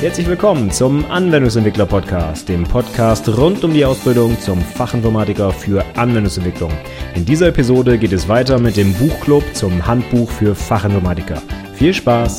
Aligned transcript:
Herzlich 0.00 0.28
willkommen 0.28 0.70
zum 0.70 1.04
Anwendungsentwickler 1.10 1.84
Podcast, 1.84 2.48
dem 2.48 2.62
Podcast 2.62 3.28
rund 3.36 3.64
um 3.64 3.74
die 3.74 3.84
Ausbildung 3.84 4.38
zum 4.38 4.60
Fachinformatiker 4.60 5.50
für 5.50 5.84
Anwendungsentwicklung. 5.96 6.70
In 7.16 7.24
dieser 7.24 7.48
Episode 7.48 7.98
geht 7.98 8.12
es 8.12 8.28
weiter 8.28 8.60
mit 8.60 8.76
dem 8.76 8.94
Buchclub 8.94 9.42
zum 9.54 9.84
Handbuch 9.84 10.30
für 10.30 10.54
Fachinformatiker. 10.54 11.42
Viel 11.74 11.92
Spaß! 11.92 12.38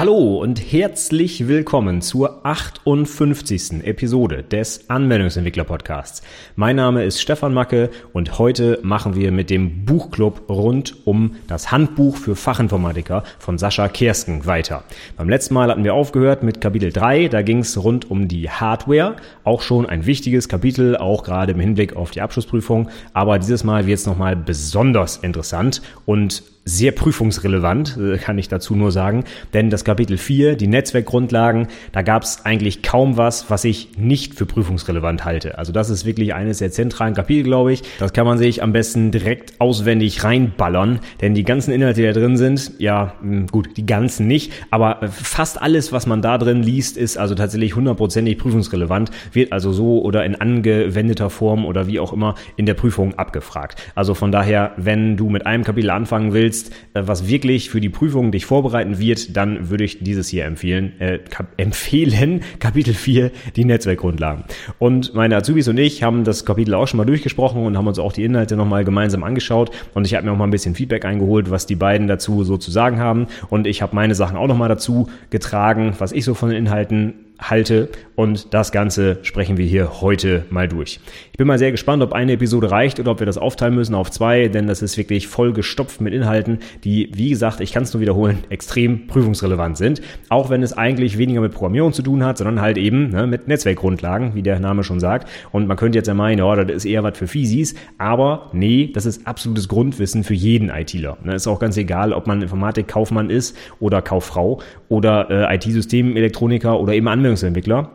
Hallo 0.00 0.38
und 0.38 0.72
herzlich 0.72 1.46
willkommen 1.46 2.00
zur 2.00 2.46
58. 2.46 3.84
Episode 3.84 4.42
des 4.42 4.88
Anwendungsentwickler 4.88 5.64
Podcasts. 5.64 6.22
Mein 6.56 6.76
Name 6.76 7.04
ist 7.04 7.20
Stefan 7.20 7.52
Macke 7.52 7.90
und 8.14 8.38
heute 8.38 8.78
machen 8.82 9.14
wir 9.14 9.30
mit 9.30 9.50
dem 9.50 9.84
Buchclub 9.84 10.48
rund 10.48 11.06
um 11.06 11.36
das 11.48 11.70
Handbuch 11.70 12.16
für 12.16 12.34
Fachinformatiker 12.34 13.24
von 13.38 13.58
Sascha 13.58 13.88
Kersken 13.88 14.46
weiter. 14.46 14.84
Beim 15.18 15.28
letzten 15.28 15.52
Mal 15.52 15.70
hatten 15.70 15.84
wir 15.84 15.92
aufgehört 15.92 16.42
mit 16.42 16.62
Kapitel 16.62 16.94
3, 16.94 17.28
da 17.28 17.42
ging 17.42 17.58
es 17.58 17.76
rund 17.84 18.10
um 18.10 18.26
die 18.26 18.48
Hardware, 18.48 19.16
auch 19.44 19.60
schon 19.60 19.84
ein 19.84 20.06
wichtiges 20.06 20.48
Kapitel, 20.48 20.96
auch 20.96 21.24
gerade 21.24 21.52
im 21.52 21.60
Hinblick 21.60 21.94
auf 21.94 22.10
die 22.10 22.22
Abschlussprüfung, 22.22 22.88
aber 23.12 23.38
dieses 23.38 23.64
Mal 23.64 23.86
wird 23.86 23.98
es 23.98 24.06
nochmal 24.06 24.34
besonders 24.34 25.18
interessant 25.18 25.82
und 26.06 26.42
sehr 26.64 26.92
prüfungsrelevant, 26.92 27.96
äh, 27.96 28.18
kann 28.18 28.38
ich 28.38 28.48
dazu 28.48 28.74
nur 28.76 28.92
sagen. 28.92 29.24
Denn 29.54 29.70
das 29.70 29.84
Kapitel 29.84 30.18
4, 30.18 30.56
die 30.56 30.66
Netzwerkgrundlagen, 30.66 31.68
da 31.92 32.02
gab 32.02 32.22
es 32.22 32.44
eigentlich 32.44 32.82
kaum 32.82 33.16
was, 33.16 33.50
was 33.50 33.64
ich 33.64 33.96
nicht 33.96 34.34
für 34.34 34.46
prüfungsrelevant 34.46 35.24
halte. 35.24 35.58
Also 35.58 35.72
das 35.72 35.88
ist 35.88 36.04
wirklich 36.04 36.34
eines 36.34 36.58
der 36.58 36.70
zentralen 36.70 37.14
Kapitel, 37.14 37.44
glaube 37.44 37.72
ich. 37.72 37.82
Das 37.98 38.12
kann 38.12 38.26
man 38.26 38.38
sich 38.38 38.62
am 38.62 38.72
besten 38.72 39.10
direkt 39.10 39.54
auswendig 39.58 40.22
reinballern, 40.22 41.00
denn 41.20 41.34
die 41.34 41.44
ganzen 41.44 41.72
Inhalte, 41.72 42.02
die 42.02 42.06
da 42.06 42.12
drin 42.12 42.36
sind, 42.36 42.72
ja, 42.78 43.14
hm, 43.20 43.46
gut, 43.46 43.76
die 43.76 43.86
ganzen 43.86 44.26
nicht, 44.26 44.52
aber 44.70 45.08
fast 45.08 45.60
alles, 45.60 45.92
was 45.92 46.06
man 46.06 46.20
da 46.20 46.36
drin 46.36 46.62
liest, 46.62 46.96
ist 46.98 47.16
also 47.16 47.34
tatsächlich 47.34 47.74
hundertprozentig 47.74 48.36
prüfungsrelevant, 48.38 49.10
wird 49.32 49.52
also 49.52 49.72
so 49.72 50.02
oder 50.02 50.24
in 50.24 50.34
angewendeter 50.34 51.30
Form 51.30 51.64
oder 51.64 51.86
wie 51.86 51.98
auch 52.00 52.12
immer 52.12 52.34
in 52.56 52.66
der 52.66 52.74
Prüfung 52.74 53.14
abgefragt. 53.14 53.82
Also 53.94 54.14
von 54.14 54.30
daher, 54.30 54.72
wenn 54.76 55.16
du 55.16 55.30
mit 55.30 55.46
einem 55.46 55.64
Kapitel 55.64 55.90
anfangen 55.90 56.32
willst, 56.32 56.49
willst, 56.50 56.72
äh, 56.94 57.02
was 57.04 57.28
wirklich 57.28 57.70
für 57.70 57.80
die 57.80 57.88
Prüfung 57.88 58.32
dich 58.32 58.44
vorbereiten 58.44 58.98
wird, 58.98 59.36
dann 59.36 59.70
würde 59.70 59.84
ich 59.84 60.00
dieses 60.00 60.28
hier 60.28 60.44
empfehlen, 60.44 61.00
äh, 61.00 61.20
empfehlen, 61.56 62.42
Kapitel 62.58 62.92
4, 62.92 63.30
die 63.54 63.64
Netzwerkgrundlagen. 63.64 64.44
Und 64.78 65.14
meine 65.14 65.36
Azubis 65.36 65.68
und 65.68 65.78
ich 65.78 66.02
haben 66.02 66.24
das 66.24 66.44
Kapitel 66.44 66.74
auch 66.74 66.88
schon 66.88 66.98
mal 66.98 67.04
durchgesprochen 67.04 67.64
und 67.64 67.76
haben 67.76 67.86
uns 67.86 68.00
auch 68.00 68.12
die 68.12 68.24
Inhalte 68.24 68.56
nochmal 68.56 68.84
gemeinsam 68.84 69.22
angeschaut 69.22 69.70
und 69.94 70.06
ich 70.06 70.14
habe 70.14 70.26
mir 70.26 70.32
auch 70.32 70.36
mal 70.36 70.44
ein 70.44 70.50
bisschen 70.50 70.74
Feedback 70.74 71.04
eingeholt, 71.04 71.50
was 71.50 71.66
die 71.66 71.76
beiden 71.76 72.08
dazu 72.08 72.42
so 72.42 72.56
zu 72.56 72.70
sagen 72.70 72.98
haben 72.98 73.28
und 73.48 73.66
ich 73.66 73.82
habe 73.82 73.94
meine 73.94 74.16
Sachen 74.16 74.36
auch 74.36 74.48
nochmal 74.48 74.68
dazu 74.68 75.08
getragen, 75.30 75.94
was 75.98 76.10
ich 76.12 76.24
so 76.24 76.34
von 76.34 76.48
den 76.48 76.58
Inhalten 76.58 77.14
halte 77.40 77.88
und 78.20 78.52
das 78.52 78.70
Ganze 78.70 79.18
sprechen 79.22 79.56
wir 79.56 79.64
hier 79.64 80.02
heute 80.02 80.44
mal 80.50 80.68
durch. 80.68 81.00
Ich 81.32 81.38
bin 81.38 81.46
mal 81.46 81.58
sehr 81.58 81.70
gespannt, 81.70 82.02
ob 82.02 82.12
eine 82.12 82.32
Episode 82.32 82.70
reicht 82.70 83.00
oder 83.00 83.12
ob 83.12 83.20
wir 83.20 83.26
das 83.26 83.38
aufteilen 83.38 83.74
müssen 83.74 83.94
auf 83.94 84.10
zwei, 84.10 84.48
denn 84.48 84.66
das 84.66 84.82
ist 84.82 84.98
wirklich 84.98 85.26
voll 85.26 85.54
gestopft 85.54 86.02
mit 86.02 86.12
Inhalten, 86.12 86.58
die, 86.84 87.10
wie 87.14 87.30
gesagt, 87.30 87.60
ich 87.60 87.72
kann 87.72 87.84
es 87.84 87.94
nur 87.94 88.02
wiederholen, 88.02 88.40
extrem 88.50 89.06
prüfungsrelevant 89.06 89.78
sind. 89.78 90.02
Auch 90.28 90.50
wenn 90.50 90.62
es 90.62 90.74
eigentlich 90.76 91.16
weniger 91.16 91.40
mit 91.40 91.52
Programmierung 91.52 91.94
zu 91.94 92.02
tun 92.02 92.22
hat, 92.22 92.36
sondern 92.36 92.60
halt 92.60 92.76
eben 92.76 93.08
ne, 93.08 93.26
mit 93.26 93.48
Netzwerkgrundlagen, 93.48 94.34
wie 94.34 94.42
der 94.42 94.60
Name 94.60 94.84
schon 94.84 95.00
sagt. 95.00 95.26
Und 95.50 95.66
man 95.66 95.78
könnte 95.78 95.96
jetzt 95.96 96.08
ja 96.08 96.14
meinen, 96.14 96.42
oh, 96.42 96.54
das 96.54 96.70
ist 96.70 96.84
eher 96.84 97.02
was 97.02 97.16
für 97.16 97.26
Fiesis, 97.26 97.74
aber 97.96 98.50
nee, 98.52 98.90
das 98.92 99.06
ist 99.06 99.26
absolutes 99.26 99.66
Grundwissen 99.68 100.24
für 100.24 100.34
jeden 100.34 100.68
ITler. 100.68 101.16
Ne, 101.24 101.36
ist 101.36 101.46
auch 101.46 101.58
ganz 101.58 101.78
egal, 101.78 102.12
ob 102.12 102.26
man 102.26 102.42
Informatikkaufmann 102.42 103.30
ist 103.30 103.56
oder 103.78 104.02
Kauffrau 104.02 104.60
oder 104.90 105.30
äh, 105.30 105.56
IT-Systemelektroniker 105.56 106.78
oder 106.78 106.92
eben 106.92 107.08
Anwendungsentwickler 107.08 107.29
Anwendungsentwickler 107.30 107.90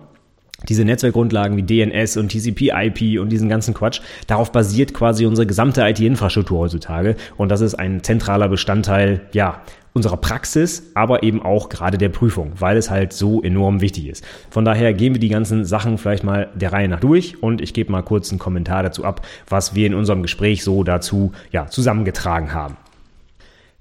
diese 0.70 0.86
Netzwerkgrundlagen 0.86 1.58
wie 1.58 1.64
DNS 1.64 2.16
und 2.16 2.30
TCP/IP 2.30 3.20
und 3.20 3.30
diesen 3.30 3.50
ganzen 3.50 3.74
Quatsch, 3.74 4.00
darauf 4.26 4.54
basiert 4.54 4.94
quasi 4.94 5.26
unsere 5.26 5.46
gesamte 5.46 5.82
IT-Infrastruktur 5.82 6.60
heutzutage 6.60 7.18
und 7.36 7.50
das 7.50 7.60
ist 7.60 7.76
ein 7.76 8.04
zentraler 8.04 8.48
Bestandteil, 8.48 9.22
ja, 9.34 9.62
unserer 9.92 10.16
Praxis, 10.16 10.92
aber 10.94 11.24
eben 11.24 11.42
auch 11.42 11.68
gerade 11.68 11.98
der 11.98 12.08
Prüfung, 12.08 12.54
weil 12.58 12.78
es 12.78 12.90
halt 12.90 13.12
so 13.12 13.44
enorm 13.44 13.82
wichtig 13.82 14.08
ist. 14.08 14.26
Von 14.50 14.64
daher 14.64 14.94
gehen 14.94 15.14
wir 15.14 15.20
die 15.20 15.30
ganzen 15.30 15.66
Sachen 15.66 15.98
vielleicht 15.98 16.24
mal 16.24 16.50
der 16.56 16.72
Reihe 16.72 16.88
nach 16.88 17.02
durch 17.02 17.44
und 17.44 17.60
ich 17.60 17.74
gebe 17.74 17.92
mal 17.92 18.02
kurz 18.02 18.30
einen 18.30 18.40
Kommentar 18.40 18.82
dazu 18.82 19.04
ab, 19.04 19.28
was 19.50 19.76
wir 19.76 19.86
in 19.86 19.94
unserem 19.94 20.22
Gespräch 20.22 20.64
so 20.64 20.84
dazu 20.84 21.34
ja, 21.52 21.68
zusammengetragen 21.68 22.54
haben. 22.54 22.78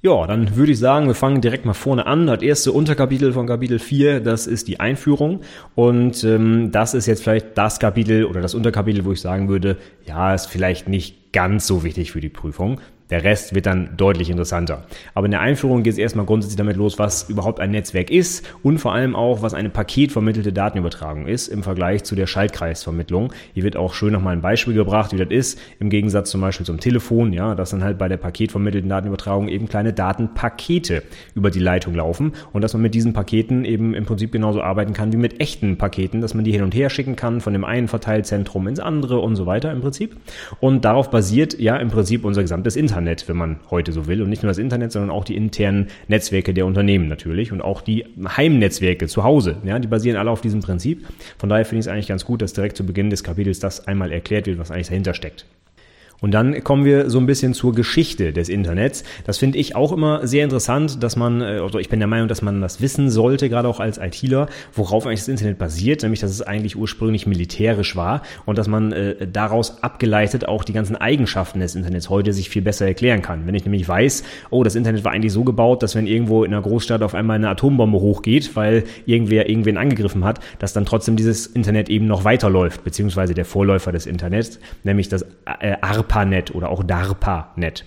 Ja, 0.05 0.27
dann 0.27 0.55
würde 0.55 0.71
ich 0.71 0.79
sagen, 0.79 1.07
wir 1.07 1.15
fangen 1.15 1.41
direkt 1.41 1.65
mal 1.65 1.73
vorne 1.73 2.07
an. 2.07 2.27
Das 2.27 2.43
erste 2.43 2.73
Unterkapitel 2.73 3.33
von 3.33 3.47
Kapitel 3.47 3.79
4, 3.79 4.21
das 4.21 4.47
ist 4.47 4.69
die 4.69 4.79
Einführung. 4.79 5.41
Und 5.75 6.23
ähm, 6.25 6.71
das 6.71 6.93
ist 6.93 7.07
jetzt 7.07 7.23
vielleicht 7.23 7.57
das 7.57 7.81
Kapitel 7.81 8.27
oder 8.27 8.43
das 8.43 8.55
Unterkapitel, 8.55 9.07
wo 9.07 9.13
ich 9.13 9.23
sagen 9.23 9.49
würde, 9.49 9.79
ja, 10.05 10.35
ist 10.35 10.45
vielleicht 10.45 10.91
nicht 10.91 11.33
ganz 11.33 11.67
so 11.67 11.85
wichtig 11.85 12.13
für 12.13 12.21
die 12.21 12.29
Prüfung. 12.29 12.83
Der 13.11 13.23
Rest 13.23 13.55
wird 13.55 13.67
dann 13.67 13.91
deutlich 13.99 14.31
interessanter. 14.31 14.85
Aber 15.13 15.27
in 15.27 15.31
der 15.31 15.41
Einführung 15.41 15.83
geht 15.83 15.93
es 15.93 15.99
erstmal 15.99 16.25
grundsätzlich 16.25 16.57
damit 16.57 16.77
los, 16.77 16.99
was 16.99 17.29
überhaupt 17.29 17.61
ein 17.61 17.71
Netzwerk 17.71 18.11
ist 18.11 18.47
und 18.63 18.79
vor 18.79 18.95
allem 18.95 19.15
auch, 19.15 19.43
was 19.43 19.53
eine 19.53 19.69
paketvermittelte 19.69 20.55
Datenübertragung 20.55 21.27
ist 21.27 21.49
im 21.49 21.63
Vergleich 21.63 22.05
zu 22.05 22.15
der 22.15 22.27
Schaltkreisvermittlung. 22.27 23.33
Hier 23.53 23.63
wird 23.63 23.77
auch 23.77 23.93
schön 23.93 24.15
nochmal 24.15 24.33
ein 24.35 24.41
Beispiel 24.41 24.73
gebracht, 24.73 25.13
wie 25.13 25.19
das 25.19 25.29
ist, 25.29 25.61
im 25.81 25.91
Gegensatz 25.91 26.31
zum 26.31 26.41
Beispiel 26.41 26.65
zum 26.65 26.81
Telefon, 26.81 27.35
ja, 27.35 27.55
dass 27.55 27.71
dann 27.71 27.85
halt 27.85 27.99
bei 27.99 28.09
der 28.09 28.17
paketvermittelten 28.17 28.89
Datenübertragung 28.89 29.49
eben 29.49 29.69
kleine 29.69 29.93
Datenpakete 29.93 31.03
über 31.35 31.51
die 31.51 31.59
Leitung 31.59 31.95
laufen 31.95 32.33
und 32.55 32.63
dass 32.63 32.73
man 32.73 32.83
mit 32.83 32.95
diesen 32.95 33.13
Paketen 33.13 33.67
eben 33.67 33.93
im 33.93 34.07
Prinzip 34.07 34.33
genauso 34.33 34.63
arbeiten 34.63 34.95
kann 34.95 35.13
wie 35.13 35.19
mit 35.19 35.41
echten 35.41 35.77
Paketen, 35.77 36.23
dass 36.23 36.33
man 36.33 36.45
die 36.45 36.53
hin 36.53 36.63
und 36.63 36.75
her 36.75 36.89
schicken 36.89 37.17
kann 37.17 37.43
von 37.43 37.53
dem 37.53 37.65
einen 37.65 37.89
Verteilzentrum 37.89 38.67
ins 38.67 38.81
andere 38.81 39.19
und 39.19 39.37
so 39.37 39.45
weiter 39.45 39.73
im 39.73 39.83
Prinzip. 39.83 40.17
Und 40.61 40.87
darauf 40.87 41.11
basiert 41.11 41.59
ja 41.59 41.77
im 41.77 41.89
Prinzip 41.89 42.25
unser 42.25 42.41
gesamtes 42.41 42.77
Internet. 42.77 42.94
Internet, 42.95 43.29
wenn 43.29 43.37
man 43.37 43.57
heute 43.71 43.93
so 43.93 44.07
will. 44.07 44.23
Und 44.23 44.31
nicht 44.31 44.43
nur 44.43 44.51
das 44.51 44.59
Internet, 44.59 44.93
sondern 44.93 45.11
auch 45.11 45.25
die 45.25 45.37
internen 45.37 45.89
Netzwerke 46.09 46.55
der 46.55 46.67
Unternehmen 46.67 47.09
natürlich 47.09 47.53
und 47.53 47.61
auch 47.61 47.81
die 47.81 48.07
Heimnetzwerke 48.37 49.07
zu 49.07 49.25
Hause. 49.25 49.57
Ja, 49.65 49.79
die 49.79 49.89
basieren 49.89 50.17
alle 50.17 50.31
auf 50.31 50.41
diesem 50.41 50.61
Prinzip. 50.61 51.07
Von 51.39 51.49
daher 51.49 51.65
finde 51.65 51.81
ich 51.81 51.87
es 51.87 51.93
eigentlich 51.93 52.09
ganz 52.09 52.25
gut, 52.25 52.43
dass 52.43 52.53
direkt 52.53 52.77
zu 52.77 52.87
Beginn 52.87 53.11
des 53.11 53.25
Kapitels 53.25 53.59
das 53.59 53.87
einmal 53.87 54.13
erklärt 54.13 54.47
wird, 54.47 54.59
was 54.59 54.71
eigentlich 54.71 54.89
dahinter 54.89 55.15
steckt. 55.15 55.47
Und 56.21 56.33
dann 56.33 56.65
kommen 56.65 56.85
wir 56.85 57.11
so 57.11 57.19
ein 57.19 57.27
bisschen 57.27 57.55
zur 57.55 57.75
Geschichte 57.75 58.33
des 58.33 58.49
Internets. 58.49 59.05
Das 59.25 59.39
finde 59.39 59.59
ich 59.59 59.77
auch 59.77 59.93
immer 59.93 60.27
sehr 60.27 60.45
interessant, 60.45 61.03
dass 61.03 61.17
man, 61.17 61.41
äh, 61.41 61.61
also 61.63 61.79
ich 61.79 61.89
bin 61.89 61.99
der 61.99 62.09
Meinung, 62.09 62.29
dass 62.29 62.43
man 62.43 62.61
das 62.61 62.81
wissen 62.81 63.11
sollte, 63.11 63.49
gerade 63.49 63.69
auch 63.69 63.81
als 63.81 63.99
ITler, 63.99 64.49
worauf 64.73 65.07
eigentlich 65.07 65.21
das 65.21 65.29
Internet 65.29 65.59
basiert, 65.59 66.03
nämlich 66.03 66.21
dass 66.21 66.31
es 66.31 66.43
eigentlich 66.43 66.77
ursprünglich 66.77 67.27
militärisch 67.27 67.97
war 67.97 68.23
und 68.47 68.59
dass 68.59 68.69
man 68.69 68.93
äh, 68.93 69.27
daraus 69.27 69.83
abgeleitet 69.83 70.49
auch 70.49 70.65
die 70.65 70.73
ganzen 70.73 70.97
Eigenschaften 70.97 71.61
des 71.61 71.75
Internets 71.75 72.09
heute 72.11 72.33
sich 72.33 72.49
viel 72.49 72.63
besser 72.63 72.87
erklären 72.87 73.23
kann. 73.23 73.47
Wenn 73.47 73.55
ich 73.55 73.65
nämlich 73.65 73.87
weiß, 73.87 74.25
oh, 74.51 74.65
das 74.65 74.75
Internet 74.75 75.05
war 75.05 75.13
eigentlich 75.13 75.33
so 75.33 75.45
gebaut, 75.45 75.83
dass 75.83 75.95
wenn 75.95 76.07
irgendwo 76.07 76.45
in 76.45 76.53
einer 76.53 76.63
Großstadt 76.63 77.03
auf 77.03 77.15
einmal 77.15 77.37
eine 77.37 77.49
Atombombe 77.49 78.01
hochgeht, 78.01 78.57
weil 78.57 78.85
irgendwer 79.07 79.49
irgendwen 79.49 79.77
angegriffen 79.77 80.25
hat, 80.25 80.41
dass 80.59 80.73
dann 80.73 80.87
trotzdem 80.87 81.17
dieses 81.17 81.47
Internet 81.47 81.89
eben 81.89 82.07
noch 82.07 82.25
weiterläuft, 82.25 82.85
beziehungsweise 82.85 83.35
der 83.35 83.45
Vorläufer 83.45 83.93
des 83.93 84.07
Internets, 84.07 84.59
nämlich 84.85 85.09
das 85.09 85.23
äh, 85.61 85.77
ARPA 86.05 86.15
ARPANET 86.15 86.55
oder 86.55 86.69
auch 86.69 86.85
DARPANET. 86.85 87.85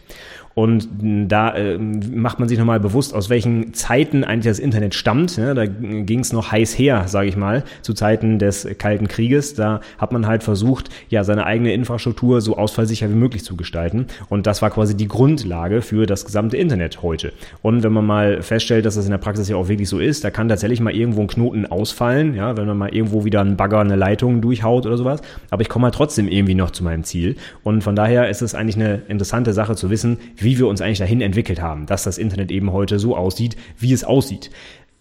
Und 0.57 0.89
da 0.99 1.53
äh, 1.53 1.77
macht 1.77 2.39
man 2.39 2.49
sich 2.49 2.57
nochmal 2.57 2.79
bewusst, 2.79 3.13
aus 3.13 3.29
welchen 3.29 3.75
Zeiten 3.75 4.23
eigentlich 4.23 4.49
das 4.49 4.57
Internet 4.57 4.95
stammt. 4.95 5.37
Ja, 5.37 5.53
da 5.53 5.67
ging 5.67 6.21
es 6.21 6.33
noch 6.33 6.51
heiß 6.51 6.79
her, 6.79 7.03
sage 7.07 7.29
ich 7.29 7.37
mal, 7.37 7.63
zu 7.83 7.93
Zeiten 7.93 8.39
des 8.39 8.67
Kalten 8.79 9.07
Krieges. 9.07 9.53
Da 9.53 9.81
hat 9.99 10.11
man 10.11 10.25
halt 10.25 10.41
versucht, 10.41 10.89
ja, 11.09 11.23
seine 11.23 11.45
eigene 11.45 11.73
Infrastruktur 11.73 12.41
so 12.41 12.57
ausfallsicher 12.57 13.07
wie 13.11 13.13
möglich 13.13 13.43
zu 13.43 13.55
gestalten. 13.55 14.07
Und 14.29 14.47
das 14.47 14.63
war 14.63 14.71
quasi 14.71 14.97
die 14.97 15.07
Grundlage 15.07 15.83
für 15.83 16.07
das 16.07 16.25
gesamte 16.25 16.57
Internet 16.57 17.03
heute. 17.03 17.33
Und 17.61 17.83
wenn 17.83 17.93
man 17.93 18.07
mal 18.07 18.41
feststellt, 18.41 18.87
dass 18.87 18.95
das 18.95 19.05
in 19.05 19.11
der 19.11 19.19
Praxis 19.19 19.49
ja 19.49 19.57
auch 19.57 19.67
wirklich 19.67 19.89
so 19.89 19.99
ist, 19.99 20.23
da 20.23 20.31
kann 20.31 20.49
tatsächlich 20.49 20.79
mal 20.79 20.95
irgendwo 20.95 21.21
ein 21.21 21.27
Knoten 21.27 21.67
ausfallen, 21.67 22.33
ja, 22.33 22.57
wenn 22.57 22.65
man 22.65 22.79
mal 22.79 22.95
irgendwo 22.95 23.25
wieder 23.25 23.41
einen 23.41 23.57
Bagger, 23.57 23.81
eine 23.81 23.95
Leitung 23.95 24.41
durchhaut 24.41 24.87
oder 24.87 24.97
sowas. 24.97 25.21
Aber 25.51 25.61
ich 25.61 25.69
komme 25.69 25.83
halt 25.83 25.93
trotzdem 25.93 26.27
irgendwie 26.27 26.55
noch 26.55 26.71
zu 26.71 26.83
meinem 26.83 27.03
Ziel. 27.03 27.35
Und 27.63 27.83
von 27.83 27.95
daher 27.95 28.27
ist 28.27 28.41
es 28.41 28.55
eigentlich 28.55 28.77
eine 28.77 29.03
interessante 29.07 29.53
Sache 29.53 29.75
zu 29.75 29.91
wissen, 29.91 30.17
wie 30.35 30.46
wie 30.47 30.57
wir 30.57 30.67
uns 30.67 30.79
eigentlich 30.79 30.99
dahin 30.99 31.19
entwickelt 31.19 31.61
haben, 31.61 31.87
dass 31.87 32.03
das 32.03 32.17
Internet 32.17 32.51
eben 32.51 32.71
heute 32.71 32.99
so 32.99 33.17
aussieht, 33.17 33.57
wie 33.77 33.91
es 33.91 34.05
aussieht. 34.05 34.49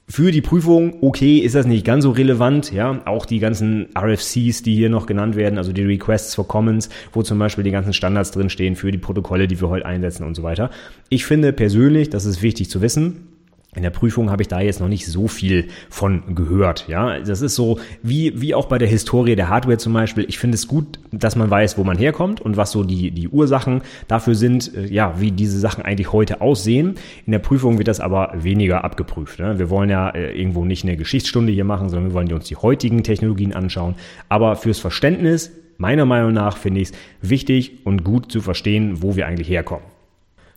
Für 0.08 0.32
die 0.32 0.40
Prüfung, 0.40 0.96
okay, 1.02 1.38
ist 1.38 1.54
das 1.54 1.66
nicht 1.66 1.86
ganz 1.86 2.02
so 2.02 2.10
relevant, 2.10 2.72
ja, 2.72 3.00
auch 3.06 3.26
die 3.26 3.38
ganzen 3.38 3.86
RFCs, 3.96 4.64
die 4.64 4.74
hier 4.74 4.90
noch 4.90 5.06
genannt 5.06 5.36
werden, 5.36 5.56
also 5.56 5.72
die 5.72 5.84
Requests 5.84 6.34
for 6.34 6.48
Commons, 6.48 6.88
wo 7.12 7.22
zum 7.22 7.38
Beispiel 7.38 7.62
die 7.62 7.70
ganzen 7.70 7.92
Standards 7.92 8.32
drinstehen 8.32 8.74
für 8.74 8.90
die 8.90 8.98
Protokolle, 8.98 9.46
die 9.46 9.60
wir 9.60 9.68
heute 9.68 9.86
einsetzen 9.86 10.26
und 10.26 10.34
so 10.34 10.42
weiter. 10.42 10.70
Ich 11.10 11.24
finde 11.24 11.52
persönlich, 11.52 12.10
das 12.10 12.24
ist 12.24 12.42
wichtig 12.42 12.68
zu 12.68 12.82
wissen, 12.82 13.28
in 13.76 13.82
der 13.82 13.90
Prüfung 13.90 14.30
habe 14.30 14.42
ich 14.42 14.48
da 14.48 14.60
jetzt 14.60 14.80
noch 14.80 14.88
nicht 14.88 15.06
so 15.06 15.28
viel 15.28 15.68
von 15.90 16.34
gehört. 16.34 16.88
Ja, 16.88 17.20
das 17.20 17.42
ist 17.42 17.54
so 17.54 17.78
wie, 18.02 18.40
wie 18.40 18.54
auch 18.54 18.66
bei 18.66 18.78
der 18.78 18.88
Historie 18.88 19.36
der 19.36 19.50
Hardware 19.50 19.76
zum 19.76 19.92
Beispiel. 19.92 20.24
Ich 20.28 20.38
finde 20.38 20.54
es 20.54 20.66
gut, 20.66 20.98
dass 21.12 21.36
man 21.36 21.50
weiß, 21.50 21.76
wo 21.76 21.84
man 21.84 21.98
herkommt 21.98 22.40
und 22.40 22.56
was 22.56 22.72
so 22.72 22.82
die, 22.82 23.10
die 23.10 23.28
Ursachen 23.28 23.82
dafür 24.08 24.34
sind, 24.34 24.74
äh, 24.74 24.86
ja, 24.86 25.20
wie 25.20 25.30
diese 25.30 25.60
Sachen 25.60 25.84
eigentlich 25.84 26.10
heute 26.12 26.40
aussehen. 26.40 26.94
In 27.26 27.32
der 27.32 27.38
Prüfung 27.38 27.76
wird 27.76 27.88
das 27.88 28.00
aber 28.00 28.32
weniger 28.34 28.82
abgeprüft. 28.82 29.38
Ne? 29.38 29.58
Wir 29.58 29.68
wollen 29.68 29.90
ja 29.90 30.08
äh, 30.08 30.32
irgendwo 30.32 30.64
nicht 30.64 30.84
eine 30.84 30.96
Geschichtsstunde 30.96 31.52
hier 31.52 31.64
machen, 31.64 31.90
sondern 31.90 32.10
wir 32.10 32.14
wollen 32.14 32.32
uns 32.32 32.46
die 32.46 32.56
heutigen 32.56 33.02
Technologien 33.02 33.52
anschauen. 33.52 33.94
Aber 34.30 34.56
fürs 34.56 34.78
Verständnis, 34.78 35.52
meiner 35.76 36.06
Meinung 36.06 36.32
nach, 36.32 36.56
finde 36.56 36.80
ich 36.80 36.88
es 36.88 36.94
wichtig 37.20 37.84
und 37.84 38.04
gut 38.04 38.32
zu 38.32 38.40
verstehen, 38.40 39.02
wo 39.02 39.16
wir 39.16 39.26
eigentlich 39.26 39.50
herkommen. 39.50 39.95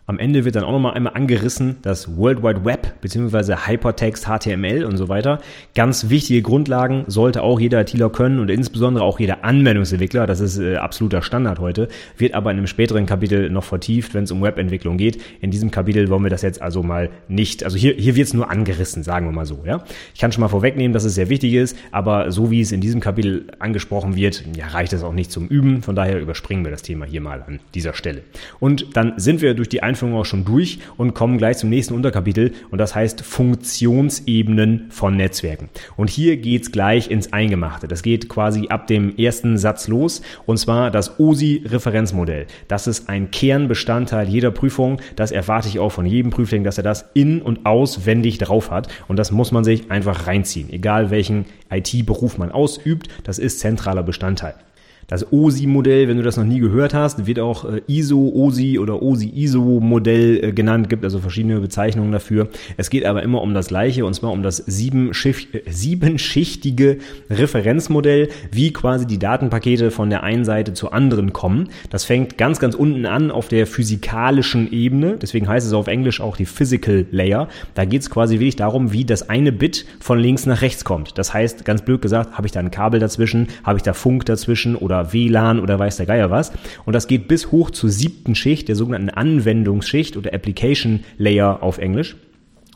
Am 0.10 0.18
Ende 0.18 0.44
wird 0.44 0.56
dann 0.56 0.64
auch 0.64 0.72
nochmal 0.72 0.96
einmal 0.96 1.14
angerissen, 1.14 1.76
dass 1.84 2.18
World 2.18 2.42
Wide 2.42 2.66
Web 2.66 3.00
bzw. 3.00 3.68
Hypertext, 3.68 4.26
HTML 4.26 4.84
und 4.84 4.98
so 4.98 5.08
weiter 5.08 5.38
ganz 5.76 6.10
wichtige 6.10 6.42
Grundlagen 6.42 7.04
sollte 7.06 7.44
auch 7.44 7.60
jeder 7.60 7.82
ITler 7.82 8.10
können 8.10 8.40
und 8.40 8.50
insbesondere 8.50 9.04
auch 9.04 9.20
jeder 9.20 9.44
Anwendungsentwickler, 9.44 10.26
das 10.26 10.40
ist 10.40 10.58
äh, 10.58 10.78
absoluter 10.78 11.22
Standard 11.22 11.60
heute, 11.60 11.90
wird 12.18 12.34
aber 12.34 12.50
in 12.50 12.58
einem 12.58 12.66
späteren 12.66 13.06
Kapitel 13.06 13.52
noch 13.52 13.64
vertieft, 13.64 14.16
wenn 14.16 14.24
es 14.24 14.32
um 14.32 14.42
Webentwicklung 14.42 14.98
geht. 14.98 15.22
In 15.42 15.52
diesem 15.52 15.70
Kapitel 15.70 16.10
wollen 16.10 16.24
wir 16.24 16.32
das 16.32 16.42
jetzt 16.42 16.60
also 16.60 16.82
mal 16.82 17.12
nicht, 17.28 17.64
also 17.64 17.78
hier, 17.78 17.94
hier 17.94 18.16
wird 18.16 18.26
es 18.26 18.34
nur 18.34 18.50
angerissen, 18.50 19.04
sagen 19.04 19.28
wir 19.28 19.32
mal 19.32 19.46
so. 19.46 19.64
Ja? 19.64 19.84
Ich 20.16 20.20
kann 20.20 20.32
schon 20.32 20.42
mal 20.42 20.48
vorwegnehmen, 20.48 20.92
dass 20.92 21.04
es 21.04 21.14
sehr 21.14 21.30
wichtig 21.30 21.54
ist, 21.54 21.78
aber 21.92 22.32
so 22.32 22.50
wie 22.50 22.62
es 22.62 22.72
in 22.72 22.82
diesem 22.82 23.00
Kapitel 23.00 23.46
angesprochen 23.60 24.16
wird, 24.16 24.44
ja, 24.58 24.66
reicht 24.70 24.92
es 24.92 25.04
auch 25.04 25.14
nicht 25.14 25.32
zum 25.32 25.48
Üben. 25.48 25.84
Von 25.84 25.96
daher 25.96 26.20
überspringen 26.20 26.66
wir 26.66 26.72
das 26.72 26.82
Thema 26.82 27.06
hier 27.06 27.22
mal 27.22 27.44
an 27.44 27.60
dieser 27.76 27.94
Stelle. 27.94 28.24
Und 28.60 28.98
dann 28.98 29.14
sind 29.18 29.42
wir 29.42 29.54
durch 29.54 29.70
die 29.70 29.84
Einführung 29.84 29.99
Einführung 30.00 30.16
auch 30.16 30.26
schon 30.26 30.46
durch 30.46 30.80
und 30.98 31.14
kommen 31.14 31.38
gleich 31.38 31.58
zum 31.58 31.70
nächsten 31.70 31.94
Unterkapitel 31.94 32.54
und 32.72 32.78
das 32.78 32.96
heißt 32.96 33.22
Funktionsebenen 33.22 34.88
von 34.90 35.18
Netzwerken. 35.18 35.70
Und 35.98 36.10
hier 36.10 36.38
geht's 36.38 36.72
gleich 36.72 37.12
ins 37.12 37.34
Eingemachte. 37.34 37.88
Das 37.88 38.02
geht 38.02 38.30
quasi 38.30 38.68
ab 38.70 38.88
dem 38.88 39.18
ersten 39.18 39.58
Satz 39.58 39.88
los 39.88 40.22
und 40.46 40.58
zwar 40.58 40.92
das 40.92 41.20
OSI-Referenzmodell. 41.20 42.48
Das 42.68 42.88
ist 42.88 43.10
ein 43.10 43.32
Kernbestandteil 43.32 44.30
jeder 44.30 44.52
Prüfung. 44.52 45.02
Das 45.16 45.32
erwarte 45.32 45.68
ich 45.68 45.80
auch 45.80 45.92
von 45.92 46.06
jedem 46.06 46.32
Prüfling, 46.32 46.64
dass 46.64 46.78
er 46.78 46.84
das 46.84 47.10
in- 47.14 47.42
und 47.42 47.66
auswendig 47.66 48.38
drauf 48.38 48.72
hat 48.72 48.88
und 49.08 49.20
das 49.20 49.32
muss 49.32 49.52
man 49.52 49.64
sich 49.64 49.92
einfach 49.92 50.28
reinziehen. 50.28 50.70
Egal 50.72 51.12
welchen 51.12 51.46
IT-Beruf 51.70 52.38
man 52.38 52.52
ausübt, 52.52 53.10
das 53.24 53.38
ist 53.38 53.60
zentraler 53.60 54.04
Bestandteil. 54.04 54.56
Das 55.10 55.34
OSI-Modell, 55.34 56.08
wenn 56.08 56.18
du 56.18 56.24
das 56.24 56.38
noch 56.38 56.46
nie 56.46 56.60
gehört 56.60 56.94
hast, 56.94 57.26
wird 57.26 57.40
auch 57.40 57.66
äh, 57.66 57.82
ISO-OSI 57.88 58.78
oder 58.78 59.02
OSI-ISO-Modell 59.02 60.44
äh, 60.44 60.52
genannt, 60.52 60.88
gibt 60.88 61.04
also 61.04 61.18
verschiedene 61.18 61.60
Bezeichnungen 61.60 62.12
dafür. 62.12 62.48
Es 62.78 62.92
geht 62.92 63.06
aber 63.06 63.24
immer 63.24 63.42
um 63.42 63.56
das 63.56 63.70
gleiche 63.70 64.06
und 64.06 64.14
zwar 64.14 64.32
um 64.32 64.44
das 64.44 64.60
äh, 64.60 64.92
siebenschichtige 65.66 67.00
Referenzmodell, 67.32 68.30
wie 68.52 68.72
quasi 68.72 69.08
die 69.08 69.18
Datenpakete 69.18 69.90
von 69.90 70.12
der 70.12 70.22
einen 70.22 70.46
Seite 70.46 70.74
zur 70.74 70.94
anderen 70.94 71.34
kommen. 71.34 71.70
Das 71.90 72.06
fängt 72.06 72.38
ganz, 72.38 72.60
ganz 72.60 72.76
unten 72.76 73.08
an 73.08 73.32
auf 73.32 73.48
der 73.48 73.66
physikalischen 73.66 74.72
Ebene, 74.72 75.18
deswegen 75.20 75.48
heißt 75.48 75.66
es 75.66 75.74
auf 75.74 75.88
Englisch 75.88 76.22
auch 76.22 76.38
die 76.38 76.46
Physical 76.46 77.08
Layer. 77.10 77.48
Da 77.74 77.86
geht 77.86 78.04
es 78.04 78.12
quasi 78.12 78.36
wirklich 78.36 78.58
darum, 78.58 78.92
wie 78.92 79.06
das 79.06 79.28
eine 79.28 79.52
Bit 79.52 79.88
von 80.00 80.20
links 80.20 80.46
nach 80.46 80.62
rechts 80.62 80.86
kommt. 80.86 81.18
Das 81.18 81.34
heißt, 81.34 81.66
ganz 81.66 81.82
blöd 81.82 82.04
gesagt, 82.04 82.38
habe 82.38 82.46
ich 82.46 82.52
da 82.52 82.60
ein 82.60 82.70
Kabel 82.70 83.00
dazwischen, 83.00 83.48
habe 83.64 83.78
ich 83.78 83.84
da 83.84 83.94
Funk 83.94 84.28
dazwischen 84.28 84.76
oder 84.76 84.99
oder 85.00 85.14
WLAN 85.14 85.60
oder 85.60 85.80
weiß 85.80 85.98
der 85.98 86.06
Geier 86.06 86.30
was. 86.30 86.52
Und 86.86 86.94
das 86.94 87.08
geht 87.08 87.28
bis 87.28 87.52
hoch 87.52 87.72
zur 87.72 87.90
siebten 87.90 88.36
Schicht, 88.36 88.68
der 88.68 88.76
sogenannten 88.76 89.10
Anwendungsschicht 89.10 90.18
oder 90.18 90.34
Application 90.34 91.04
Layer 91.18 91.64
auf 91.64 91.78
Englisch. 91.78 92.16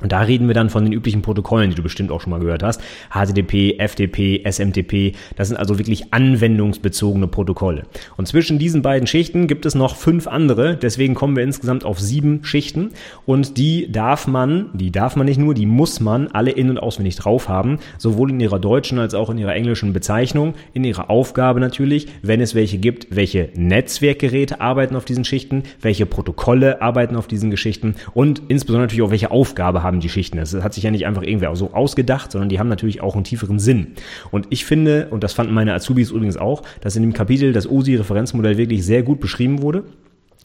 Und 0.02 0.12
da 0.12 0.22
reden 0.22 0.48
wir 0.48 0.56
dann 0.56 0.70
von 0.70 0.84
den 0.84 0.92
üblichen 0.92 1.22
Protokollen, 1.22 1.70
die 1.70 1.76
du 1.76 1.84
bestimmt 1.84 2.12
auch 2.12 2.20
schon 2.20 2.32
mal 2.32 2.40
gehört 2.40 2.64
hast. 2.64 2.82
HTTP, 3.12 3.78
FTP, 3.80 4.44
SMTP, 4.44 5.16
das 5.36 5.50
sind 5.50 5.58
also 5.58 5.78
wirklich 5.78 6.14
anwendungsbezogene 6.14 7.28
Protokolle. 7.28 7.84
Und 8.18 8.28
zwischen 8.28 8.60
diesen 8.60 8.82
beiden 8.82 9.08
Schichten 9.08 9.48
gibt 9.48 9.66
es 9.66 9.76
noch 9.76 9.96
fünf 9.96 10.28
andere, 10.28 10.76
deswegen 10.76 11.14
kommen 11.14 11.36
wir 11.36 11.44
insgesamt 11.44 11.86
auf 11.86 12.00
sieben 12.00 12.44
Schichten. 12.44 12.90
Und 13.26 13.58
die 13.58 13.92
darf 13.92 14.28
man, 14.28 14.70
die 14.74 14.92
darf 14.92 15.16
man 15.16 15.28
nicht 15.28 15.40
nur, 15.40 15.54
die 15.54 15.68
muss 15.68 16.00
man 16.00 16.28
alle 16.28 16.52
in- 16.52 16.72
und 16.72 16.80
auswendig 16.80 17.16
drauf 17.16 17.48
haben, 17.48 17.78
sowohl 17.98 18.32
in 18.32 18.40
ihrer 18.40 18.60
deutschen 18.60 18.98
als 19.00 19.14
auch 19.14 19.30
in 19.30 19.38
ihrer 19.38 19.54
englischen 19.54 19.94
Bezeichnung, 19.94 20.56
in 20.74 20.84
ihrer 20.84 21.10
Aufgabe 21.10 21.60
natürlich, 21.60 22.08
wenn 22.24 22.42
es 22.42 22.56
welche 22.56 22.80
gibt, 22.80 23.16
welche 23.16 23.50
Netzwerkgeräte 23.56 24.60
arbeiten 24.60 24.96
auf 24.96 25.06
diesen 25.06 25.24
Schichten, 25.24 25.64
welche 25.82 26.06
Protokolle 26.06 26.82
arbeiten 26.82 27.16
auf 27.16 27.28
diesen 27.28 27.52
Geschichten 27.52 27.96
und 28.14 28.42
insbesondere 28.48 28.86
natürlich 28.86 29.04
auch 29.04 29.12
welche 29.12 29.32
Aufgabe 29.32 29.83
haben 29.84 30.00
die 30.00 30.10
Schichten. 30.10 30.38
Das 30.38 30.54
hat 30.54 30.74
sich 30.74 30.84
ja 30.84 30.92
nicht 30.92 31.06
einfach 31.06 31.24
irgendwer 31.24 31.56
so 31.56 31.74
ausgedacht, 31.74 32.32
sondern 32.32 32.50
die 32.50 32.60
haben 32.60 32.70
natürlich 32.70 33.02
auch 33.02 33.16
einen 33.16 33.24
tieferen 33.24 33.60
Sinn. 33.60 33.94
Und 34.32 34.48
ich 34.50 34.66
finde, 34.66 35.08
und 35.12 35.24
das 35.24 35.34
fanden 35.34 35.54
meine 35.54 35.74
Azubis 35.74 36.12
übrigens 36.12 36.38
auch, 36.38 36.64
dass 36.82 36.96
in 36.96 37.04
dem 37.04 37.14
Kapitel 37.14 37.54
das 37.54 37.70
OSI-Referenzmodell 37.70 38.58
wirklich 38.58 38.86
sehr 38.86 39.04
gut 39.04 39.20
beschrieben 39.20 39.62
wurde 39.62 39.84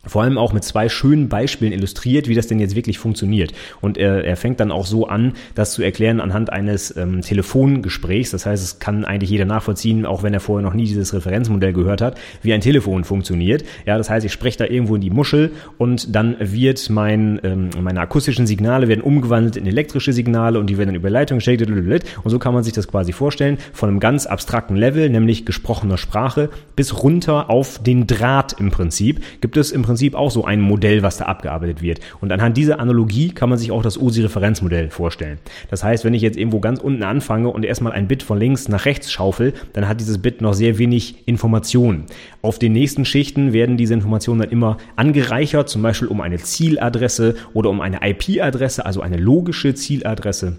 vor 0.08 0.22
allem 0.22 0.38
auch 0.38 0.52
mit 0.52 0.64
zwei 0.64 0.88
schönen 0.88 1.28
Beispielen 1.28 1.72
illustriert, 1.72 2.28
wie 2.28 2.34
das 2.34 2.46
denn 2.46 2.58
jetzt 2.58 2.74
wirklich 2.74 2.98
funktioniert. 2.98 3.52
Und 3.80 3.98
er, 3.98 4.24
er 4.24 4.36
fängt 4.36 4.60
dann 4.60 4.72
auch 4.72 4.86
so 4.86 5.06
an, 5.06 5.34
das 5.54 5.72
zu 5.72 5.82
erklären 5.82 6.20
anhand 6.20 6.50
eines 6.52 6.96
ähm, 6.96 7.20
Telefongesprächs. 7.20 8.30
Das 8.30 8.46
heißt, 8.46 8.62
es 8.62 8.78
kann 8.78 9.04
eigentlich 9.04 9.30
jeder 9.30 9.44
nachvollziehen, 9.44 10.06
auch 10.06 10.22
wenn 10.22 10.34
er 10.34 10.40
vorher 10.40 10.66
noch 10.66 10.74
nie 10.74 10.84
dieses 10.84 11.12
Referenzmodell 11.14 11.72
gehört 11.72 12.00
hat, 12.00 12.18
wie 12.42 12.52
ein 12.52 12.60
Telefon 12.60 13.04
funktioniert. 13.04 13.64
Ja, 13.86 13.98
das 13.98 14.10
heißt, 14.10 14.24
ich 14.24 14.32
spreche 14.32 14.58
da 14.58 14.64
irgendwo 14.64 14.94
in 14.94 15.00
die 15.00 15.10
Muschel 15.10 15.52
und 15.76 16.14
dann 16.14 16.36
wird 16.40 16.90
mein, 16.90 17.40
ähm, 17.42 17.70
meine 17.80 18.00
akustischen 18.00 18.46
Signale 18.46 18.88
werden 18.88 19.02
umgewandelt 19.02 19.56
in 19.56 19.66
elektrische 19.66 20.12
Signale 20.12 20.58
und 20.58 20.68
die 20.68 20.78
werden 20.78 20.88
dann 20.88 20.96
über 20.96 21.10
Leitung 21.10 21.38
geschickt. 21.38 21.58
Und 21.58 22.30
so 22.30 22.38
kann 22.38 22.54
man 22.54 22.62
sich 22.62 22.72
das 22.72 22.88
quasi 22.88 23.12
vorstellen, 23.12 23.58
von 23.72 23.88
einem 23.88 24.00
ganz 24.00 24.26
abstrakten 24.26 24.76
Level, 24.76 25.08
nämlich 25.08 25.44
gesprochener 25.44 25.98
Sprache, 25.98 26.50
bis 26.76 27.02
runter 27.02 27.50
auf 27.50 27.82
den 27.82 28.06
Draht 28.06 28.54
im 28.58 28.70
Prinzip, 28.70 29.20
gibt 29.40 29.56
es 29.56 29.72
im 29.72 29.82
Prinzip 29.82 29.97
auch 30.14 30.30
so 30.30 30.44
ein 30.44 30.60
Modell, 30.60 31.02
was 31.02 31.18
da 31.18 31.26
abgearbeitet 31.26 31.82
wird. 31.82 32.00
Und 32.20 32.32
anhand 32.32 32.56
dieser 32.56 32.80
Analogie 32.80 33.30
kann 33.30 33.48
man 33.48 33.58
sich 33.58 33.70
auch 33.70 33.82
das 33.82 34.00
OSI-Referenzmodell 34.00 34.90
vorstellen. 34.90 35.38
Das 35.70 35.84
heißt, 35.84 36.04
wenn 36.04 36.14
ich 36.14 36.22
jetzt 36.22 36.38
irgendwo 36.38 36.60
ganz 36.60 36.80
unten 36.80 37.02
anfange 37.02 37.48
und 37.48 37.64
erstmal 37.64 37.92
ein 37.92 38.08
Bit 38.08 38.22
von 38.22 38.38
links 38.38 38.68
nach 38.68 38.84
rechts 38.84 39.12
schaufel, 39.12 39.52
dann 39.72 39.88
hat 39.88 40.00
dieses 40.00 40.18
Bit 40.18 40.40
noch 40.40 40.54
sehr 40.54 40.78
wenig 40.78 41.26
Informationen. 41.26 42.04
Auf 42.42 42.58
den 42.58 42.72
nächsten 42.72 43.04
Schichten 43.04 43.52
werden 43.52 43.76
diese 43.76 43.94
Informationen 43.94 44.40
dann 44.40 44.50
immer 44.50 44.76
angereichert, 44.96 45.68
zum 45.68 45.82
Beispiel 45.82 46.08
um 46.08 46.20
eine 46.20 46.38
Zieladresse 46.38 47.34
oder 47.52 47.70
um 47.70 47.80
eine 47.80 48.00
IP-Adresse, 48.02 48.86
also 48.86 49.00
eine 49.00 49.16
logische 49.16 49.74
Zieladresse. 49.74 50.56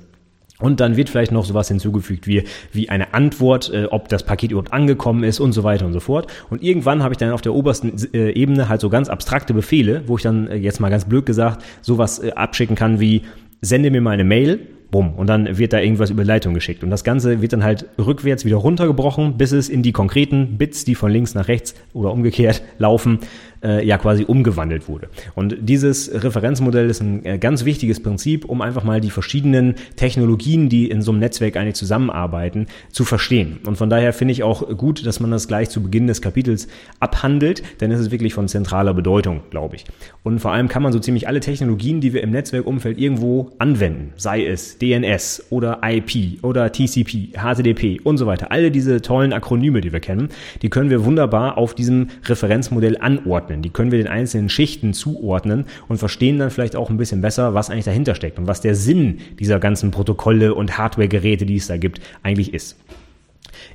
Und 0.60 0.80
dann 0.80 0.98
wird 0.98 1.10
vielleicht 1.10 1.32
noch 1.32 1.46
sowas 1.46 1.68
hinzugefügt 1.70 2.28
wie, 2.28 2.44
wie 2.72 2.90
eine 2.90 3.14
Antwort, 3.14 3.72
äh, 3.74 3.86
ob 3.86 4.10
das 4.10 4.24
Paket 4.24 4.52
überhaupt 4.52 4.74
angekommen 4.74 5.24
ist 5.24 5.40
und 5.40 5.54
so 5.54 5.64
weiter 5.64 5.86
und 5.86 5.94
so 5.94 6.00
fort. 6.00 6.32
Und 6.50 6.62
irgendwann 6.62 7.02
habe 7.02 7.14
ich 7.14 7.18
dann 7.18 7.32
auf 7.32 7.42
der 7.42 7.54
obersten 7.54 7.94
äh, 8.14 8.32
Ebene 8.32 8.70
halt 8.70 8.82
so 8.82 8.90
ganz 8.90 9.10
abstrakte 9.10 9.54
Befehle, 9.54 10.04
wo 10.08 10.18
ich 10.18 10.24
dann 10.24 10.48
äh, 10.48 10.56
jetzt 10.56 10.80
mal 10.80 10.90
ganz 10.90 11.06
blöd 11.06 11.26
gesagt 11.26 11.64
sowas 11.82 12.20
äh, 12.20 12.32
abschicken 12.32 12.76
kann 12.76 13.00
wie 13.00 13.24
sende 13.62 13.92
mir 13.92 14.02
mal 14.02 14.12
eine 14.12 14.24
Mail 14.24 14.68
bumm, 14.92 15.14
und 15.14 15.28
dann 15.28 15.58
wird 15.58 15.74
da 15.74 15.80
irgendwas 15.80 16.10
über 16.10 16.24
Leitung 16.24 16.54
geschickt. 16.54 16.84
Und 16.84 16.90
das 16.90 17.04
Ganze 17.04 17.42
wird 17.42 17.54
dann 17.54 17.64
halt 17.64 17.86
rückwärts 17.98 18.46
wieder 18.46 18.58
runtergebrochen, 18.58 19.38
bis 19.38 19.52
es 19.52 19.70
in 19.70 19.84
die 19.84 19.92
konkreten 19.92 20.58
Bits, 20.58 20.84
die 20.84 20.96
von 20.96 21.12
links 21.12 21.36
nach 21.36 21.48
rechts 21.48 21.76
oder 21.94 22.12
umgekehrt 22.12 22.64
laufen, 22.78 23.20
äh, 23.64 23.86
ja 23.86 23.98
quasi 23.98 24.24
umgewandelt 24.24 24.88
wurde. 24.88 25.10
Und 25.36 25.58
dieses 25.62 26.12
Referenzmodell 26.24 26.90
ist 26.90 27.02
ein 27.02 27.26
äh, 27.26 27.38
ganz 27.38 27.66
wichtiges 27.66 28.02
Prinzip, 28.02 28.46
um 28.46 28.62
einfach 28.62 28.84
mal 28.84 29.02
die 29.02 29.10
verschiedenen 29.10 29.76
Technologien, 29.96 30.70
die 30.70 30.90
in 30.90 31.02
so 31.02 31.12
einem 31.12 31.20
Netzwerk 31.20 31.58
eigentlich 31.58 31.76
zusammenarbeiten, 31.76 32.68
zu 32.92 33.06
verstehen. 33.06 33.60
Und 33.66 33.78
von 33.78 33.90
daher 33.90 34.14
finde 34.14 34.32
ich 34.32 34.44
auch 34.44 34.78
gut, 34.78 35.06
dass 35.06 35.20
man 35.20 35.32
das 35.32 35.48
gleich 35.48 35.70
zu 35.70 35.82
Beginn 35.82 36.08
des 36.08 36.22
Kapitels 36.22 36.68
abhandelt, 37.00 37.64
denn 37.82 37.92
es 37.92 38.00
ist 38.00 38.12
wirklich 38.12 38.34
von 38.34 38.48
zentraler 38.48 38.94
Bedeutung, 38.94 39.42
glaube 39.50 39.76
ich. 39.76 39.86
Und 40.24 40.40
vor 40.40 40.52
allem 40.52 40.68
kann 40.68 40.84
man 40.84 40.94
so 40.94 41.00
ziemlich 41.00 41.28
alle 41.28 41.40
Technologien, 41.40 42.02
die 42.02 42.14
wir 42.14 42.24
im 42.24 42.32
Netzwerkumfeld 42.32 42.98
irgendwo 42.98 43.52
anwenden, 43.58 44.14
sei 44.16 44.46
es 44.46 44.78
DNS 44.78 45.48
oder 45.50 45.82
IP 45.84 46.44
oder 46.44 46.72
TCP, 46.72 47.34
HTTP 47.38 48.02
und 48.04 48.18
so 48.18 48.26
weiter, 48.26 48.52
alle 48.52 48.72
diese 48.72 49.02
tollen 49.02 49.34
Akronyme, 49.34 49.82
die 49.82 49.92
wir 49.92 50.00
kennen, 50.00 50.30
die 50.62 50.70
können 50.70 50.90
wir 50.90 51.06
wunderbar 51.06 51.58
auf 51.58 51.74
diesem 51.74 52.08
Referenzmodell 52.26 52.98
anordnen 53.00 53.49
zuordnen. 53.50 53.62
Die 53.62 53.70
können 53.70 53.92
wir 53.92 54.00
den 54.00 54.08
einzelnen 54.08 54.50
Schichten 54.50 54.94
zuordnen 54.94 55.66
und 55.88 55.98
verstehen 55.98 56.40
dann 56.40 56.52
vielleicht 56.52 56.76
auch 56.76 56.90
ein 56.90 56.98
bisschen 56.98 57.22
besser, 57.22 57.54
was 57.54 57.70
eigentlich 57.70 57.86
dahinter 57.86 58.16
steckt 58.16 58.40
und 58.40 58.48
was 58.48 58.62
der 58.62 58.76
Sinn 58.76 59.20
dieser 59.40 59.60
ganzen 59.60 59.92
Protokolle 59.92 60.54
und 60.54 60.78
Hardware-Geräte, 60.78 61.46
die 61.46 61.56
es 61.56 61.68
da 61.68 61.78
gibt, 61.78 62.00
eigentlich 62.24 62.54
ist. 62.54 62.78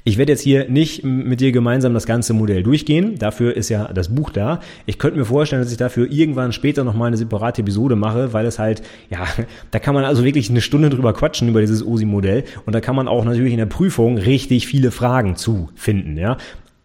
Ich 0.04 0.18
werde 0.18 0.32
jetzt 0.32 0.42
hier 0.42 0.68
nicht 0.68 1.04
mit 1.04 1.40
dir 1.40 1.50
gemeinsam 1.50 1.94
das 1.94 2.06
ganze 2.06 2.32
Modell 2.32 2.62
durchgehen. 2.62 3.16
Dafür 3.18 3.56
ist 3.56 3.68
ja 3.68 3.92
das 3.92 4.14
Buch 4.14 4.30
da. 4.30 4.60
Ich 4.86 4.98
könnte 4.98 5.18
mir 5.18 5.24
vorstellen, 5.24 5.62
dass 5.62 5.72
ich 5.72 5.78
dafür 5.78 6.10
irgendwann 6.10 6.52
später 6.52 6.84
nochmal 6.84 7.08
eine 7.08 7.16
separate 7.16 7.62
Episode 7.62 7.96
mache, 7.96 8.32
weil 8.32 8.46
es 8.46 8.58
halt, 8.58 8.82
ja, 9.10 9.26
da 9.72 9.78
kann 9.78 9.94
man 9.94 10.04
also 10.04 10.24
wirklich 10.24 10.48
eine 10.48 10.60
Stunde 10.60 10.90
drüber 10.90 11.12
quatschen 11.12 11.48
über 11.48 11.60
dieses 11.60 11.84
OSI-Modell 11.84 12.44
und 12.66 12.74
da 12.74 12.80
kann 12.80 12.96
man 12.96 13.08
auch 13.08 13.24
natürlich 13.24 13.52
in 13.52 13.58
der 13.58 13.66
Prüfung 13.66 14.16
richtig 14.16 14.66
viele 14.66 14.90
Fragen 14.90 15.36
zu 15.36 15.68
finden, 15.74 16.16
ja. 16.16 16.36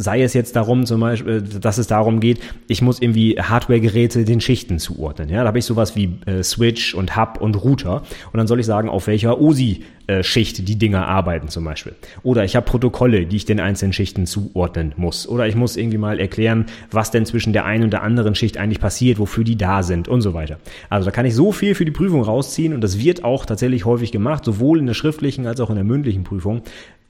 Sei 0.02 0.22
es 0.22 0.34
jetzt 0.34 0.56
darum 0.56 0.86
zum 0.86 1.02
Beispiel, 1.02 1.42
dass 1.42 1.78
es 1.78 1.88
darum 1.88 2.22
geht, 2.22 2.40
ich 2.70 2.82
muss 2.82 3.02
irgendwie 3.02 3.36
Hardware-Geräte 3.38 4.24
den 4.24 4.40
Schichten 4.40 4.80
zuordnen. 4.80 5.28
Ja, 5.28 5.42
da 5.42 5.48
habe 5.48 5.60
ich 5.60 5.66
sowas 5.66 5.98
wie 5.98 6.18
äh, 6.26 6.42
Switch 6.42 6.96
und 6.96 7.18
Hub 7.18 7.42
und 7.42 7.62
Router 7.62 8.04
und 8.32 8.38
dann 8.38 8.48
soll 8.48 8.62
ich 8.62 8.66
sagen, 8.66 8.88
auf 8.88 9.08
welcher 9.08 9.42
OSI-Schicht 9.42 10.66
die 10.70 10.78
Dinger 10.78 11.06
arbeiten 11.06 11.50
zum 11.50 11.66
Beispiel. 11.66 11.96
Oder 12.24 12.46
ich 12.46 12.56
habe 12.56 12.66
Protokolle, 12.66 13.26
die 13.26 13.36
ich 13.36 13.44
den 13.44 13.60
einzelnen 13.60 13.92
Schichten 13.92 14.26
zuordnen 14.26 14.94
muss. 14.96 15.28
Oder 15.28 15.48
ich 15.48 15.56
muss 15.56 15.76
irgendwie 15.76 15.98
mal 15.98 16.18
erklären, 16.18 16.68
was 16.92 17.12
denn 17.12 17.26
zwischen 17.26 17.52
der 17.52 17.66
einen 17.66 17.84
und 17.84 17.92
der 17.92 18.02
anderen 18.02 18.36
Schicht 18.36 18.58
eigentlich 18.58 18.80
passiert, 18.80 19.20
wofür 19.20 19.44
die 19.44 19.58
da 19.58 19.84
sind 19.84 20.08
und 20.08 20.22
so 20.22 20.34
weiter. 20.34 20.60
Also 20.90 21.08
da 21.08 21.12
kann 21.12 21.26
ich 21.26 21.36
so 21.36 21.52
viel 21.52 21.76
für 21.76 21.84
die 21.84 21.92
Prüfung 21.92 22.24
rausziehen 22.24 22.74
und 22.74 22.80
das 22.80 23.00
wird 23.00 23.26
auch 23.26 23.46
tatsächlich 23.46 23.84
häufig 23.84 24.14
gemacht, 24.14 24.46
sowohl 24.46 24.80
in 24.80 24.86
der 24.86 24.94
schriftlichen 24.94 25.46
als 25.46 25.60
auch 25.60 25.70
in 25.70 25.76
der 25.76 25.84
mündlichen 25.84 26.24
Prüfung 26.24 26.62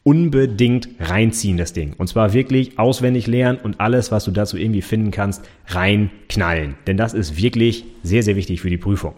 unbedingt 0.04 0.90
reinziehen, 1.00 1.58
das 1.58 1.74
Ding. 1.74 1.94
Und 1.98 2.08
zwar 2.08 2.34
wirklich 2.34 2.80
auswendig 2.80 3.28
lernen 3.28 3.60
und 3.62 3.80
alles, 3.80 4.12
was 4.12 4.24
du 4.26 4.32
dazu 4.32 4.58
irgendwie 4.58 4.82
finden 4.82 5.12
kannst, 5.12 5.44
reinknallen. 5.68 6.76
Denn 6.88 6.98
das 6.98 7.14
ist 7.14 7.42
wirklich 7.42 7.86
sehr, 8.04 8.24
sehr 8.24 8.36
wichtig 8.36 8.62
für 8.62 8.70
die 8.70 8.78
Prüfung. 8.78 9.14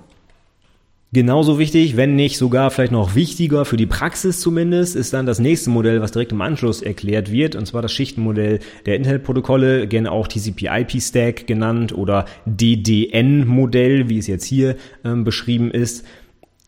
Genauso 1.13 1.59
wichtig, 1.59 1.97
wenn 1.97 2.15
nicht 2.15 2.37
sogar 2.37 2.71
vielleicht 2.71 2.93
noch 2.93 3.15
wichtiger 3.15 3.65
für 3.65 3.75
die 3.75 3.85
Praxis 3.85 4.39
zumindest, 4.39 4.95
ist 4.95 5.11
dann 5.11 5.25
das 5.25 5.39
nächste 5.39 5.69
Modell, 5.69 5.99
was 5.99 6.13
direkt 6.13 6.31
im 6.31 6.41
Anschluss 6.41 6.81
erklärt 6.81 7.33
wird, 7.33 7.57
und 7.57 7.65
zwar 7.65 7.81
das 7.81 7.91
Schichtenmodell 7.91 8.59
der 8.85 8.95
Internetprotokolle, 8.95 9.87
gerne 9.87 10.09
auch 10.09 10.29
TCP/IP-Stack 10.29 11.47
genannt 11.47 11.93
oder 11.93 12.25
DDN-Modell, 12.45 14.07
wie 14.07 14.19
es 14.19 14.27
jetzt 14.27 14.45
hier 14.45 14.77
ähm, 15.03 15.25
beschrieben 15.25 15.69
ist. 15.69 16.05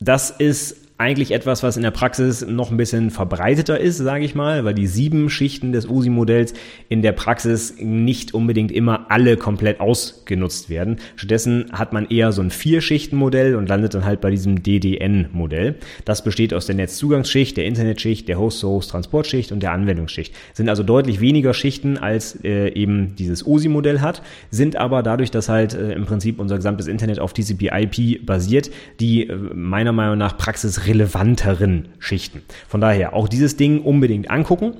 Das 0.01 0.29
ist 0.29 0.82
eigentlich 0.97 1.31
etwas, 1.31 1.63
was 1.63 1.75
in 1.75 1.83
der 1.83 1.91
Praxis 1.91 2.45
noch 2.45 2.69
ein 2.69 2.77
bisschen 2.77 3.09
verbreiteter 3.09 3.79
ist, 3.79 3.97
sage 3.97 4.25
ich 4.25 4.35
mal, 4.35 4.63
weil 4.63 4.75
die 4.75 4.85
sieben 4.85 5.29
Schichten 5.29 5.71
des 5.71 5.87
USI-Modells 5.87 6.53
in 6.87 7.01
der 7.01 7.13
Praxis 7.13 7.75
nicht 7.79 8.33
unbedingt 8.35 8.71
immer 8.71 9.07
alle 9.09 9.35
komplett 9.35 9.79
ausgenutzt 9.79 10.69
werden. 10.69 10.97
Stattdessen 11.15 11.71
hat 11.71 11.93
man 11.93 12.05
eher 12.05 12.31
so 12.31 12.43
ein 12.43 12.51
Vier-Schichten-Modell 12.51 13.55
und 13.55 13.67
landet 13.69 13.95
dann 13.95 14.05
halt 14.05 14.21
bei 14.21 14.29
diesem 14.29 14.61
DDN-Modell. 14.61 15.75
Das 16.05 16.23
besteht 16.23 16.53
aus 16.53 16.67
der 16.67 16.75
Netzzugangsschicht, 16.75 17.57
der 17.57 17.65
Internetschicht, 17.65 18.27
der 18.27 18.37
Host-to-Host-Transportschicht 18.37 19.51
und 19.51 19.63
der 19.63 19.71
Anwendungsschicht. 19.71 20.35
Sind 20.53 20.69
also 20.69 20.83
deutlich 20.83 21.19
weniger 21.19 21.55
Schichten 21.55 21.97
als 21.97 22.43
äh, 22.43 22.69
eben 22.69 23.15
dieses 23.15 23.41
USI-Modell 23.41 24.01
hat, 24.01 24.21
sind 24.51 24.75
aber 24.75 25.01
dadurch, 25.01 25.31
dass 25.31 25.49
halt 25.49 25.73
äh, 25.73 25.93
im 25.93 26.05
Prinzip 26.05 26.39
unser 26.39 26.57
gesamtes 26.57 26.85
Internet 26.85 27.19
auf 27.19 27.33
TCP/IP 27.33 28.25
basiert, 28.27 28.69
die 28.99 29.27
äh, 29.27 29.35
meiner 29.35 29.91
Meinung 29.91 30.19
nach 30.19 30.37
Praxis 30.37 30.82
relevanteren 30.87 31.89
Schichten. 31.99 32.41
Von 32.67 32.81
daher 32.81 33.13
auch 33.13 33.27
dieses 33.27 33.57
Ding 33.57 33.81
unbedingt 33.81 34.29
angucken. 34.29 34.73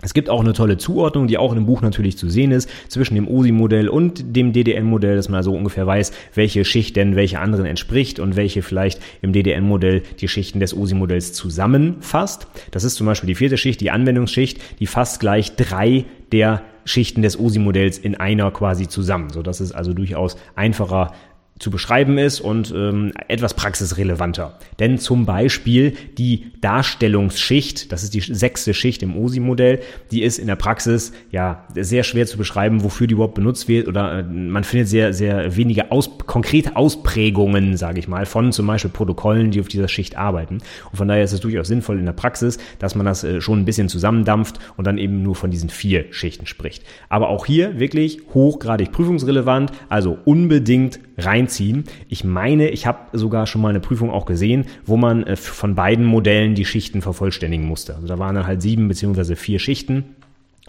Es 0.00 0.14
gibt 0.14 0.30
auch 0.30 0.40
eine 0.40 0.52
tolle 0.52 0.76
Zuordnung, 0.76 1.26
die 1.26 1.38
auch 1.38 1.50
in 1.50 1.56
dem 1.58 1.66
Buch 1.66 1.80
natürlich 1.80 2.16
zu 2.16 2.28
sehen 2.28 2.52
ist, 2.52 2.70
zwischen 2.86 3.16
dem 3.16 3.26
OSI-Modell 3.26 3.88
und 3.88 4.36
dem 4.36 4.52
DDN-Modell, 4.52 5.16
dass 5.16 5.28
man 5.28 5.38
also 5.38 5.52
ungefähr 5.52 5.88
weiß, 5.88 6.12
welche 6.34 6.64
Schicht 6.64 6.94
denn 6.94 7.16
welche 7.16 7.40
anderen 7.40 7.66
entspricht 7.66 8.20
und 8.20 8.36
welche 8.36 8.62
vielleicht 8.62 9.00
im 9.22 9.32
DDN-Modell 9.32 10.02
die 10.20 10.28
Schichten 10.28 10.60
des 10.60 10.72
OSI-Modells 10.72 11.32
zusammenfasst. 11.32 12.46
Das 12.70 12.84
ist 12.84 12.94
zum 12.94 13.08
Beispiel 13.08 13.26
die 13.26 13.34
vierte 13.34 13.56
Schicht, 13.56 13.80
die 13.80 13.90
Anwendungsschicht, 13.90 14.78
die 14.78 14.86
fasst 14.86 15.18
gleich 15.18 15.56
drei 15.56 16.04
der 16.30 16.62
Schichten 16.84 17.22
des 17.22 17.38
OSI-Modells 17.38 17.98
in 17.98 18.14
einer 18.14 18.52
quasi 18.52 18.86
zusammen, 18.86 19.30
so 19.30 19.42
dass 19.42 19.58
es 19.58 19.72
also 19.72 19.94
durchaus 19.94 20.36
einfacher 20.54 21.12
zu 21.58 21.70
beschreiben 21.70 22.18
ist 22.18 22.40
und 22.40 22.72
ähm, 22.74 23.12
etwas 23.28 23.54
praxisrelevanter. 23.54 24.58
Denn 24.78 24.98
zum 24.98 25.26
Beispiel 25.26 25.94
die 26.16 26.52
Darstellungsschicht, 26.60 27.92
das 27.92 28.02
ist 28.02 28.14
die 28.14 28.20
sechste 28.20 28.74
Schicht 28.74 29.02
im 29.02 29.16
OSI-Modell, 29.16 29.80
die 30.10 30.22
ist 30.22 30.38
in 30.38 30.46
der 30.46 30.56
Praxis 30.56 31.12
ja 31.30 31.64
sehr 31.74 32.04
schwer 32.04 32.26
zu 32.26 32.38
beschreiben, 32.38 32.84
wofür 32.84 33.06
die 33.06 33.14
überhaupt 33.14 33.34
benutzt 33.34 33.68
wird 33.68 33.88
oder 33.88 34.20
äh, 34.20 34.22
man 34.22 34.64
findet 34.64 34.88
sehr, 34.88 35.12
sehr 35.12 35.56
wenige 35.56 35.90
aus, 35.90 36.10
konkrete 36.26 36.76
Ausprägungen, 36.76 37.76
sage 37.76 37.98
ich 37.98 38.08
mal, 38.08 38.26
von 38.26 38.52
zum 38.52 38.66
Beispiel 38.66 38.90
Protokollen, 38.90 39.50
die 39.50 39.60
auf 39.60 39.68
dieser 39.68 39.88
Schicht 39.88 40.16
arbeiten. 40.16 40.58
Und 40.90 40.96
von 40.96 41.08
daher 41.08 41.24
ist 41.24 41.32
es 41.32 41.40
durchaus 41.40 41.68
sinnvoll 41.68 41.98
in 41.98 42.06
der 42.06 42.12
Praxis, 42.12 42.58
dass 42.78 42.94
man 42.94 43.06
das 43.06 43.24
äh, 43.24 43.40
schon 43.40 43.60
ein 43.60 43.64
bisschen 43.64 43.88
zusammendampft 43.88 44.58
und 44.76 44.86
dann 44.86 44.98
eben 44.98 45.22
nur 45.22 45.34
von 45.34 45.50
diesen 45.50 45.70
vier 45.70 46.06
Schichten 46.10 46.46
spricht. 46.46 46.84
Aber 47.08 47.28
auch 47.28 47.46
hier 47.46 47.78
wirklich 47.78 48.20
hochgradig 48.34 48.92
prüfungsrelevant, 48.92 49.72
also 49.88 50.18
unbedingt 50.24 51.00
reinziehen. 51.48 51.84
Ich 52.08 52.24
meine, 52.24 52.68
ich 52.68 52.86
habe 52.86 52.98
sogar 53.12 53.46
schon 53.46 53.62
mal 53.62 53.70
eine 53.70 53.80
Prüfung 53.80 54.10
auch 54.10 54.26
gesehen, 54.26 54.66
wo 54.84 54.96
man 54.96 55.24
äh, 55.24 55.36
von 55.36 55.74
beiden 55.74 56.04
Modellen 56.04 56.54
die 56.54 56.64
Schichten 56.64 57.02
vervollständigen 57.02 57.66
musste. 57.66 57.94
Also 57.94 58.06
da 58.06 58.18
waren 58.18 58.34
dann 58.34 58.46
halt 58.46 58.62
sieben 58.62 58.88
beziehungsweise 58.88 59.36
vier 59.36 59.58
Schichten 59.58 60.04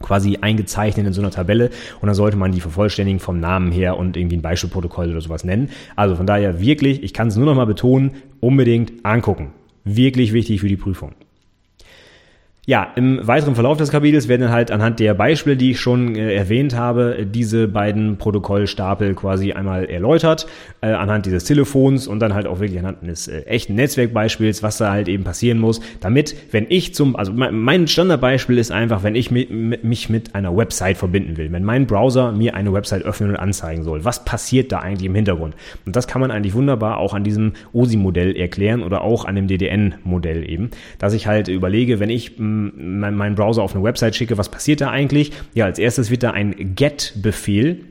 quasi 0.02 0.38
eingezeichnet 0.40 1.06
in 1.08 1.12
so 1.12 1.20
einer 1.22 1.32
Tabelle 1.32 1.72
und 2.00 2.08
dann 2.08 2.16
sollte 2.16 2.38
man 2.38 2.54
die 2.54 2.62
vervollständigen 2.62 3.20
vom 3.20 3.42
Namen 3.42 3.70
her 3.70 3.98
und 3.98 4.16
irgendwie 4.16 4.38
ein 4.38 4.42
Beispielprotokoll 4.42 5.12
oder 5.12 5.20
sowas 5.20 5.44
nennen. 5.44 5.70
Also 5.98 6.16
von 6.16 6.26
daher 6.26 6.62
wirklich, 6.62 7.04
ich 7.04 7.14
kann 7.14 7.28
es 7.28 7.36
nur 7.36 7.46
noch 7.46 7.56
mal 7.56 7.66
betonen, 7.66 8.12
unbedingt 8.40 8.94
angucken. 9.04 9.52
Wirklich 9.84 10.32
wichtig 10.32 10.62
für 10.62 10.70
die 10.70 10.78
Prüfung. 10.78 11.16
Ja, 12.70 12.94
im 12.96 13.26
weiteren 13.26 13.56
Verlauf 13.56 13.78
des 13.78 13.90
Kapitels 13.90 14.28
werden 14.28 14.44
dann 14.44 14.52
halt 14.52 14.70
anhand 14.70 15.00
der 15.00 15.16
Beispiele, 15.16 15.58
die 15.58 15.72
ich 15.72 15.80
schon 15.80 16.16
äh, 16.16 16.36
erwähnt 16.36 16.76
habe, 16.76 17.26
diese 17.26 17.68
beiden 17.68 18.18
Protokollstapel 18.18 19.16
quasi 19.16 19.54
einmal 19.54 19.86
erläutert, 19.86 20.46
äh, 20.82 20.92
anhand 20.92 21.26
dieses 21.26 21.46
Telefons 21.46 22.06
und 22.08 22.20
dann 22.20 22.36
halt 22.36 22.46
auch 22.46 22.60
wirklich 22.60 22.78
anhand 22.78 23.02
eines 23.02 23.28
äh, 23.28 23.40
echten 23.48 23.74
Netzwerkbeispiels, 23.74 24.62
was 24.62 24.78
da 24.78 24.92
halt 24.92 25.08
eben 25.08 25.24
passieren 25.24 25.58
muss, 25.58 25.82
damit, 26.00 26.36
wenn 26.52 26.68
ich 26.70 26.94
zum, 26.94 27.16
also 27.16 27.34
mein 27.34 27.88
Standardbeispiel 27.88 28.60
ist 28.60 28.72
einfach, 28.72 29.02
wenn 29.02 29.16
ich 29.16 29.32
mit, 29.32 29.84
mich 29.84 30.10
mit 30.12 30.36
einer 30.36 30.56
Website 30.56 30.98
verbinden 30.98 31.38
will, 31.38 31.52
wenn 31.52 31.64
mein 31.64 31.88
Browser 31.88 32.34
mir 32.34 32.54
eine 32.54 32.72
Website 32.72 33.02
öffnen 33.02 33.32
und 33.32 33.38
anzeigen 33.38 33.82
soll, 33.82 34.06
was 34.06 34.26
passiert 34.26 34.72
da 34.72 34.78
eigentlich 34.78 35.08
im 35.08 35.16
Hintergrund? 35.16 35.56
Und 35.88 35.96
das 35.96 36.08
kann 36.08 36.22
man 36.22 36.30
eigentlich 36.30 36.54
wunderbar 36.54 37.00
auch 37.00 37.16
an 37.16 37.24
diesem 37.24 37.54
OSI-Modell 37.74 38.36
erklären 38.36 38.84
oder 38.84 39.02
auch 39.02 39.26
an 39.26 39.34
dem 39.34 39.48
DDN-Modell 39.48 40.48
eben, 40.48 40.70
dass 41.00 41.16
ich 41.16 41.26
halt 41.26 41.48
überlege, 41.48 42.00
wenn 42.00 42.12
ich 42.12 42.38
meinen 42.60 43.36
Browser 43.36 43.64
auf 43.64 43.76
eine 43.76 43.84
Website 43.84 44.16
schicke, 44.16 44.38
was 44.38 44.50
passiert 44.50 44.82
da 44.82 44.90
eigentlich? 44.90 45.32
Ja, 45.54 45.66
als 45.66 45.80
erstes 45.80 46.10
wird 46.12 46.24
da 46.24 46.32
ein 46.32 46.76
GET-Befehl 46.76 47.86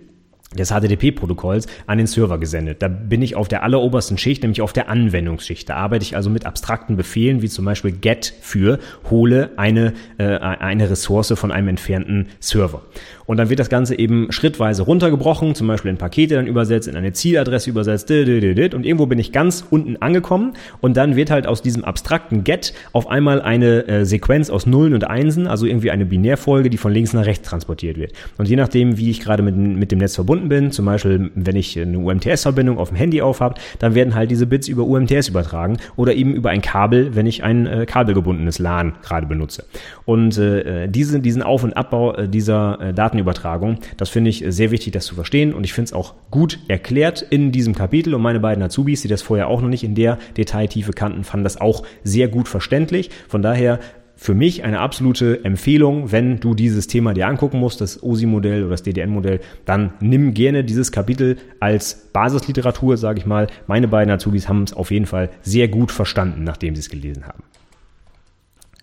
des 0.57 0.71
HTTP-Protokolls 0.71 1.67
an 1.87 1.99
den 1.99 2.07
Server 2.07 2.39
gesendet. 2.39 2.83
Da 2.83 2.89
bin 2.89 3.21
ich 3.21 3.37
auf 3.37 3.49
der 3.49 3.63
allerobersten 3.63 4.17
Schicht, 4.17 4.43
nämlich 4.43 4.63
auf 4.63 4.73
der 4.73 4.89
Anwendungsschicht. 4.89 5.69
Da 5.69 5.77
arbeite 5.77 6.05
ich 6.05 6.17
also 6.17 6.31
mit 6.31 6.47
abstrakten 6.47 6.97
Befehlen, 6.97 7.43
wie 7.43 7.49
zum 7.49 7.67
Beispiel 7.67 7.93
get 7.93 8.33
für 8.41 8.79
hole 9.11 9.51
eine, 9.57 9.93
äh, 10.17 10.25
eine 10.25 10.89
Ressource 10.89 11.35
von 11.37 11.53
einem 11.53 11.69
entfernten 11.69 12.29
Server. 12.41 12.83
Und 13.29 13.37
dann 13.37 13.51
wird 13.51 13.61
das 13.61 13.69
Ganze 13.69 13.99
eben 13.99 14.33
schrittweise 14.33 14.83
runtergebrochen, 14.83 15.55
zum 15.55 15.67
Beispiel 15.67 15.91
in 15.91 15.99
Pakete 15.99 16.37
dann 16.37 16.47
übersetzt, 16.47 16.89
in 16.89 16.97
eine 16.97 17.13
Zieladresse 17.13 17.69
übersetzt, 17.69 18.11
und 18.11 18.87
irgendwo 18.87 19.05
bin 19.05 19.19
ich 19.19 19.33
ganz 19.33 19.67
unten 19.69 19.99
angekommen 19.99 20.55
und 20.81 20.97
dann 20.97 21.15
wird 21.15 21.31
halt 21.31 21.47
aus 21.47 21.61
diesem 21.61 21.85
abstrakten 21.85 22.43
Get 22.43 22.73
auf 22.93 23.11
einmal 23.11 23.43
eine 23.43 23.87
äh, 23.87 24.07
Sequenz 24.07 24.49
aus 24.49 24.65
Nullen 24.65 24.95
und 24.95 25.05
Einsen, 25.05 25.47
also 25.47 25.67
irgendwie 25.67 25.91
eine 25.91 26.07
Binärfolge, 26.07 26.71
die 26.71 26.79
von 26.79 26.91
links 26.91 27.13
nach 27.13 27.27
rechts 27.27 27.47
transportiert 27.47 27.99
wird. 27.99 28.13
Und 28.39 28.49
je 28.49 28.57
nachdem, 28.57 28.97
wie 28.97 29.11
ich 29.11 29.21
gerade 29.21 29.43
mit, 29.43 29.57
mit 29.57 29.93
dem 29.93 29.99
Netz 29.99 30.15
verbunden 30.15 30.49
bin, 30.49 30.71
zum 30.71 30.87
Beispiel 30.87 31.31
wenn 31.35 31.57
ich 31.57 31.79
eine 31.79 31.99
UMTS-Verbindung 31.99 32.79
auf 32.79 32.89
dem 32.89 32.97
Handy 32.97 33.21
aufhab, 33.21 33.61
dann 33.79 33.95
werden 33.95 34.15
halt 34.15 34.31
diese 34.31 34.47
Bits 34.47 34.69
über 34.69 34.85
UMTS 34.85 35.29
übertragen 35.29 35.77
oder 35.97 36.15
eben 36.15 36.33
über 36.33 36.49
ein 36.49 36.63
Kabel, 36.63 37.15
wenn 37.15 37.27
ich 37.27 37.43
ein 37.45 37.67
äh, 37.67 37.85
kabelgebundenes 37.85 38.59
LAN 38.59 38.95
gerade 39.03 39.27
benutze. 39.27 39.65
Und 40.07 40.39
äh, 40.39 40.89
diese, 40.89 41.21
diesen 41.21 41.43
Auf- 41.43 41.65
und 41.65 41.77
Abbau 41.77 42.15
äh, 42.15 42.27
dieser 42.27 42.81
äh, 42.81 42.95
Daten 42.95 43.18
Datenübertragung. 43.19 43.79
Das 43.97 44.09
finde 44.09 44.31
ich 44.31 44.45
sehr 44.49 44.71
wichtig, 44.71 44.93
das 44.93 45.07
zu 45.07 45.15
verstehen 45.15 45.53
und 45.53 45.65
ich 45.65 45.73
finde 45.73 45.87
es 45.87 45.93
auch 45.93 46.15
gut 46.31 46.59
erklärt 46.69 47.23
in 47.23 47.53
diesem 47.53 47.75
Kapitel 47.75 48.15
und 48.15 48.23
meine 48.23 48.41
beiden 48.41 48.63
Azubis, 48.63 49.03
die 49.03 49.09
das 49.09 49.23
vorher 49.23 49.49
auch 49.49 49.61
noch 49.61 49.69
nicht 49.69 49.85
in 49.85 49.95
der 49.95 50.19
Detailtiefe 50.37 50.93
kannten, 50.93 51.25
fanden 51.25 51.45
das 51.45 51.61
auch 51.61 51.85
sehr 52.05 52.29
gut 52.29 52.49
verständlich. 52.49 53.11
Von 53.29 53.43
daher 53.43 53.81
für 54.17 54.35
mich 54.35 54.65
eine 54.65 54.81
absolute 54.81 55.45
Empfehlung, 55.45 56.11
wenn 56.11 56.41
du 56.41 56.55
dieses 56.55 56.89
Thema 56.89 57.15
dir 57.15 57.29
angucken 57.29 57.61
musst, 57.61 57.81
das 57.81 58.03
OSI-Modell 58.03 58.63
oder 58.63 58.73
das 58.73 58.83
DDN-Modell, 58.83 59.39
dann 59.65 59.93
nimm 60.01 60.35
gerne 60.35 60.65
dieses 60.65 60.91
Kapitel 60.91 61.37
als 61.61 62.09
Basisliteratur, 62.13 62.97
sage 62.97 63.21
ich 63.21 63.27
mal. 63.27 63.47
Meine 63.69 63.87
beiden 63.87 64.13
Azubis 64.13 64.49
haben 64.49 64.65
es 64.65 64.73
auf 64.73 64.91
jeden 64.91 65.07
Fall 65.07 65.31
sehr 65.43 65.69
gut 65.69 65.93
verstanden, 65.93 66.43
nachdem 66.43 66.75
sie 66.75 66.81
es 66.81 66.91
gelesen 66.91 67.27
haben. 67.27 67.45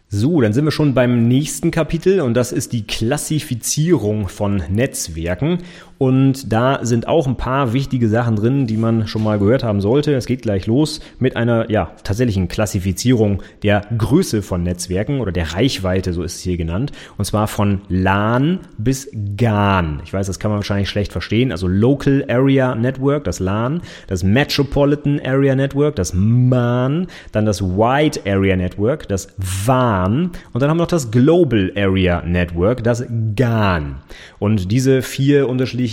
So, 0.08 0.40
dann 0.40 0.54
sind 0.54 0.66
wir 0.66 0.72
schon 0.72 0.94
beim 0.94 1.28
nächsten 1.28 1.72
Kapitel 1.72 2.22
und 2.22 2.36
das 2.36 2.52
ist 2.52 2.74
die 2.74 2.86
Klassifizierung 2.86 4.28
von 4.30 4.64
Netzwerken. 4.70 5.60
Und 5.98 6.52
da 6.52 6.80
sind 6.84 7.08
auch 7.08 7.28
ein 7.28 7.38
paar 7.38 7.74
wichtige 7.74 8.10
Sachen 8.10 8.36
drin, 8.36 8.68
die 8.68 8.78
man 8.78 9.08
schon 9.08 9.24
mal 9.24 9.40
gehört 9.40 9.64
haben 9.64 9.82
sollte. 9.82 10.14
Es 10.14 10.26
geht 10.26 10.42
gleich 10.42 10.68
los 10.68 11.00
mit 11.20 11.36
einer, 11.36 11.70
ja, 11.72 11.92
tatsächlichen 12.04 12.48
Klassifizierung 12.48 13.42
der 13.64 13.82
Größe 13.98 14.42
von 14.42 14.64
Netzwerken 14.64 15.22
oder 15.22 15.32
der 15.32 15.54
Reichweite, 15.54 16.14
so 16.14 16.24
ist 16.24 16.36
es 16.36 16.42
hier 16.42 16.58
genannt. 16.58 16.92
Und 17.18 17.26
zwar 17.26 17.48
von 17.48 17.82
LAN 17.88 18.60
bis 18.78 19.10
GAN. 19.38 20.02
Ich 20.04 20.14
weiß, 20.14 20.28
das 20.28 20.40
kann 20.40 20.52
man 20.52 20.60
wahrscheinlich 20.60 20.90
schlecht 20.90 21.12
verstehen. 21.12 21.52
Also 21.52 21.68
Local 21.68 22.26
Area 22.28 22.76
Network, 22.76 23.24
das 23.24 23.40
LAN, 23.40 23.82
das 24.08 24.24
Metropolitan 24.24 25.22
Area 25.24 25.56
Network, 25.56 25.96
das 25.96 26.14
MAN, 26.14 27.08
dann 27.32 27.46
das 27.46 27.62
Wide 27.62 28.20
Area 28.26 28.56
Network, 28.56 29.08
das 29.08 29.34
WAN 29.38 30.32
und 30.54 30.62
dann 30.62 30.70
haben 30.70 30.78
wir 30.78 30.84
noch 30.84 30.88
das 30.88 31.12
Global 31.12 31.72
Area 31.76 32.22
Network, 32.22 32.84
das 32.84 33.06
GAN. 33.36 33.98
Und 34.40 34.72
diese 34.72 35.02
vier 35.02 35.48
unterschiedlichen 35.50 35.85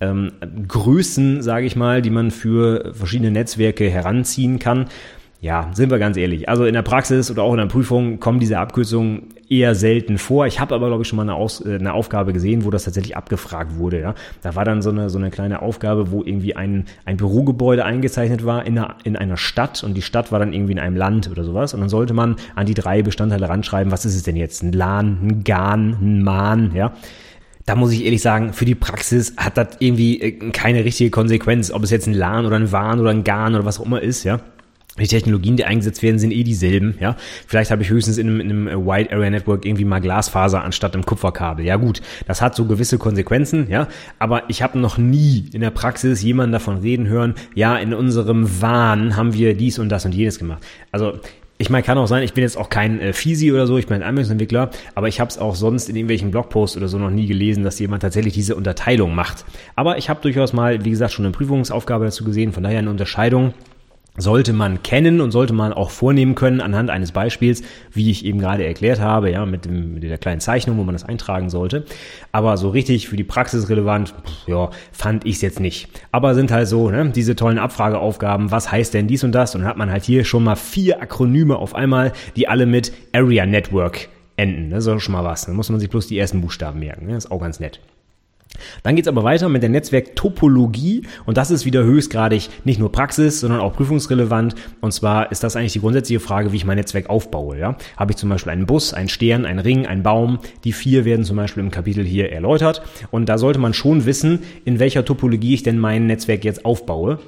ähm, 0.00 0.32
Größen, 0.66 1.42
sage 1.42 1.66
ich 1.66 1.76
mal, 1.76 2.02
die 2.02 2.10
man 2.10 2.30
für 2.30 2.92
verschiedene 2.94 3.30
Netzwerke 3.30 3.90
heranziehen 3.90 4.58
kann, 4.58 4.86
ja, 5.40 5.70
sind 5.72 5.90
wir 5.90 6.00
ganz 6.00 6.16
ehrlich. 6.16 6.48
Also 6.48 6.64
in 6.64 6.74
der 6.74 6.82
Praxis 6.82 7.30
oder 7.30 7.44
auch 7.44 7.52
in 7.52 7.58
der 7.58 7.66
Prüfung 7.66 8.18
kommen 8.18 8.40
diese 8.40 8.58
Abkürzungen 8.58 9.28
eher 9.48 9.76
selten 9.76 10.18
vor. 10.18 10.48
Ich 10.48 10.58
habe 10.58 10.74
aber, 10.74 10.88
glaube 10.88 11.02
ich, 11.02 11.08
schon 11.08 11.16
mal 11.16 11.22
eine, 11.22 11.34
Aus, 11.34 11.64
äh, 11.64 11.76
eine 11.76 11.94
Aufgabe 11.94 12.32
gesehen, 12.32 12.64
wo 12.64 12.70
das 12.70 12.84
tatsächlich 12.84 13.16
abgefragt 13.16 13.76
wurde. 13.76 14.00
Ja? 14.00 14.14
Da 14.42 14.56
war 14.56 14.64
dann 14.64 14.82
so 14.82 14.90
eine, 14.90 15.10
so 15.10 15.18
eine 15.18 15.30
kleine 15.30 15.62
Aufgabe, 15.62 16.10
wo 16.10 16.24
irgendwie 16.24 16.56
ein, 16.56 16.86
ein 17.04 17.16
Bürogebäude 17.16 17.84
eingezeichnet 17.84 18.44
war 18.44 18.66
in 18.66 18.76
einer, 18.76 18.96
in 19.04 19.16
einer 19.16 19.36
Stadt 19.36 19.84
und 19.84 19.94
die 19.94 20.02
Stadt 20.02 20.32
war 20.32 20.40
dann 20.40 20.52
irgendwie 20.52 20.72
in 20.72 20.80
einem 20.80 20.96
Land 20.96 21.30
oder 21.30 21.44
sowas. 21.44 21.72
Und 21.72 21.80
dann 21.80 21.88
sollte 21.88 22.14
man 22.14 22.34
an 22.56 22.66
die 22.66 22.74
drei 22.74 23.02
Bestandteile 23.02 23.48
ranschreiben, 23.48 23.92
was 23.92 24.04
ist 24.04 24.16
es 24.16 24.24
denn 24.24 24.36
jetzt? 24.36 24.64
Ein 24.64 24.72
LAN, 24.72 25.18
ein 25.22 25.44
GAN, 25.44 25.96
ein 26.00 26.22
MAN, 26.24 26.72
ja 26.74 26.92
da 27.68 27.74
muss 27.74 27.92
ich 27.92 28.04
ehrlich 28.04 28.22
sagen, 28.22 28.54
für 28.54 28.64
die 28.64 28.74
Praxis 28.74 29.34
hat 29.36 29.58
das 29.58 29.76
irgendwie 29.78 30.20
äh, 30.20 30.50
keine 30.52 30.84
richtige 30.84 31.10
Konsequenz, 31.10 31.70
ob 31.70 31.82
es 31.82 31.90
jetzt 31.90 32.06
ein 32.06 32.14
LAN 32.14 32.46
oder 32.46 32.56
ein 32.56 32.72
WAN 32.72 32.98
oder 32.98 33.10
ein 33.10 33.24
GAN 33.24 33.54
oder 33.54 33.66
was 33.66 33.78
auch 33.78 33.84
immer 33.84 34.00
ist, 34.00 34.24
ja. 34.24 34.40
Die 34.98 35.06
Technologien, 35.06 35.56
die 35.56 35.64
eingesetzt 35.64 36.02
werden, 36.02 36.18
sind 36.18 36.32
eh 36.32 36.42
dieselben, 36.42 36.96
ja. 36.98 37.14
Vielleicht 37.46 37.70
habe 37.70 37.82
ich 37.82 37.90
höchstens 37.90 38.16
in 38.16 38.26
einem, 38.26 38.40
in 38.40 38.50
einem 38.50 38.86
Wide 38.86 39.12
Area 39.12 39.28
Network 39.28 39.66
irgendwie 39.66 39.84
mal 39.84 40.00
Glasfaser 40.00 40.64
anstatt 40.64 40.94
einem 40.94 41.04
Kupferkabel. 41.04 41.64
Ja 41.64 41.76
gut, 41.76 42.00
das 42.26 42.40
hat 42.40 42.56
so 42.56 42.64
gewisse 42.64 42.96
Konsequenzen, 42.96 43.68
ja. 43.70 43.86
Aber 44.18 44.48
ich 44.48 44.62
habe 44.62 44.78
noch 44.78 44.96
nie 44.96 45.50
in 45.52 45.60
der 45.60 45.70
Praxis 45.70 46.22
jemanden 46.22 46.52
davon 46.52 46.78
reden 46.78 47.06
hören, 47.06 47.34
ja, 47.54 47.76
in 47.76 47.92
unserem 47.92 48.62
Wahn 48.62 49.14
haben 49.14 49.34
wir 49.34 49.54
dies 49.54 49.78
und 49.78 49.90
das 49.90 50.06
und 50.06 50.14
jenes 50.14 50.38
gemacht. 50.38 50.64
Also 50.90 51.20
ich 51.60 51.70
meine, 51.70 51.82
kann 51.82 51.98
auch 51.98 52.06
sein, 52.06 52.22
ich 52.22 52.34
bin 52.34 52.42
jetzt 52.42 52.56
auch 52.56 52.70
kein 52.70 53.00
äh, 53.00 53.12
Fisi 53.12 53.52
oder 53.52 53.66
so, 53.66 53.78
ich 53.78 53.86
bin 53.86 53.96
ein 53.96 54.02
Anwendungsentwickler, 54.02 54.70
aber 54.94 55.08
ich 55.08 55.18
habe 55.18 55.28
es 55.28 55.38
auch 55.38 55.56
sonst 55.56 55.88
in 55.88 55.96
irgendwelchen 55.96 56.30
Blogposts 56.30 56.76
oder 56.76 56.86
so 56.86 56.98
noch 56.98 57.10
nie 57.10 57.26
gelesen, 57.26 57.64
dass 57.64 57.80
jemand 57.80 58.02
tatsächlich 58.02 58.32
diese 58.32 58.54
Unterteilung 58.54 59.14
macht. 59.14 59.44
Aber 59.74 59.98
ich 59.98 60.08
habe 60.08 60.20
durchaus 60.22 60.52
mal, 60.52 60.84
wie 60.84 60.90
gesagt, 60.90 61.12
schon 61.12 61.24
eine 61.24 61.32
Prüfungsaufgabe 61.32 62.04
dazu 62.04 62.24
gesehen, 62.24 62.52
von 62.52 62.62
daher 62.62 62.78
eine 62.78 62.90
Unterscheidung 62.90 63.54
sollte 64.18 64.52
man 64.52 64.82
kennen 64.82 65.20
und 65.20 65.30
sollte 65.30 65.54
man 65.54 65.72
auch 65.72 65.90
vornehmen 65.90 66.34
können 66.34 66.60
anhand 66.60 66.90
eines 66.90 67.12
Beispiels, 67.12 67.62
wie 67.92 68.10
ich 68.10 68.24
eben 68.24 68.38
gerade 68.38 68.66
erklärt 68.66 69.00
habe, 69.00 69.30
ja, 69.30 69.46
mit, 69.46 69.64
dem, 69.64 69.94
mit 69.94 70.02
der 70.02 70.18
kleinen 70.18 70.40
Zeichnung, 70.40 70.76
wo 70.76 70.84
man 70.84 70.94
das 70.94 71.04
eintragen 71.04 71.48
sollte. 71.48 71.84
Aber 72.32 72.56
so 72.56 72.68
richtig 72.68 73.08
für 73.08 73.16
die 73.16 73.24
Praxis 73.24 73.68
relevant, 73.68 74.14
ja, 74.46 74.70
fand 74.92 75.24
ich 75.24 75.36
es 75.36 75.42
jetzt 75.42 75.60
nicht. 75.60 75.88
Aber 76.12 76.34
sind 76.34 76.50
halt 76.50 76.68
so, 76.68 76.90
ne, 76.90 77.10
diese 77.10 77.36
tollen 77.36 77.58
Abfrageaufgaben, 77.58 78.50
was 78.50 78.70
heißt 78.70 78.92
denn 78.92 79.06
dies 79.06 79.24
und 79.24 79.32
das? 79.32 79.54
Und 79.54 79.62
dann 79.62 79.70
hat 79.70 79.76
man 79.76 79.90
halt 79.90 80.04
hier 80.04 80.24
schon 80.24 80.44
mal 80.44 80.56
vier 80.56 81.00
Akronyme 81.00 81.56
auf 81.56 81.74
einmal, 81.74 82.12
die 82.36 82.48
alle 82.48 82.66
mit 82.66 82.92
Area 83.12 83.46
Network 83.46 84.08
enden. 84.36 84.70
Das 84.70 84.84
ist 84.84 84.88
auch 84.88 85.00
schon 85.00 85.12
mal 85.12 85.24
was. 85.24 85.46
Dann 85.46 85.56
muss 85.56 85.70
man 85.70 85.80
sich 85.80 85.90
bloß 85.90 86.06
die 86.06 86.18
ersten 86.18 86.40
Buchstaben 86.40 86.80
merken. 86.80 87.06
Ne? 87.06 87.14
Das 87.14 87.26
ist 87.26 87.30
auch 87.30 87.40
ganz 87.40 87.60
nett. 87.60 87.80
Dann 88.82 88.96
geht's 88.96 89.08
aber 89.08 89.24
weiter 89.24 89.48
mit 89.48 89.62
der 89.62 89.70
Netzwerktopologie 89.70 91.02
und 91.26 91.36
das 91.36 91.50
ist 91.50 91.64
wieder 91.64 91.84
höchstgradig 91.84 92.48
nicht 92.64 92.78
nur 92.80 92.92
Praxis, 92.92 93.40
sondern 93.40 93.60
auch 93.60 93.74
prüfungsrelevant. 93.74 94.54
Und 94.80 94.92
zwar 94.92 95.30
ist 95.32 95.42
das 95.42 95.56
eigentlich 95.56 95.72
die 95.72 95.80
grundsätzliche 95.80 96.20
Frage, 96.20 96.52
wie 96.52 96.56
ich 96.56 96.64
mein 96.64 96.76
Netzwerk 96.76 97.08
aufbaue. 97.10 97.58
Ja? 97.58 97.76
Habe 97.96 98.12
ich 98.12 98.16
zum 98.16 98.28
Beispiel 98.28 98.52
einen 98.52 98.66
Bus, 98.66 98.92
einen 98.94 99.08
Stern, 99.08 99.44
einen 99.44 99.58
Ring, 99.58 99.86
einen 99.86 100.02
Baum? 100.02 100.38
Die 100.64 100.72
vier 100.72 101.04
werden 101.04 101.24
zum 101.24 101.36
Beispiel 101.36 101.62
im 101.62 101.70
Kapitel 101.70 102.04
hier 102.04 102.32
erläutert. 102.32 102.82
Und 103.10 103.28
da 103.28 103.38
sollte 103.38 103.58
man 103.58 103.74
schon 103.74 104.06
wissen, 104.06 104.40
in 104.64 104.78
welcher 104.78 105.04
Topologie 105.04 105.54
ich 105.54 105.62
denn 105.62 105.78
mein 105.78 106.06
Netzwerk 106.06 106.44
jetzt 106.44 106.64
aufbaue 106.64 107.18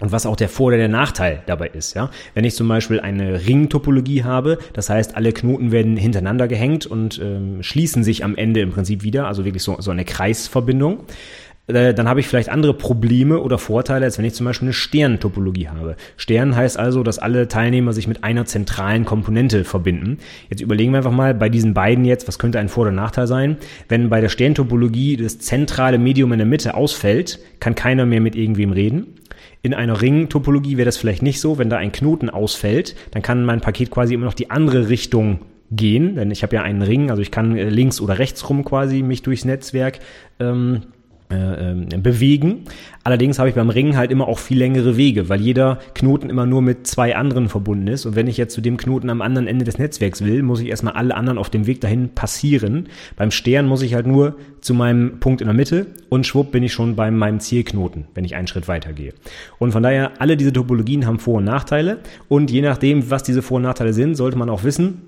und 0.00 0.12
was 0.12 0.26
auch 0.26 0.36
der 0.36 0.48
Vor- 0.48 0.68
oder 0.68 0.76
der 0.76 0.88
Nachteil 0.88 1.42
dabei 1.46 1.68
ist. 1.68 1.94
Ja? 1.94 2.10
Wenn 2.34 2.44
ich 2.44 2.54
zum 2.54 2.68
Beispiel 2.68 3.00
eine 3.00 3.46
Ringtopologie 3.46 4.24
habe, 4.24 4.58
das 4.72 4.90
heißt, 4.90 5.16
alle 5.16 5.32
Knoten 5.32 5.72
werden 5.72 5.96
hintereinander 5.96 6.48
gehängt 6.48 6.86
und 6.86 7.20
ähm, 7.22 7.62
schließen 7.62 8.04
sich 8.04 8.24
am 8.24 8.36
Ende 8.36 8.60
im 8.60 8.70
Prinzip 8.70 9.02
wieder, 9.02 9.26
also 9.26 9.44
wirklich 9.44 9.62
so, 9.62 9.76
so 9.80 9.90
eine 9.90 10.04
Kreisverbindung, 10.04 11.04
äh, 11.68 11.94
dann 11.94 12.08
habe 12.08 12.20
ich 12.20 12.26
vielleicht 12.26 12.48
andere 12.48 12.74
Probleme 12.74 13.40
oder 13.40 13.58
Vorteile, 13.58 14.04
als 14.04 14.18
wenn 14.18 14.24
ich 14.24 14.34
zum 14.34 14.46
Beispiel 14.46 14.66
eine 14.66 14.72
Sterntopologie 14.72 15.68
habe. 15.68 15.96
Stern 16.16 16.56
heißt 16.56 16.78
also, 16.78 17.02
dass 17.02 17.18
alle 17.18 17.46
Teilnehmer 17.48 17.92
sich 17.92 18.08
mit 18.08 18.24
einer 18.24 18.46
zentralen 18.46 19.04
Komponente 19.04 19.64
verbinden. 19.64 20.18
Jetzt 20.48 20.62
überlegen 20.62 20.92
wir 20.92 20.98
einfach 20.98 21.12
mal 21.12 21.34
bei 21.34 21.48
diesen 21.48 21.74
beiden 21.74 22.04
jetzt, 22.04 22.26
was 22.26 22.38
könnte 22.38 22.58
ein 22.58 22.68
Vor- 22.68 22.82
oder 22.82 22.92
Nachteil 22.92 23.26
sein? 23.26 23.58
Wenn 23.88 24.08
bei 24.08 24.20
der 24.20 24.30
Sterntopologie 24.30 25.16
das 25.16 25.38
zentrale 25.38 25.98
Medium 25.98 26.32
in 26.32 26.38
der 26.38 26.46
Mitte 26.46 26.74
ausfällt, 26.74 27.38
kann 27.60 27.74
keiner 27.74 28.06
mehr 28.06 28.20
mit 28.20 28.34
irgendwem 28.34 28.72
reden. 28.72 29.17
In 29.62 29.74
einer 29.74 30.00
Ring-Topologie 30.00 30.76
wäre 30.76 30.86
das 30.86 30.96
vielleicht 30.96 31.22
nicht 31.22 31.40
so. 31.40 31.58
Wenn 31.58 31.70
da 31.70 31.76
ein 31.76 31.92
Knoten 31.92 32.30
ausfällt, 32.30 32.94
dann 33.10 33.22
kann 33.22 33.44
mein 33.44 33.60
Paket 33.60 33.90
quasi 33.90 34.14
immer 34.14 34.26
noch 34.26 34.34
die 34.34 34.50
andere 34.50 34.88
Richtung 34.88 35.40
gehen, 35.70 36.14
denn 36.14 36.30
ich 36.30 36.42
habe 36.42 36.56
ja 36.56 36.62
einen 36.62 36.82
Ring, 36.82 37.10
also 37.10 37.20
ich 37.20 37.30
kann 37.30 37.56
äh, 37.56 37.68
links 37.68 38.00
oder 38.00 38.18
rechts 38.18 38.48
rum 38.48 38.64
quasi 38.64 39.02
mich 39.02 39.22
durchs 39.22 39.44
Netzwerk 39.44 39.98
ähm, 40.40 40.82
äh, 41.30 41.70
ähm, 41.70 41.88
bewegen. 42.02 42.64
Allerdings 43.04 43.38
habe 43.38 43.50
ich 43.50 43.54
beim 43.54 43.70
Ringen 43.70 43.96
halt 43.96 44.10
immer 44.10 44.28
auch 44.28 44.38
viel 44.38 44.58
längere 44.58 44.96
Wege, 44.96 45.28
weil 45.28 45.40
jeder 45.40 45.78
Knoten 45.94 46.30
immer 46.30 46.46
nur 46.46 46.62
mit 46.62 46.86
zwei 46.86 47.16
anderen 47.16 47.48
verbunden 47.48 47.86
ist. 47.86 48.06
Und 48.06 48.16
wenn 48.16 48.26
ich 48.26 48.36
jetzt 48.36 48.54
zu 48.54 48.60
dem 48.60 48.76
Knoten 48.76 49.10
am 49.10 49.20
anderen 49.20 49.46
Ende 49.46 49.64
des 49.64 49.78
Netzwerks 49.78 50.24
will, 50.24 50.42
muss 50.42 50.60
ich 50.60 50.68
erstmal 50.68 50.94
alle 50.94 51.14
anderen 51.14 51.38
auf 51.38 51.50
dem 51.50 51.66
Weg 51.66 51.80
dahin 51.80 52.10
passieren. 52.10 52.88
Beim 53.16 53.30
Stern 53.30 53.66
muss 53.66 53.82
ich 53.82 53.94
halt 53.94 54.06
nur 54.06 54.36
zu 54.60 54.74
meinem 54.74 55.20
Punkt 55.20 55.40
in 55.40 55.46
der 55.46 55.54
Mitte 55.54 55.86
und 56.08 56.26
schwupp 56.26 56.50
bin 56.50 56.62
ich 56.62 56.72
schon 56.72 56.96
bei 56.96 57.10
meinem 57.10 57.40
Zielknoten, 57.40 58.04
wenn 58.14 58.24
ich 58.24 58.34
einen 58.34 58.46
Schritt 58.46 58.68
weiter 58.68 58.92
gehe. 58.92 59.12
Und 59.58 59.72
von 59.72 59.82
daher, 59.82 60.20
alle 60.20 60.36
diese 60.36 60.52
Topologien 60.52 61.06
haben 61.06 61.18
Vor- 61.18 61.38
und 61.38 61.44
Nachteile. 61.44 61.98
Und 62.28 62.50
je 62.50 62.62
nachdem, 62.62 63.10
was 63.10 63.22
diese 63.22 63.42
Vor- 63.42 63.56
und 63.56 63.64
Nachteile 63.64 63.92
sind, 63.92 64.14
sollte 64.14 64.38
man 64.38 64.48
auch 64.48 64.64
wissen, 64.64 65.02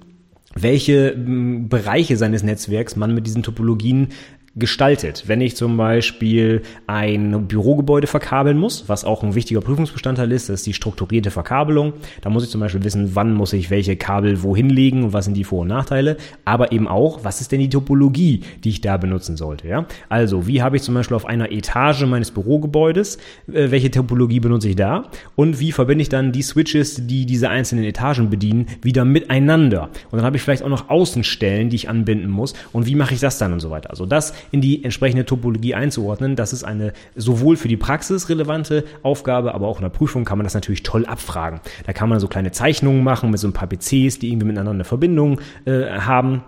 welche 0.55 1.15
Bereiche 1.17 2.17
seines 2.17 2.43
Netzwerks 2.43 2.97
man 2.97 3.15
mit 3.15 3.27
diesen 3.27 3.43
Topologien 3.43 4.09
gestaltet. 4.57 5.25
Wenn 5.29 5.41
ich 5.41 5.55
zum 5.55 5.77
Beispiel 5.77 6.63
ein 6.89 7.47
Bürogebäude 7.47 8.09
verkabeln 8.09 8.59
muss, 8.59 8.89
was 8.89 9.05
auch 9.05 9.23
ein 9.23 9.37
wichtiger 9.37 9.61
Prüfungsbestandteil 9.61 10.33
ist, 10.33 10.49
das 10.49 10.61
ist 10.61 10.67
die 10.67 10.73
strukturierte 10.73 11.31
Verkabelung. 11.31 11.93
Da 12.21 12.31
muss 12.31 12.43
ich 12.43 12.51
zum 12.51 12.61
Beispiel 12.61 12.83
wissen, 12.83 13.15
wann 13.15 13.33
muss 13.33 13.53
ich 13.53 13.71
welche 13.71 13.97
Kabel 13.97 14.43
wohin 14.43 14.69
legen 14.69 15.05
und 15.05 15.13
was 15.13 15.27
sind 15.27 15.37
die 15.37 15.45
Vor- 15.45 15.61
und 15.61 15.69
Nachteile. 15.69 16.17
Aber 16.45 16.73
eben 16.73 16.89
auch, 16.89 17.23
was 17.23 17.41
ist 17.41 17.53
denn 17.53 17.61
die 17.61 17.69
Topologie, 17.69 18.41
die 18.65 18.71
ich 18.71 18.81
da 18.81 18.97
benutzen 18.97 19.37
sollte. 19.37 19.69
Ja? 19.69 19.87
Also, 20.09 20.49
wie 20.49 20.63
habe 20.63 20.77
ich 20.77 20.83
zum 20.83 20.95
Beispiel 20.95 21.15
auf 21.15 21.27
einer 21.27 21.53
Etage 21.53 22.03
meines 22.07 22.33
Bürogebäudes, 22.33 23.19
äh, 23.53 23.71
welche 23.71 23.93
Topologie 23.93 24.41
benutze 24.41 24.69
ich 24.69 24.77
da? 24.77 25.05
Und 25.37 25.61
wie 25.61 25.71
verbinde 25.71 26.03
ich 26.03 26.09
dann 26.09 26.33
die 26.33 26.43
Switches, 26.43 27.07
die 27.07 27.25
diese 27.25 27.51
einzelnen 27.51 27.85
Etagen 27.85 28.31
bedienen, 28.31 28.67
wieder 28.83 29.05
miteinander? 29.05 29.91
Und 30.11 30.19
dann 30.19 30.25
habe 30.25 30.37
ich 30.37 30.43
vielleicht 30.43 30.65
auch 30.65 30.69
noch 30.69 30.91
Außenstellen, 30.91 31.71
die 31.71 31.77
ich 31.77 31.89
anbinden 31.89 32.31
muss. 32.31 32.55
Und 32.73 32.87
wie 32.87 32.97
mache 32.97 33.15
ich 33.15 33.21
das 33.21 33.39
dann 33.39 33.53
und 33.53 33.61
so 33.61 33.71
weiter? 33.71 33.91
Also 33.91 34.07
das 34.07 34.35
in 34.51 34.61
die 34.61 34.85
entsprechende 34.85 35.25
Topologie 35.25 35.75
einzuordnen. 35.75 36.37
Das 36.37 36.53
ist 36.53 36.65
eine 36.65 36.93
sowohl 37.15 37.57
für 37.57 37.69
die 37.69 37.77
Praxis 37.77 38.29
relevante 38.29 38.85
Aufgabe, 39.03 39.55
aber 39.55 39.69
auch 39.69 39.79
in 39.79 39.83
der 39.83 39.91
Prüfung 39.91 40.25
kann 40.25 40.39
man 40.39 40.45
das 40.45 40.55
natürlich 40.55 40.83
toll 40.83 41.07
abfragen. 41.07 41.61
Da 41.87 41.93
kann 41.93 42.09
man 42.09 42.21
so 42.21 42.29
kleine 42.29 42.53
Zeichnungen 42.53 43.03
machen 43.03 43.31
mit 43.31 43.41
so 43.41 43.49
ein 43.49 43.53
paar 43.53 43.69
PCs, 43.69 44.19
die 44.19 44.29
irgendwie 44.29 44.47
miteinander 44.47 44.73
eine 44.73 44.85
Verbindung 44.85 45.41
äh, 45.65 45.87
haben. 45.91 46.43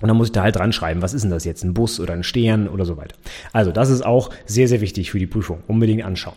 Und 0.00 0.08
dann 0.08 0.16
muss 0.16 0.28
ich 0.28 0.32
da 0.32 0.42
halt 0.42 0.56
dran 0.56 0.72
schreiben, 0.72 1.00
was 1.00 1.14
ist 1.14 1.22
denn 1.22 1.30
das 1.30 1.44
jetzt, 1.44 1.62
ein 1.62 1.74
Bus 1.74 2.00
oder 2.00 2.12
ein 2.12 2.24
Stern 2.24 2.68
oder 2.68 2.84
so 2.84 2.96
weiter. 2.96 3.14
Also 3.52 3.70
das 3.70 3.88
ist 3.88 4.04
auch 4.04 4.30
sehr, 4.46 4.66
sehr 4.66 4.80
wichtig 4.80 5.12
für 5.12 5.20
die 5.20 5.28
Prüfung. 5.28 5.60
Unbedingt 5.68 6.04
anschauen. 6.04 6.34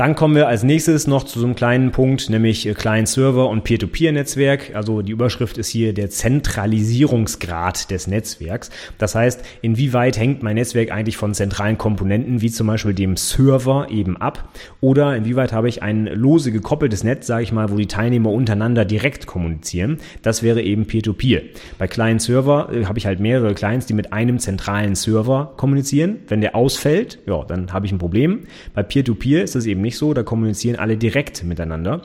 Dann 0.00 0.14
kommen 0.14 0.34
wir 0.34 0.48
als 0.48 0.62
nächstes 0.62 1.06
noch 1.06 1.24
zu 1.24 1.38
so 1.38 1.44
einem 1.44 1.54
kleinen 1.54 1.90
Punkt, 1.90 2.30
nämlich 2.30 2.66
äh, 2.66 2.72
Client-Server 2.72 3.50
und 3.50 3.64
Peer-to-Peer-Netzwerk. 3.64 4.74
Also 4.74 5.02
die 5.02 5.12
Überschrift 5.12 5.58
ist 5.58 5.68
hier 5.68 5.92
der 5.92 6.08
Zentralisierungsgrad 6.08 7.90
des 7.90 8.06
Netzwerks. 8.06 8.70
Das 8.96 9.14
heißt, 9.14 9.44
inwieweit 9.60 10.16
hängt 10.16 10.42
mein 10.42 10.54
Netzwerk 10.54 10.90
eigentlich 10.90 11.18
von 11.18 11.34
zentralen 11.34 11.76
Komponenten, 11.76 12.40
wie 12.40 12.50
zum 12.50 12.68
Beispiel 12.68 12.94
dem 12.94 13.18
Server 13.18 13.88
eben 13.90 14.16
ab? 14.16 14.48
Oder 14.80 15.14
inwieweit 15.14 15.52
habe 15.52 15.68
ich 15.68 15.82
ein 15.82 16.06
lose 16.06 16.50
gekoppeltes 16.50 17.04
Netz, 17.04 17.26
sage 17.26 17.42
ich 17.42 17.52
mal, 17.52 17.70
wo 17.70 17.76
die 17.76 17.86
Teilnehmer 17.86 18.30
untereinander 18.30 18.86
direkt 18.86 19.26
kommunizieren? 19.26 19.98
Das 20.22 20.42
wäre 20.42 20.62
eben 20.62 20.86
Peer-to-Peer. 20.86 21.42
Bei 21.76 21.88
Client-Server 21.88 22.70
äh, 22.72 22.86
habe 22.86 22.98
ich 22.98 23.04
halt 23.04 23.20
mehrere 23.20 23.52
Clients, 23.52 23.84
die 23.84 23.92
mit 23.92 24.14
einem 24.14 24.38
zentralen 24.38 24.94
Server 24.94 25.52
kommunizieren. 25.58 26.20
Wenn 26.26 26.40
der 26.40 26.56
ausfällt, 26.56 27.18
ja, 27.26 27.44
dann 27.44 27.74
habe 27.74 27.84
ich 27.84 27.92
ein 27.92 27.98
Problem. 27.98 28.46
Bei 28.72 28.82
Peer-to-Peer 28.82 29.40
-Peer 29.40 29.42
ist 29.42 29.56
es 29.56 29.66
eben 29.66 29.82
nicht 29.82 29.89
nicht 29.90 29.98
so, 29.98 30.14
da 30.14 30.22
kommunizieren 30.22 30.78
alle 30.78 30.96
direkt 30.96 31.42
miteinander. 31.42 32.02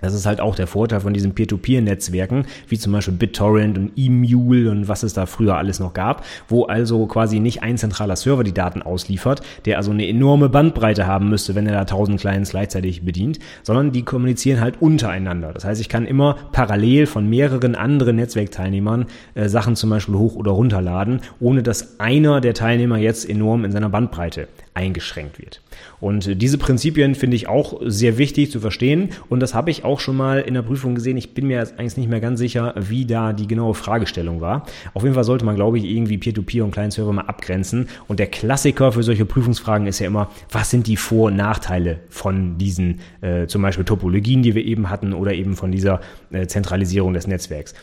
Das 0.00 0.14
ist 0.14 0.26
halt 0.26 0.40
auch 0.40 0.56
der 0.56 0.66
Vorteil 0.66 0.98
von 0.98 1.14
diesen 1.14 1.36
Peer-to-Peer-Netzwerken, 1.36 2.46
wie 2.66 2.76
zum 2.76 2.92
Beispiel 2.92 3.14
BitTorrent 3.14 3.78
und 3.78 3.92
eMule 3.96 4.68
und 4.68 4.88
was 4.88 5.04
es 5.04 5.14
da 5.14 5.26
früher 5.26 5.56
alles 5.56 5.78
noch 5.78 5.94
gab, 5.94 6.24
wo 6.48 6.64
also 6.64 7.06
quasi 7.06 7.38
nicht 7.38 7.62
ein 7.62 7.78
zentraler 7.78 8.16
Server 8.16 8.42
die 8.42 8.52
Daten 8.52 8.82
ausliefert, 8.82 9.42
der 9.64 9.76
also 9.76 9.92
eine 9.92 10.08
enorme 10.08 10.48
Bandbreite 10.48 11.06
haben 11.06 11.28
müsste, 11.28 11.54
wenn 11.54 11.68
er 11.68 11.74
da 11.74 11.84
tausend 11.84 12.18
Clients 12.18 12.50
gleichzeitig 12.50 13.04
bedient, 13.04 13.38
sondern 13.62 13.92
die 13.92 14.02
kommunizieren 14.02 14.60
halt 14.60 14.82
untereinander. 14.82 15.52
Das 15.52 15.64
heißt, 15.64 15.80
ich 15.80 15.88
kann 15.88 16.04
immer 16.04 16.36
parallel 16.50 17.06
von 17.06 17.30
mehreren 17.30 17.76
anderen 17.76 18.16
Netzwerkteilnehmern 18.16 19.06
äh, 19.34 19.48
Sachen 19.48 19.76
zum 19.76 19.90
Beispiel 19.90 20.16
hoch 20.16 20.34
oder 20.34 20.50
runterladen, 20.50 21.20
ohne 21.38 21.62
dass 21.62 22.00
einer 22.00 22.40
der 22.40 22.54
Teilnehmer 22.54 22.98
jetzt 22.98 23.30
enorm 23.30 23.64
in 23.64 23.70
seiner 23.70 23.90
Bandbreite 23.90 24.48
eingeschränkt 24.74 25.38
wird. 25.38 25.60
Und 26.00 26.42
diese 26.42 26.58
Prinzipien 26.58 27.14
finde 27.14 27.36
ich 27.36 27.48
auch 27.48 27.80
sehr 27.84 28.18
wichtig 28.18 28.50
zu 28.50 28.60
verstehen 28.60 29.10
und 29.28 29.40
das 29.40 29.54
habe 29.54 29.70
ich 29.70 29.84
auch 29.84 30.00
schon 30.00 30.16
mal 30.16 30.40
in 30.40 30.54
der 30.54 30.62
Prüfung 30.62 30.94
gesehen. 30.94 31.16
Ich 31.16 31.32
bin 31.32 31.46
mir 31.46 31.58
jetzt 31.58 31.78
eigentlich 31.78 31.96
nicht 31.96 32.10
mehr 32.10 32.20
ganz 32.20 32.40
sicher, 32.40 32.74
wie 32.76 33.06
da 33.06 33.32
die 33.32 33.46
genaue 33.46 33.74
Fragestellung 33.74 34.40
war. 34.40 34.66
Auf 34.92 35.04
jeden 35.04 35.14
Fall 35.14 35.24
sollte 35.24 35.44
man, 35.44 35.54
glaube 35.54 35.78
ich, 35.78 35.84
irgendwie 35.84 36.18
Peer-to-Peer 36.18 36.62
-Peer 36.62 36.64
und 36.64 36.72
Client-Server 36.72 37.12
mal 37.12 37.22
abgrenzen. 37.22 37.88
Und 38.08 38.18
der 38.18 38.26
Klassiker 38.26 38.92
für 38.92 39.02
solche 39.02 39.24
Prüfungsfragen 39.24 39.86
ist 39.86 40.00
ja 40.00 40.06
immer, 40.06 40.30
was 40.50 40.70
sind 40.70 40.86
die 40.86 40.96
Vor- 40.96 41.26
und 41.26 41.36
Nachteile 41.36 42.00
von 42.08 42.58
diesen 42.58 43.00
äh, 43.20 43.46
zum 43.46 43.62
Beispiel 43.62 43.84
Topologien, 43.84 44.42
die 44.42 44.54
wir 44.54 44.64
eben 44.64 44.90
hatten 44.90 45.12
oder 45.12 45.32
eben 45.32 45.54
von 45.54 45.70
dieser 45.70 46.00
äh, 46.32 46.46
Zentralisierung 46.46 47.14
des 47.14 47.26
Netzwerks. 47.26 47.74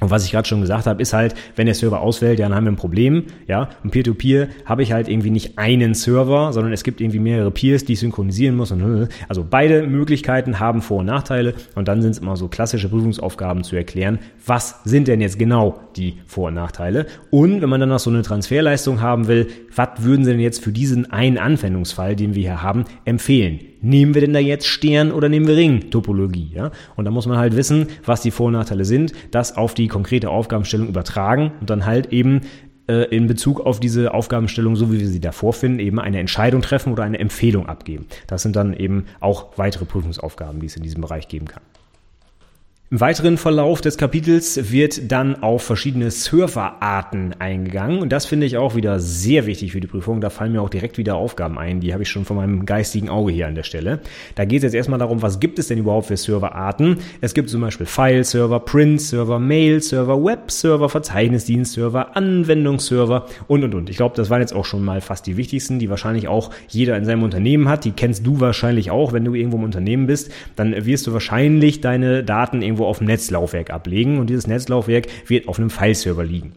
Und 0.00 0.10
was 0.10 0.24
ich 0.24 0.32
gerade 0.32 0.46
schon 0.46 0.60
gesagt 0.60 0.86
habe, 0.86 1.00
ist 1.00 1.12
halt, 1.12 1.34
wenn 1.54 1.66
der 1.66 1.74
Server 1.74 2.00
ausfällt, 2.00 2.40
dann 2.40 2.52
haben 2.54 2.64
wir 2.64 2.72
ein 2.72 2.76
Problem. 2.76 3.24
Ja, 3.46 3.70
und 3.84 3.90
Peer-to-Peer 3.90 4.48
habe 4.64 4.82
ich 4.82 4.92
halt 4.92 5.08
irgendwie 5.08 5.30
nicht 5.30 5.56
einen 5.56 5.94
Server, 5.94 6.52
sondern 6.52 6.72
es 6.72 6.82
gibt 6.82 7.00
irgendwie 7.00 7.20
mehrere 7.20 7.52
Peers, 7.52 7.84
die 7.84 7.92
ich 7.92 8.00
synchronisieren 8.00 8.56
muss. 8.56 8.72
Und, 8.72 9.04
äh, 9.04 9.08
also 9.28 9.46
beide 9.48 9.86
Möglichkeiten 9.86 10.58
haben 10.58 10.82
Vor- 10.82 10.98
und 10.98 11.06
Nachteile. 11.06 11.54
Und 11.76 11.86
dann 11.86 12.02
sind 12.02 12.10
es 12.10 12.18
immer 12.18 12.36
so 12.36 12.48
klassische 12.48 12.88
Prüfungsaufgaben 12.88 13.62
zu 13.62 13.76
erklären, 13.76 14.18
was 14.44 14.80
sind 14.84 15.06
denn 15.06 15.20
jetzt 15.20 15.38
genau 15.38 15.80
die 15.96 16.18
Vor- 16.26 16.48
und 16.48 16.54
Nachteile. 16.54 17.06
Und 17.30 17.62
wenn 17.62 17.68
man 17.68 17.78
dann 17.78 17.88
noch 17.88 18.00
so 18.00 18.10
eine 18.10 18.22
Transferleistung 18.22 19.00
haben 19.00 19.28
will, 19.28 19.46
was 19.74 19.88
würden 19.98 20.24
Sie 20.24 20.32
denn 20.32 20.40
jetzt 20.40 20.62
für 20.62 20.72
diesen 20.72 21.12
einen 21.12 21.38
Anwendungsfall, 21.38 22.16
den 22.16 22.34
wir 22.34 22.42
hier 22.42 22.62
haben, 22.62 22.84
empfehlen? 23.04 23.60
Nehmen 23.84 24.14
wir 24.14 24.20
denn 24.20 24.32
da 24.32 24.40
jetzt 24.40 24.66
Stern 24.66 25.12
oder 25.12 25.28
nehmen 25.28 25.46
wir 25.46 25.56
Ring-Topologie? 25.56 26.50
Ja? 26.54 26.70
Und 26.96 27.04
da 27.04 27.10
muss 27.10 27.26
man 27.26 27.38
halt 27.38 27.56
wissen, 27.56 27.88
was 28.04 28.22
die 28.22 28.30
Vor- 28.30 28.46
und 28.46 28.54
Nachteile 28.54 28.84
sind, 28.84 29.12
das 29.30 29.56
auf 29.56 29.74
die 29.74 29.88
konkrete 29.88 30.30
Aufgabenstellung 30.30 30.88
übertragen 30.88 31.52
und 31.60 31.70
dann 31.70 31.86
halt 31.86 32.12
eben 32.12 32.40
äh, 32.88 33.04
in 33.14 33.26
Bezug 33.26 33.60
auf 33.60 33.80
diese 33.80 34.12
Aufgabenstellung, 34.12 34.76
so 34.76 34.92
wie 34.92 35.00
wir 35.00 35.08
sie 35.08 35.20
da 35.20 35.32
vorfinden, 35.32 35.78
eben 35.78 35.98
eine 35.98 36.18
Entscheidung 36.18 36.62
treffen 36.62 36.92
oder 36.92 37.04
eine 37.04 37.18
Empfehlung 37.18 37.66
abgeben. 37.66 38.06
Das 38.26 38.42
sind 38.42 38.56
dann 38.56 38.74
eben 38.74 39.04
auch 39.20 39.56
weitere 39.56 39.84
Prüfungsaufgaben, 39.84 40.60
die 40.60 40.66
es 40.66 40.76
in 40.76 40.82
diesem 40.82 41.00
Bereich 41.00 41.28
geben 41.28 41.46
kann. 41.46 41.62
Im 42.90 43.00
weiteren 43.00 43.38
Verlauf 43.38 43.80
des 43.80 43.96
Kapitels 43.96 44.70
wird 44.70 45.10
dann 45.10 45.42
auf 45.42 45.62
verschiedene 45.62 46.10
Serverarten 46.10 47.34
eingegangen 47.38 48.00
und 48.00 48.12
das 48.12 48.26
finde 48.26 48.44
ich 48.44 48.58
auch 48.58 48.74
wieder 48.74 49.00
sehr 49.00 49.46
wichtig 49.46 49.72
für 49.72 49.80
die 49.80 49.86
Prüfung. 49.86 50.20
Da 50.20 50.28
fallen 50.28 50.52
mir 50.52 50.60
auch 50.60 50.68
direkt 50.68 50.98
wieder 50.98 51.16
Aufgaben 51.16 51.58
ein, 51.58 51.80
die 51.80 51.94
habe 51.94 52.02
ich 52.02 52.10
schon 52.10 52.26
von 52.26 52.36
meinem 52.36 52.66
geistigen 52.66 53.08
Auge 53.08 53.32
hier 53.32 53.48
an 53.48 53.54
der 53.54 53.62
Stelle. 53.62 54.00
Da 54.34 54.44
geht 54.44 54.58
es 54.58 54.64
jetzt 54.64 54.74
erstmal 54.74 54.98
darum, 54.98 55.22
was 55.22 55.40
gibt 55.40 55.58
es 55.58 55.68
denn 55.68 55.78
überhaupt 55.78 56.08
für 56.08 56.18
Serverarten? 56.18 56.98
Es 57.22 57.32
gibt 57.32 57.48
zum 57.48 57.62
Beispiel 57.62 57.86
File-Server, 57.86 58.60
Print-Server, 58.60 59.38
Mail-Server, 59.38 60.22
Web-Server, 60.22 60.90
Verzeichnisdienst-Server, 60.90 62.14
Anwendungsserver 62.14 63.26
und 63.48 63.64
und 63.64 63.74
und. 63.74 63.88
Ich 63.88 63.96
glaube, 63.96 64.14
das 64.14 64.28
waren 64.28 64.42
jetzt 64.42 64.54
auch 64.54 64.66
schon 64.66 64.84
mal 64.84 65.00
fast 65.00 65.26
die 65.26 65.38
wichtigsten, 65.38 65.78
die 65.78 65.88
wahrscheinlich 65.88 66.28
auch 66.28 66.50
jeder 66.68 66.98
in 66.98 67.06
seinem 67.06 67.22
Unternehmen 67.22 67.66
hat. 67.70 67.86
Die 67.86 67.92
kennst 67.92 68.26
du 68.26 68.40
wahrscheinlich 68.40 68.90
auch, 68.90 69.14
wenn 69.14 69.24
du 69.24 69.34
irgendwo 69.34 69.56
im 69.56 69.64
Unternehmen 69.64 70.06
bist. 70.06 70.30
Dann 70.54 70.84
wirst 70.84 71.06
du 71.06 71.14
wahrscheinlich 71.14 71.80
deine 71.80 72.22
Daten 72.22 72.60
irgendwo 72.74 72.86
auf 72.86 72.98
dem 72.98 73.06
Netzlaufwerk 73.06 73.70
ablegen 73.70 74.18
und 74.18 74.28
dieses 74.28 74.46
Netzlaufwerk 74.46 75.06
wird 75.28 75.46
auf 75.48 75.58
einem 75.58 75.70
File-Server 75.70 76.24
liegen. 76.24 76.52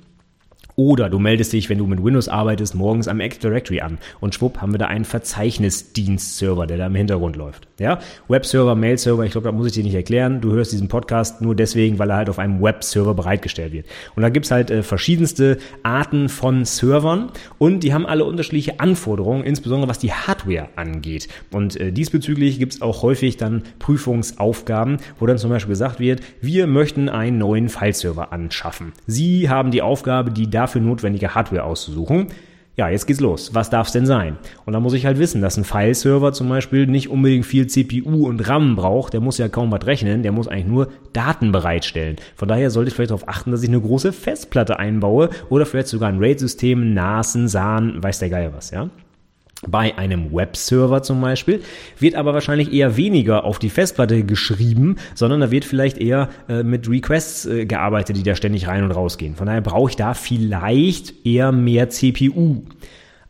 Oder 0.79 1.09
du 1.09 1.17
meldest 1.17 1.53
dich, 1.53 1.71
wenn 1.71 1.79
du 1.79 1.87
mit 1.87 2.03
Windows 2.03 2.29
arbeitest, 2.29 2.75
morgens 2.75 3.07
am 3.07 3.19
Active 3.19 3.49
Directory 3.49 3.81
an 3.81 3.97
und 4.19 4.35
schwupp 4.35 4.61
haben 4.61 4.73
wir 4.73 4.77
da 4.77 4.85
einen 4.85 5.05
Verzeichnisdienst-Server, 5.05 6.67
der 6.67 6.77
da 6.77 6.85
im 6.85 6.93
Hintergrund 6.93 7.35
läuft. 7.35 7.67
Ja, 7.79 7.97
Webserver, 8.27 8.75
Mail-Server, 8.75 9.23
ich 9.23 9.31
glaube, 9.31 9.45
da 9.45 9.51
muss 9.51 9.65
ich 9.65 9.73
dir 9.73 9.83
nicht 9.83 9.95
erklären. 9.95 10.39
Du 10.39 10.51
hörst 10.51 10.71
diesen 10.71 10.87
Podcast 10.87 11.41
nur 11.41 11.55
deswegen, 11.55 11.97
weil 11.97 12.11
er 12.11 12.17
halt 12.17 12.29
auf 12.29 12.37
einem 12.37 12.61
Webserver 12.61 13.15
bereitgestellt 13.15 13.73
wird. 13.73 13.87
Und 14.15 14.21
da 14.21 14.29
gibt's 14.29 14.51
halt 14.51 14.69
äh, 14.69 14.83
verschiedenste 14.83 15.57
Arten 15.81 16.29
von 16.29 16.63
Servern 16.63 17.31
und 17.57 17.79
die 17.79 17.95
haben 17.95 18.05
alle 18.05 18.25
unterschiedliche 18.25 18.79
Anforderungen, 18.79 19.45
insbesondere 19.45 19.89
was 19.89 19.97
die 19.97 20.13
Hardware 20.13 20.69
angeht. 20.75 21.27
Und 21.51 21.75
äh, 21.79 21.91
diesbezüglich 21.91 22.59
gibt's 22.59 22.83
auch 22.83 23.01
häufig 23.01 23.37
dann 23.37 23.63
Prüfungsaufgaben, 23.79 24.97
wo 25.19 25.25
dann 25.25 25.39
zum 25.39 25.49
Beispiel 25.49 25.71
gesagt 25.71 25.99
wird, 25.99 26.21
wir 26.39 26.67
möchten 26.67 27.09
einen 27.09 27.39
neuen 27.39 27.69
File-Server 27.69 28.31
anschaffen. 28.31 28.93
Sie 29.07 29.49
haben 29.49 29.71
die 29.71 29.81
Aufgabe, 29.81 30.29
die 30.29 30.47
da 30.47 30.66
dafür 30.67 30.81
notwendige 30.81 31.33
Hardware 31.33 31.63
auszusuchen. 31.63 32.27
Ja, 32.75 32.89
jetzt 32.89 33.07
geht's 33.07 33.19
los. 33.19 33.55
Was 33.55 33.71
darf's 33.71 33.91
denn 33.91 34.05
sein? 34.05 34.37
Und 34.65 34.73
da 34.73 34.79
muss 34.79 34.93
ich 34.93 35.07
halt 35.07 35.17
wissen, 35.17 35.41
dass 35.41 35.57
ein 35.57 35.63
File-Server 35.63 36.31
zum 36.31 36.47
Beispiel 36.47 36.85
nicht 36.85 37.09
unbedingt 37.09 37.47
viel 37.47 37.65
CPU 37.65 38.27
und 38.27 38.47
RAM 38.47 38.75
braucht. 38.75 39.13
Der 39.13 39.19
muss 39.19 39.39
ja 39.39 39.49
kaum 39.49 39.71
was 39.71 39.87
rechnen. 39.87 40.21
Der 40.21 40.31
muss 40.31 40.47
eigentlich 40.47 40.67
nur 40.67 40.89
Daten 41.11 41.51
bereitstellen. 41.51 42.17
Von 42.35 42.47
daher 42.47 42.69
sollte 42.69 42.89
ich 42.89 42.93
vielleicht 42.93 43.09
darauf 43.09 43.27
achten, 43.27 43.49
dass 43.49 43.63
ich 43.63 43.69
eine 43.69 43.81
große 43.81 44.13
Festplatte 44.13 44.77
einbaue 44.77 45.31
oder 45.49 45.65
vielleicht 45.65 45.87
sogar 45.87 46.09
ein 46.09 46.19
RAID-System, 46.19 46.93
NAS, 46.93 47.33
SAN, 47.33 48.03
weiß 48.03 48.19
der 48.19 48.29
Geil 48.29 48.51
was, 48.55 48.69
ja? 48.69 48.91
Bei 49.65 49.97
einem 49.97 50.31
Webserver 50.33 51.01
zum 51.01 51.19
Beispiel 51.19 51.61
wird 51.97 52.13
aber 52.15 52.33
wahrscheinlich 52.33 52.71
eher 52.71 52.95
weniger 52.95 53.43
auf 53.43 53.57
die 53.57 53.71
Festplatte 53.71 54.23
geschrieben, 54.23 54.97
sondern 55.15 55.39
da 55.39 55.49
wird 55.49 55.65
vielleicht 55.65 55.97
eher 55.97 56.29
äh, 56.47 56.61
mit 56.61 56.87
Requests 56.87 57.45
äh, 57.45 57.65
gearbeitet, 57.65 58.17
die 58.17 58.23
da 58.23 58.35
ständig 58.35 58.67
rein 58.67 58.83
und 58.83 58.91
raus 58.91 59.17
gehen. 59.17 59.35
Von 59.35 59.47
daher 59.47 59.61
brauche 59.61 59.89
ich 59.89 59.95
da 59.95 60.13
vielleicht 60.13 61.25
eher 61.25 61.51
mehr 61.51 61.89
CPU. 61.89 62.61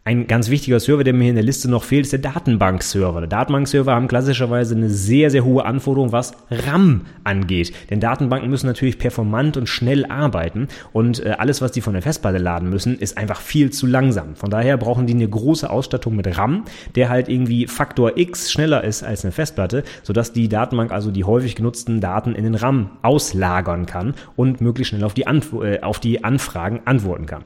Ein 0.08 0.26
ganz 0.26 0.50
wichtiger 0.50 0.80
Server, 0.80 1.04
der 1.04 1.12
mir 1.12 1.24
hier 1.24 1.32
in 1.32 1.36
der 1.36 1.44
Liste 1.44 1.70
noch 1.70 1.84
fehlt, 1.84 2.06
ist 2.06 2.14
der 2.14 2.20
Datenbank-Server. 2.20 3.28
Datenbank-Server 3.28 3.94
haben 3.94 4.08
klassischerweise 4.08 4.74
eine 4.74 4.90
sehr, 4.90 5.30
sehr 5.30 5.44
hohe 5.44 5.66
Anforderung, 5.66 6.14
was 6.14 6.32
RAM 6.50 7.02
angeht. 7.26 7.74
Denn 7.90 8.00
Datenbanken 8.00 8.50
müssen 8.50 8.68
natürlich 8.68 9.00
performant 9.00 9.58
und 9.58 9.68
schnell 9.68 10.06
arbeiten 10.06 10.70
und 10.94 11.26
äh, 11.26 11.32
alles, 11.38 11.62
was 11.62 11.74
die 11.74 11.82
von 11.82 11.92
der 11.92 12.02
Festplatte 12.02 12.38
laden 12.38 12.70
müssen, 12.70 12.98
ist 12.98 13.18
einfach 13.18 13.42
viel 13.42 13.70
zu 13.72 13.86
langsam. 13.86 14.38
Von 14.38 14.50
daher 14.50 14.78
brauchen 14.78 15.08
die 15.08 15.14
eine 15.14 15.28
große 15.28 15.70
Ausstattung 15.70 16.16
mit 16.16 16.38
RAM, 16.38 16.64
der 16.96 17.10
halt 17.10 17.28
irgendwie 17.28 17.68
Faktor 17.68 18.16
X 18.16 18.50
schneller 18.50 18.86
ist 18.86 19.04
als 19.04 19.26
eine 19.26 19.34
Festplatte, 19.34 19.84
sodass 20.04 20.32
die 20.32 20.48
Datenbank 20.48 20.94
also 20.94 21.12
die 21.12 21.26
häufig 21.26 21.56
genutzten 21.56 22.00
Daten 22.00 22.34
in 22.34 22.46
den 22.46 22.56
RAM 22.56 22.92
auslagern 23.02 23.86
kann 23.86 24.14
und 24.38 24.62
möglichst 24.62 24.92
schnell 24.92 25.04
auf 25.04 25.14
die, 25.14 25.28
Antwo 25.28 25.64
äh, 25.64 25.82
auf 25.82 26.00
die 26.00 26.24
Anfragen 26.24 26.80
antworten 26.86 27.26
kann. 27.26 27.44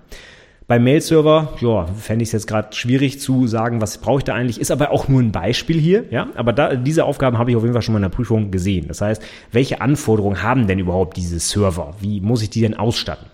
Beim 0.72 0.86
Mail-Server, 0.86 1.56
ja, 1.60 1.86
fände 1.86 2.24
ich 2.24 2.30
es 2.30 2.32
jetzt 2.32 2.48
gerade 2.48 2.74
schwierig 2.74 3.20
zu 3.20 3.46
sagen, 3.46 3.82
was 3.82 3.98
brauche 3.98 4.20
ich 4.20 4.24
da 4.24 4.36
eigentlich, 4.36 4.58
ist 4.58 4.72
aber 4.72 4.92
auch 4.92 5.10
nur 5.10 5.22
ein 5.22 5.34
Beispiel 5.34 5.78
hier, 5.78 6.06
ja, 6.12 6.30
aber 6.36 6.54
da, 6.54 6.76
diese 6.78 7.04
Aufgaben 7.04 7.38
habe 7.38 7.52
ich 7.52 7.58
auf 7.58 7.64
jeden 7.64 7.74
Fall 7.74 7.82
schon 7.82 7.92
mal 7.92 7.98
in 7.98 8.04
der 8.04 8.16
Prüfung 8.16 8.52
gesehen. 8.52 8.88
Das 8.88 9.02
heißt, 9.02 9.22
welche 9.52 9.82
Anforderungen 9.82 10.44
haben 10.44 10.68
denn 10.68 10.80
überhaupt 10.80 11.18
diese 11.18 11.40
Server? 11.42 11.96
Wie 12.00 12.22
muss 12.22 12.42
ich 12.42 12.52
die 12.52 12.62
denn 12.62 12.74
ausstatten? 12.74 13.28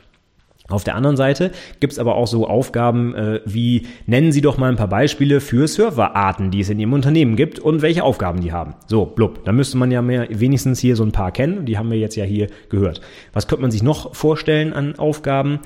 Auf 0.67 0.83
der 0.83 0.95
anderen 0.95 1.15
Seite 1.15 1.51
gibt 1.79 1.93
es 1.93 1.99
aber 1.99 2.15
auch 2.15 2.25
so 2.25 2.47
Aufgaben 2.47 3.13
äh, 3.13 3.41
wie, 3.45 3.85
nennen 4.07 4.31
Sie 4.31 4.41
doch 4.41 4.57
mal 4.57 4.71
ein 4.71 4.75
paar 4.75 4.89
Beispiele 4.89 5.39
für 5.39 5.67
Serverarten, 5.67 6.49
die 6.49 6.61
es 6.61 6.69
in 6.69 6.79
Ihrem 6.79 6.93
Unternehmen 6.93 7.35
gibt 7.35 7.59
und 7.59 7.83
welche 7.83 8.03
Aufgaben 8.03 8.41
die 8.41 8.51
haben. 8.51 8.73
So, 8.87 9.05
blub, 9.05 9.45
da 9.45 9.51
müsste 9.51 9.77
man 9.77 9.91
ja 9.91 10.01
mehr, 10.01 10.27
wenigstens 10.31 10.79
hier 10.79 10.95
so 10.95 11.03
ein 11.03 11.11
paar 11.11 11.31
kennen, 11.31 11.67
die 11.67 11.77
haben 11.77 11.91
wir 11.91 11.99
jetzt 11.99 12.15
ja 12.15 12.25
hier 12.25 12.47
gehört. 12.69 13.01
Was 13.31 13.47
könnte 13.47 13.61
man 13.61 13.69
sich 13.69 13.83
noch 13.83 14.15
vorstellen 14.15 14.73
an 14.73 14.97
Aufgaben? 14.97 15.59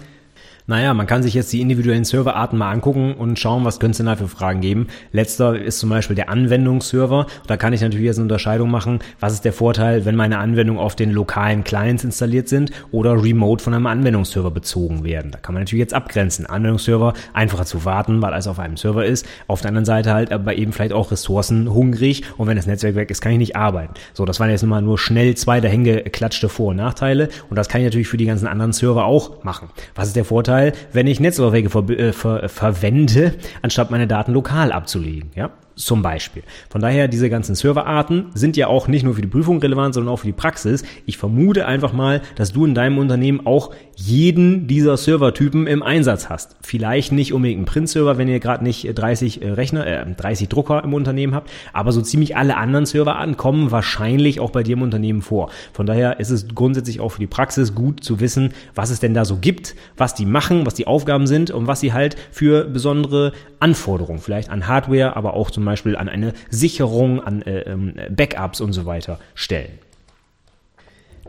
Naja, 0.71 0.93
man 0.93 1.05
kann 1.05 1.21
sich 1.21 1.34
jetzt 1.34 1.51
die 1.51 1.60
individuellen 1.60 2.05
Serverarten 2.05 2.57
mal 2.57 2.71
angucken 2.71 3.15
und 3.15 3.38
schauen, 3.38 3.65
was 3.65 3.81
könnte 3.81 3.91
es 3.91 3.97
denn 3.97 4.05
da 4.05 4.15
für 4.15 4.29
Fragen 4.29 4.62
geben. 4.62 4.88
Letzter 5.12 5.60
ist 5.60 5.79
zum 5.79 5.89
Beispiel 5.89 6.15
der 6.15 6.29
Anwendungsserver. 6.29 7.27
Da 7.45 7.57
kann 7.57 7.73
ich 7.73 7.81
natürlich 7.81 8.05
jetzt 8.05 8.19
eine 8.19 8.23
Unterscheidung 8.23 8.71
machen. 8.71 8.99
Was 9.19 9.34
ist 9.34 9.43
der 9.43 9.51
Vorteil, 9.51 10.05
wenn 10.05 10.15
meine 10.15 10.38
Anwendungen 10.38 10.81
auf 10.81 10.95
den 10.95 11.12
lokalen 11.12 11.65
Clients 11.65 12.05
installiert 12.05 12.47
sind 12.47 12.71
oder 12.93 13.21
remote 13.21 13.62
von 13.62 13.73
einem 13.73 13.86
Anwendungsserver 13.86 14.49
bezogen 14.49 15.03
werden? 15.03 15.31
Da 15.31 15.39
kann 15.39 15.53
man 15.53 15.63
natürlich 15.63 15.81
jetzt 15.81 15.93
abgrenzen. 15.93 16.45
Anwendungsserver 16.45 17.15
einfacher 17.34 17.65
zu 17.65 17.84
warten, 17.84 18.21
weil 18.21 18.31
alles 18.31 18.47
auf 18.47 18.57
einem 18.57 18.77
Server 18.77 19.05
ist. 19.05 19.27
Auf 19.47 19.60
der 19.60 19.67
anderen 19.67 19.84
Seite 19.84 20.13
halt 20.13 20.31
aber 20.31 20.55
eben 20.55 20.71
vielleicht 20.71 20.93
auch 20.93 21.12
ressourcenhungrig 21.12 22.23
und 22.38 22.47
wenn 22.47 22.55
das 22.55 22.65
Netzwerk 22.65 22.95
weg 22.95 23.12
ist, 23.12 23.19
kann 23.19 23.34
ich 23.34 23.39
nicht 23.39 23.57
arbeiten. 23.57 23.95
So, 24.13 24.23
das 24.23 24.39
waren 24.39 24.49
jetzt 24.49 24.63
mal 24.63 24.81
nur 24.81 24.97
schnell 24.97 25.36
zwei 25.36 25.60
dahingeklatschte 25.60 26.47
Vor- 26.47 26.69
und 26.69 26.77
Nachteile 26.77 27.27
und 27.49 27.57
das 27.57 27.67
kann 27.67 27.81
ich 27.81 27.88
natürlich 27.88 28.07
für 28.07 28.15
die 28.15 28.25
ganzen 28.25 28.47
anderen 28.47 28.71
Server 28.71 29.03
auch 29.03 29.43
machen. 29.43 29.67
Was 29.95 30.07
ist 30.07 30.15
der 30.15 30.23
Vorteil? 30.23 30.61
Vorteil, 30.62 30.74
wenn 30.93 31.08
ich 31.08 31.19
Netzlaufwerke 31.19 31.69
ver 31.69 31.89
äh, 31.89 32.13
ver 32.13 32.50
verwende, 32.50 33.34
anstatt 33.62 33.91
meine 33.91 34.08
Daten 34.08 34.34
lokal 34.34 34.71
abzulegen. 34.71 35.32
Ja? 35.36 35.52
Zum 35.82 36.02
Beispiel. 36.02 36.44
Von 36.70 36.82
daher, 36.82 37.08
diese 37.08 37.30
ganzen 37.30 37.56
Serverarten 37.56 38.28
sind 38.34 38.58
ja 38.58 38.67
auch 38.67 38.88
nicht 38.88 39.04
nur 39.04 39.15
für 39.15 39.22
die 39.22 39.28
Prüfung 39.28 39.60
relevant, 39.60 39.94
sondern 39.94 40.13
auch 40.13 40.17
für 40.17 40.28
die 40.28 40.34
Praxis. 40.34 40.84
Ich 41.06 41.17
vermute 41.17 41.65
einfach 41.65 41.94
mal, 41.94 42.22
dass 42.36 42.54
du 42.54 42.65
in 42.65 42.76
deinem 42.76 42.98
Unternehmen 42.98 43.46
auch 43.46 43.72
jeden 43.96 44.67
dieser 44.67 44.98
Servertypen 44.98 45.67
im 45.67 45.84
Einsatz 45.84 46.30
hast. 46.30 46.56
Vielleicht 46.62 47.12
nicht 47.12 47.34
unbedingt 47.34 47.60
einen 47.60 47.65
Print-Server, 47.65 48.17
wenn 48.17 48.28
ihr 48.28 48.39
gerade 48.39 48.63
nicht 48.63 48.88
30 48.94 49.41
äh, 49.41 49.52
Rechner, 49.52 49.86
äh, 49.86 50.06
30 50.06 50.50
Drucker 50.50 50.84
im 50.84 50.94
Unternehmen 50.94 51.36
habt, 51.36 51.52
aber 51.74 51.91
so 51.91 52.02
ziemlich 52.02 52.36
alle 52.36 52.58
anderen 52.58 52.86
Serverarten 52.86 53.38
kommen 53.38 53.72
wahrscheinlich 53.72 54.39
auch 54.39 54.52
bei 54.52 54.63
dir 54.63 54.74
im 54.74 54.82
Unternehmen 54.82 55.22
vor. 55.22 55.50
Von 55.74 55.86
daher 55.86 56.20
ist 56.20 56.30
es 56.30 56.48
grundsätzlich 56.56 57.00
auch 57.00 57.10
für 57.10 57.20
die 57.20 57.28
Praxis 57.28 57.76
gut 57.76 58.04
zu 58.04 58.20
wissen, 58.20 58.54
was 58.76 58.89
es 58.89 59.00
denn 59.00 59.13
da 59.13 59.26
so 59.26 59.38
gibt, 59.38 59.76
was 59.98 60.15
die 60.15 60.26
machen, 60.26 60.65
was 60.65 60.74
die 60.74 60.88
Aufgaben 60.88 61.28
sind 61.28 61.52
und 61.52 61.67
was 61.67 61.80
sie 61.80 61.94
halt 61.94 62.15
für 62.32 62.65
besondere 62.65 63.34
Anforderungen, 63.60 64.20
vielleicht 64.20 64.50
an 64.50 64.67
Hardware, 64.67 65.15
aber 65.15 65.36
auch 65.36 65.52
zum 65.52 65.65
Beispiel 65.65 65.70
an 65.95 66.10
eine 66.10 66.34
Sicherung, 66.49 67.21
an 67.21 67.41
äh, 67.41 67.62
ähm, 67.62 67.93
Backups 68.10 68.62
und 68.62 68.73
so 68.73 68.86
weiter 68.86 69.19
stellen. 69.36 69.79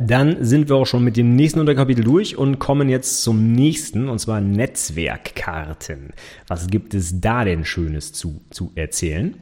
Dann 0.01 0.43
sind 0.45 0.69
wir 0.69 0.77
auch 0.77 0.87
schon 0.87 1.05
mit 1.05 1.17
dem 1.17 1.37
nächsten 1.37 1.61
Unterkapitel 1.61 2.03
durch 2.03 2.37
und 2.37 2.59
kommen 2.59 2.89
jetzt 2.89 3.23
zum 3.23 3.53
nächsten, 3.53 4.09
und 4.09 4.19
zwar 4.19 4.41
Netzwerkkarten. 4.41 6.15
Was 6.49 6.69
gibt 6.69 6.95
es 6.95 7.21
da 7.21 7.45
denn 7.45 7.65
Schönes 7.65 8.13
zu, 8.13 8.41
zu 8.51 8.73
erzählen? 8.75 9.35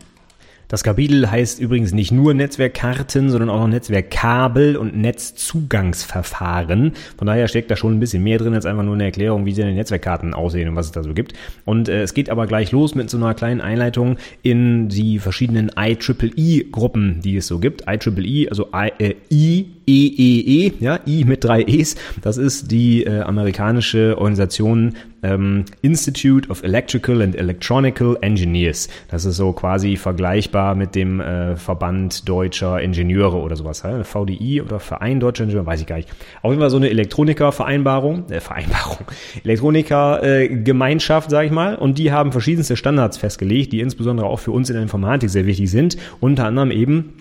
Das 0.71 0.85
Kapitel 0.85 1.29
heißt 1.29 1.59
übrigens 1.59 1.93
nicht 1.93 2.13
nur 2.13 2.33
Netzwerkkarten, 2.33 3.29
sondern 3.29 3.51
auch 3.51 3.59
noch 3.59 3.67
Netzwerkkabel 3.67 4.77
und 4.77 4.97
Netzzugangsverfahren. 4.97 6.93
Von 7.19 7.27
daher 7.27 7.49
steckt 7.49 7.73
da 7.73 7.77
schon 7.77 7.97
ein 7.97 7.99
bisschen 7.99 8.23
mehr 8.23 8.39
drin 8.39 8.55
als 8.55 8.67
einfach 8.67 8.85
nur 8.85 8.95
eine 8.95 9.03
Erklärung, 9.03 9.47
wie 9.47 9.53
die 9.53 9.65
Netzwerkkarten 9.65 10.33
aussehen 10.33 10.69
und 10.69 10.77
was 10.77 10.87
es 10.87 10.93
da 10.93 11.03
so 11.03 11.13
gibt. 11.13 11.33
Und 11.65 11.89
äh, 11.89 12.03
es 12.03 12.15
geht 12.15 12.31
aber 12.31 12.47
gleich 12.47 12.71
los 12.71 12.95
mit 12.95 13.11
so 13.11 13.17
einer 13.17 13.35
kleinen 13.35 13.61
Einleitung 13.61 14.17
in 14.43 14.89
die 14.89 15.19
verschiedenen 15.19 15.73
IEEE-Gruppen, 15.77 17.21
die 17.21 17.37
es 17.37 17.49
so 17.49 17.59
gibt. 17.59 17.89
IEEE, 17.89 18.49
also 18.49 18.69
I, 18.73 18.93
äh, 19.01 19.17
I 19.29 19.67
IEEE, 19.91 20.67
e, 20.67 20.73
ja, 20.81 21.01
I 21.07 21.25
mit 21.25 21.43
drei 21.43 21.63
E's. 21.63 21.97
Das 22.23 22.37
ist 22.37 22.71
die 22.71 23.05
äh, 23.05 23.23
amerikanische 23.23 24.17
Organisation 24.19 24.95
ähm, 25.23 25.65
Institute 25.83 26.49
of 26.49 26.63
Electrical 26.63 27.21
and 27.23 27.37
Electronical 27.37 28.17
Engineers. 28.21 28.89
Das 29.09 29.25
ist 29.25 29.37
so 29.37 29.53
quasi 29.53 29.97
vergleichbar 29.97 30.75
mit 30.75 30.95
dem 30.95 31.21
äh, 31.21 31.57
Verband 31.57 32.29
deutscher 32.29 32.81
Ingenieure 32.81 33.37
oder 33.39 33.57
sowas. 33.57 33.83
Ja? 33.83 34.03
VDI 34.05 34.63
oder 34.63 34.81
Verein 34.81 35.21
deutscher 35.21 35.45
Ingenieure, 35.45 35.67
weiß 35.67 35.81
ich 35.81 35.87
gar 35.87 35.97
nicht. 35.97 36.09
Auf 36.43 36.51
jeden 36.53 36.61
Fall 36.61 36.71
so 36.71 36.77
eine 36.77 36.91
Elektroniker-Vereinbarung, 36.91 38.31
äh, 38.31 38.41
Vereinbarung, 38.41 39.07
Elektroniker-Gemeinschaft, 39.45 41.31
sage 41.31 41.47
ich 41.47 41.53
mal. 41.53 41.75
Und 41.75 41.99
die 41.99 42.13
haben 42.13 42.33
verschiedenste 42.33 42.77
Standards 42.77 43.19
festgelegt, 43.19 43.73
die 43.73 43.81
insbesondere 43.81 44.27
auch 44.27 44.39
für 44.39 44.53
uns 44.53 44.71
in 44.71 44.75
der 44.75 44.83
Informatik 44.83 45.31
sehr 45.31 45.47
wichtig 45.47 45.71
sind. 45.71 45.97
Unter 46.21 46.47
anderem 46.47 46.71
eben 46.71 47.15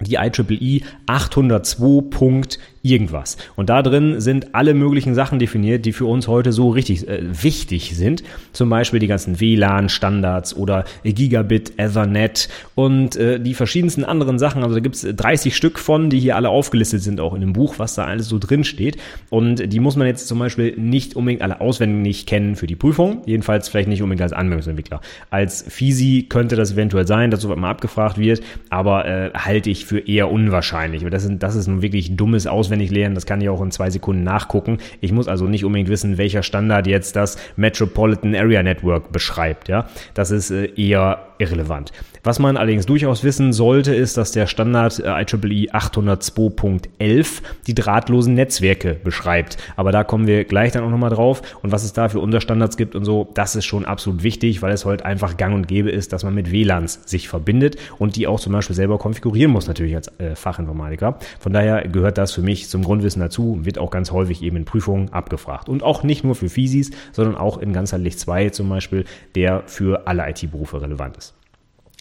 die 0.00 0.16
IEEE 0.16 0.82
802 1.06 2.58
irgendwas. 2.82 3.36
Und 3.56 3.68
da 3.68 3.82
drin 3.82 4.20
sind 4.20 4.54
alle 4.54 4.74
möglichen 4.74 5.14
Sachen 5.14 5.38
definiert, 5.38 5.84
die 5.84 5.92
für 5.92 6.06
uns 6.06 6.28
heute 6.28 6.52
so 6.52 6.70
richtig 6.70 7.08
äh, 7.08 7.20
wichtig 7.42 7.96
sind. 7.96 8.22
Zum 8.52 8.68
Beispiel 8.68 9.00
die 9.00 9.06
ganzen 9.06 9.40
WLAN-Standards 9.40 10.56
oder 10.56 10.84
Gigabit, 11.02 11.72
Ethernet 11.78 12.48
und 12.74 13.16
äh, 13.16 13.40
die 13.40 13.54
verschiedensten 13.54 14.04
anderen 14.04 14.38
Sachen. 14.38 14.62
Also 14.62 14.74
da 14.76 14.80
gibt's 14.80 15.02
30 15.02 15.56
Stück 15.56 15.78
von, 15.78 16.10
die 16.10 16.20
hier 16.20 16.36
alle 16.36 16.48
aufgelistet 16.48 17.02
sind, 17.02 17.20
auch 17.20 17.34
in 17.34 17.40
dem 17.40 17.52
Buch, 17.52 17.78
was 17.78 17.94
da 17.94 18.04
alles 18.04 18.28
so 18.28 18.38
drin 18.38 18.64
steht. 18.64 18.96
Und 19.30 19.72
die 19.72 19.80
muss 19.80 19.96
man 19.96 20.06
jetzt 20.06 20.28
zum 20.28 20.38
Beispiel 20.38 20.74
nicht 20.76 21.16
unbedingt 21.16 21.42
alle 21.42 21.60
auswendig 21.60 22.26
kennen 22.26 22.54
für 22.56 22.66
die 22.66 22.76
Prüfung. 22.76 23.22
Jedenfalls 23.26 23.68
vielleicht 23.68 23.88
nicht 23.88 24.02
unbedingt 24.02 24.22
als 24.22 24.32
Anwendungsentwickler. 24.32 25.00
Als 25.30 25.64
Fisi 25.68 26.26
könnte 26.28 26.54
das 26.54 26.72
eventuell 26.72 27.06
sein, 27.06 27.30
dass 27.30 27.40
sowas 27.40 27.58
mal 27.58 27.70
abgefragt 27.70 28.18
wird, 28.18 28.42
aber 28.70 29.06
äh, 29.06 29.30
halte 29.34 29.70
ich 29.70 29.85
für 29.86 30.00
eher 30.00 30.30
unwahrscheinlich. 30.30 31.04
Das, 31.10 31.22
sind, 31.22 31.42
das 31.42 31.56
ist 31.56 31.68
nun 31.68 31.82
wirklich 31.82 32.16
dummes 32.16 32.46
Auswendig 32.46 32.66
auswendig 32.66 32.90
lernen, 32.90 33.14
das 33.14 33.26
kann 33.26 33.40
ich 33.40 33.48
auch 33.48 33.62
in 33.62 33.70
zwei 33.70 33.90
Sekunden 33.90 34.22
nachgucken. 34.24 34.78
Ich 35.00 35.12
muss 35.12 35.28
also 35.28 35.46
nicht 35.46 35.64
unbedingt 35.64 35.88
wissen, 35.88 36.18
welcher 36.18 36.42
Standard 36.42 36.86
jetzt 36.86 37.16
das 37.16 37.36
Metropolitan 37.56 38.34
Area 38.34 38.62
Network 38.62 39.12
beschreibt. 39.12 39.68
Ja, 39.68 39.88
das 40.14 40.30
ist 40.30 40.50
äh, 40.50 40.66
eher 40.76 41.26
irrelevant. 41.38 41.92
Was 42.22 42.38
man 42.38 42.56
allerdings 42.56 42.86
durchaus 42.86 43.22
wissen 43.22 43.52
sollte, 43.52 43.94
ist, 43.94 44.16
dass 44.16 44.32
der 44.32 44.46
Standard 44.46 44.98
äh, 44.98 45.22
IEEE 45.22 45.70
802.11 45.72 47.42
die 47.66 47.74
drahtlosen 47.74 48.34
Netzwerke 48.34 48.94
beschreibt. 48.94 49.58
Aber 49.76 49.92
da 49.92 50.02
kommen 50.02 50.26
wir 50.26 50.44
gleich 50.44 50.72
dann 50.72 50.82
auch 50.82 50.90
nochmal 50.90 51.10
drauf. 51.10 51.42
Und 51.62 51.72
was 51.72 51.84
es 51.84 51.92
da 51.92 52.08
für 52.08 52.20
Unterstandards 52.20 52.76
gibt 52.76 52.94
und 52.94 53.04
so, 53.04 53.28
das 53.34 53.54
ist 53.54 53.64
schon 53.64 53.84
absolut 53.84 54.22
wichtig, 54.22 54.62
weil 54.62 54.72
es 54.72 54.84
heute 54.84 55.04
einfach 55.04 55.36
gang 55.36 55.54
und 55.54 55.68
gäbe 55.68 55.90
ist, 55.90 56.12
dass 56.12 56.24
man 56.24 56.34
mit 56.34 56.50
WLANs 56.50 57.00
sich 57.04 57.28
verbindet 57.28 57.76
und 57.98 58.16
die 58.16 58.26
auch 58.26 58.40
zum 58.40 58.52
Beispiel 58.52 58.76
selber 58.76 58.98
konfigurieren 58.98 59.52
muss, 59.52 59.68
natürlich 59.76 59.96
als 59.96 60.08
äh, 60.18 60.34
Fachinformatiker. 60.34 61.18
Von 61.38 61.52
daher 61.52 61.86
gehört 61.88 62.18
das 62.18 62.32
für 62.32 62.42
mich 62.42 62.68
zum 62.68 62.82
Grundwissen 62.82 63.20
dazu, 63.20 63.64
wird 63.64 63.78
auch 63.78 63.90
ganz 63.90 64.10
häufig 64.10 64.42
eben 64.42 64.56
in 64.56 64.64
Prüfungen 64.64 65.12
abgefragt. 65.12 65.68
Und 65.68 65.82
auch 65.82 66.02
nicht 66.02 66.24
nur 66.24 66.34
für 66.34 66.48
Physis, 66.48 66.90
sondern 67.12 67.36
auch 67.36 67.58
in 67.58 67.72
ganzheitlich 67.72 68.18
2 68.18 68.50
zum 68.50 68.68
Beispiel, 68.68 69.04
der 69.34 69.62
für 69.66 70.06
alle 70.06 70.28
IT-Berufe 70.28 70.80
relevant 70.80 71.16
ist. 71.16 71.34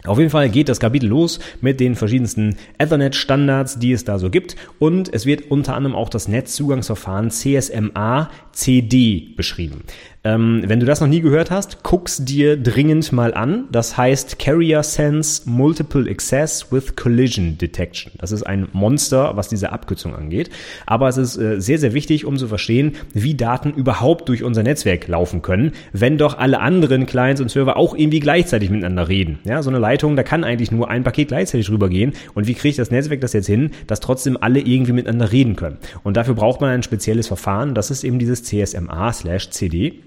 Auf 0.06 0.20
jeden 0.20 0.30
Fall 0.30 0.50
geht 0.50 0.70
das 0.70 0.80
Kapitel 0.80 1.08
los 1.08 1.40
mit 1.62 1.80
den 1.80 1.96
verschiedensten 1.96 2.58
Ethernet-Standards, 2.78 3.80
die 3.80 3.92
es 3.92 4.04
da 4.04 4.20
so 4.20 4.30
gibt. 4.30 4.56
Und 4.78 5.12
es 5.14 5.26
wird 5.26 5.50
unter 5.50 5.76
anderem 5.76 5.96
auch 5.96 6.10
das 6.10 6.28
Netzzugangsverfahren 6.28 7.32
CSMA 7.32 8.30
CD 8.52 9.34
beschrieben. 9.36 9.82
Ähm, 10.26 10.64
wenn 10.66 10.80
du 10.80 10.88
das 10.88 11.02
noch 11.02 11.08
nie 11.08 11.22
gehört 11.22 11.52
hast, 11.52 11.84
guck's 11.84 12.26
dir 12.26 12.58
dringend 12.58 13.12
mal 13.12 13.36
an. 13.36 13.66
Das 13.72 13.96
heißt 13.96 14.40
Carrier 14.40 14.82
Sense 14.82 15.48
Multiple 15.48 16.10
Access 16.10 16.72
with 16.72 16.96
Collision 16.96 17.60
Detection. 17.60 18.12
Das 18.18 18.32
ist 18.32 18.42
ein 18.42 18.68
Monster, 18.74 19.38
was 19.38 19.50
diese 19.50 19.72
Abkürzung 19.72 20.16
angeht. 20.16 20.50
Aber 20.88 21.08
es 21.08 21.18
ist 21.18 21.38
äh, 21.38 21.62
sehr, 21.62 21.78
sehr 21.78 21.94
wichtig, 21.94 22.26
um 22.26 22.38
zu 22.38 22.48
verstehen, 22.48 22.96
wie 23.14 23.36
Daten 23.36 23.72
überhaupt 23.72 24.28
durch 24.28 24.42
unser 24.42 24.64
Netzwerk 24.64 25.08
laufen 25.08 25.44
können, 25.44 25.74
wenn 25.94 26.18
doch 26.18 26.40
alle 26.40 26.60
anderen 26.60 27.06
Clients 27.06 27.40
und 27.40 27.52
Server 27.52 27.78
auch 27.78 27.96
irgendwie 27.96 28.20
gleichzeitig 28.20 28.72
miteinander 28.72 29.08
reden. 29.08 29.38
Ja, 29.44 29.62
so 29.62 29.70
eine 29.70 29.78
Leitung, 29.78 30.16
da 30.16 30.24
kann 30.24 30.44
eigentlich 30.44 30.72
nur 30.72 30.90
ein 30.90 31.04
Paket 31.04 31.28
gleichzeitig 31.28 31.70
rübergehen. 31.70 32.14
Und 32.34 32.48
wie 32.48 32.56
kriegt 32.56 32.80
das 32.80 32.90
Netzwerk 32.90 33.22
das 33.22 33.34
jetzt 33.34 33.46
hin, 33.46 33.70
dass 33.86 34.00
trotzdem 34.00 34.38
alle 34.42 34.60
irgendwie 34.60 34.94
miteinander 34.94 35.32
reden 35.32 35.56
können? 35.56 35.78
Und 36.04 36.18
dafür 36.18 36.34
braucht 36.34 36.62
man 36.62 36.72
ein 36.72 36.82
spezielles 36.82 37.28
Verfahren. 37.28 37.76
Das 37.76 37.92
ist 37.92 38.04
eben 38.04 38.18
dieses 38.18 38.42
CSMA 38.42 39.14
slash 39.14 39.52
CD. 39.52 40.02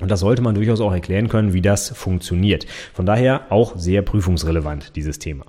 Und 0.00 0.10
das 0.10 0.20
sollte 0.20 0.42
man 0.42 0.54
durchaus 0.54 0.80
auch 0.80 0.92
erklären 0.92 1.28
können, 1.28 1.52
wie 1.52 1.62
das 1.62 1.88
funktioniert. 1.90 2.66
Von 2.92 3.06
daher 3.06 3.50
auch 3.50 3.76
sehr 3.76 4.02
prüfungsrelevant, 4.02 4.94
dieses 4.94 5.18
Thema. 5.18 5.44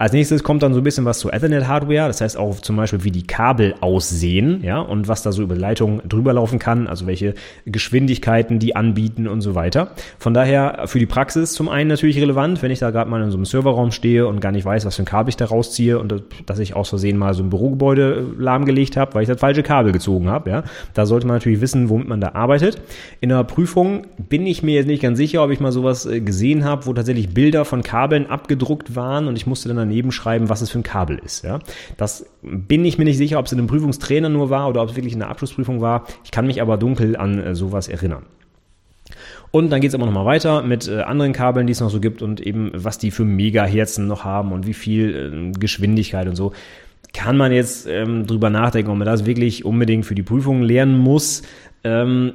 Als 0.00 0.12
nächstes 0.12 0.44
kommt 0.44 0.62
dann 0.62 0.74
so 0.74 0.80
ein 0.80 0.84
bisschen 0.84 1.04
was 1.06 1.18
zu 1.18 1.28
Ethernet-Hardware, 1.28 2.06
das 2.06 2.20
heißt 2.20 2.36
auch 2.36 2.60
zum 2.60 2.76
Beispiel, 2.76 3.02
wie 3.02 3.10
die 3.10 3.26
Kabel 3.26 3.74
aussehen, 3.80 4.62
ja, 4.62 4.78
und 4.78 5.08
was 5.08 5.22
da 5.22 5.32
so 5.32 5.42
über 5.42 5.56
Leitungen 5.56 6.02
drüber 6.08 6.32
laufen 6.32 6.60
kann, 6.60 6.86
also 6.86 7.08
welche 7.08 7.34
Geschwindigkeiten 7.66 8.60
die 8.60 8.76
anbieten 8.76 9.26
und 9.26 9.40
so 9.40 9.56
weiter. 9.56 9.90
Von 10.20 10.34
daher 10.34 10.84
für 10.86 11.00
die 11.00 11.06
Praxis 11.06 11.52
zum 11.52 11.68
einen 11.68 11.88
natürlich 11.88 12.20
relevant, 12.20 12.62
wenn 12.62 12.70
ich 12.70 12.78
da 12.78 12.92
gerade 12.92 13.10
mal 13.10 13.20
in 13.20 13.32
so 13.32 13.36
einem 13.36 13.44
Serverraum 13.44 13.90
stehe 13.90 14.28
und 14.28 14.40
gar 14.40 14.52
nicht 14.52 14.64
weiß, 14.64 14.86
was 14.86 14.94
für 14.94 15.02
ein 15.02 15.04
Kabel 15.04 15.30
ich 15.30 15.36
da 15.36 15.46
rausziehe 15.46 15.98
und 15.98 16.22
dass 16.46 16.60
ich 16.60 16.76
aus 16.76 16.90
Versehen 16.90 17.16
mal 17.16 17.34
so 17.34 17.42
ein 17.42 17.50
Bürogebäude 17.50 18.24
lahmgelegt 18.38 18.96
habe, 18.96 19.14
weil 19.14 19.22
ich 19.22 19.28
das 19.28 19.40
falsche 19.40 19.64
Kabel 19.64 19.90
gezogen 19.90 20.28
habe, 20.28 20.48
ja. 20.48 20.62
Da 20.94 21.06
sollte 21.06 21.26
man 21.26 21.34
natürlich 21.34 21.60
wissen, 21.60 21.88
womit 21.88 22.06
man 22.06 22.20
da 22.20 22.34
arbeitet. 22.34 22.80
In 23.20 23.30
der 23.30 23.42
Prüfung 23.42 24.06
bin 24.28 24.46
ich 24.46 24.62
mir 24.62 24.76
jetzt 24.76 24.86
nicht 24.86 25.02
ganz 25.02 25.18
sicher, 25.18 25.42
ob 25.42 25.50
ich 25.50 25.58
mal 25.58 25.72
sowas 25.72 26.06
äh, 26.06 26.20
gesehen 26.20 26.64
habe, 26.64 26.86
wo 26.86 26.92
tatsächlich 26.92 27.30
Bilder 27.30 27.64
von 27.64 27.82
Kabeln 27.82 28.26
abgedruckt 28.26 28.94
waren 28.94 29.26
und 29.26 29.34
ich 29.34 29.48
musste 29.48 29.68
dann 29.68 29.87
daneben 29.88 30.12
schreiben, 30.12 30.48
was 30.48 30.60
es 30.60 30.70
für 30.70 30.78
ein 30.78 30.82
Kabel 30.82 31.18
ist. 31.18 31.44
Ja? 31.44 31.60
Das 31.96 32.26
bin 32.42 32.84
ich 32.84 32.98
mir 32.98 33.04
nicht 33.04 33.18
sicher, 33.18 33.38
ob 33.38 33.46
es 33.46 33.52
in 33.52 33.58
einem 33.58 33.68
Prüfungstrainer 33.68 34.28
nur 34.28 34.50
war 34.50 34.68
oder 34.68 34.82
ob 34.82 34.90
es 34.90 34.96
wirklich 34.96 35.14
in 35.14 35.20
der 35.20 35.28
Abschlussprüfung 35.28 35.80
war. 35.80 36.04
Ich 36.24 36.30
kann 36.30 36.46
mich 36.46 36.62
aber 36.62 36.76
dunkel 36.76 37.16
an 37.16 37.38
äh, 37.38 37.54
sowas 37.54 37.88
erinnern. 37.88 38.24
Und 39.50 39.70
dann 39.70 39.80
geht 39.80 39.88
es 39.88 39.94
aber 39.94 40.04
nochmal 40.04 40.26
weiter 40.26 40.62
mit 40.62 40.88
äh, 40.88 41.00
anderen 41.00 41.32
Kabeln, 41.32 41.66
die 41.66 41.72
es 41.72 41.80
noch 41.80 41.90
so 41.90 42.00
gibt 42.00 42.20
und 42.22 42.40
eben, 42.40 42.70
was 42.74 42.98
die 42.98 43.10
für 43.10 43.24
Megaherzen 43.24 44.06
noch 44.06 44.24
haben 44.24 44.52
und 44.52 44.66
wie 44.66 44.74
viel 44.74 45.52
äh, 45.54 45.58
Geschwindigkeit 45.58 46.28
und 46.28 46.36
so. 46.36 46.52
Kann 47.14 47.38
man 47.38 47.52
jetzt 47.52 47.86
ähm, 47.86 48.26
drüber 48.26 48.50
nachdenken, 48.50 48.90
ob 48.90 48.98
man 48.98 49.06
das 49.06 49.24
wirklich 49.24 49.64
unbedingt 49.64 50.04
für 50.04 50.14
die 50.14 50.22
Prüfungen 50.22 50.62
lernen 50.62 50.98
muss. 50.98 51.42
Ähm, 51.82 52.32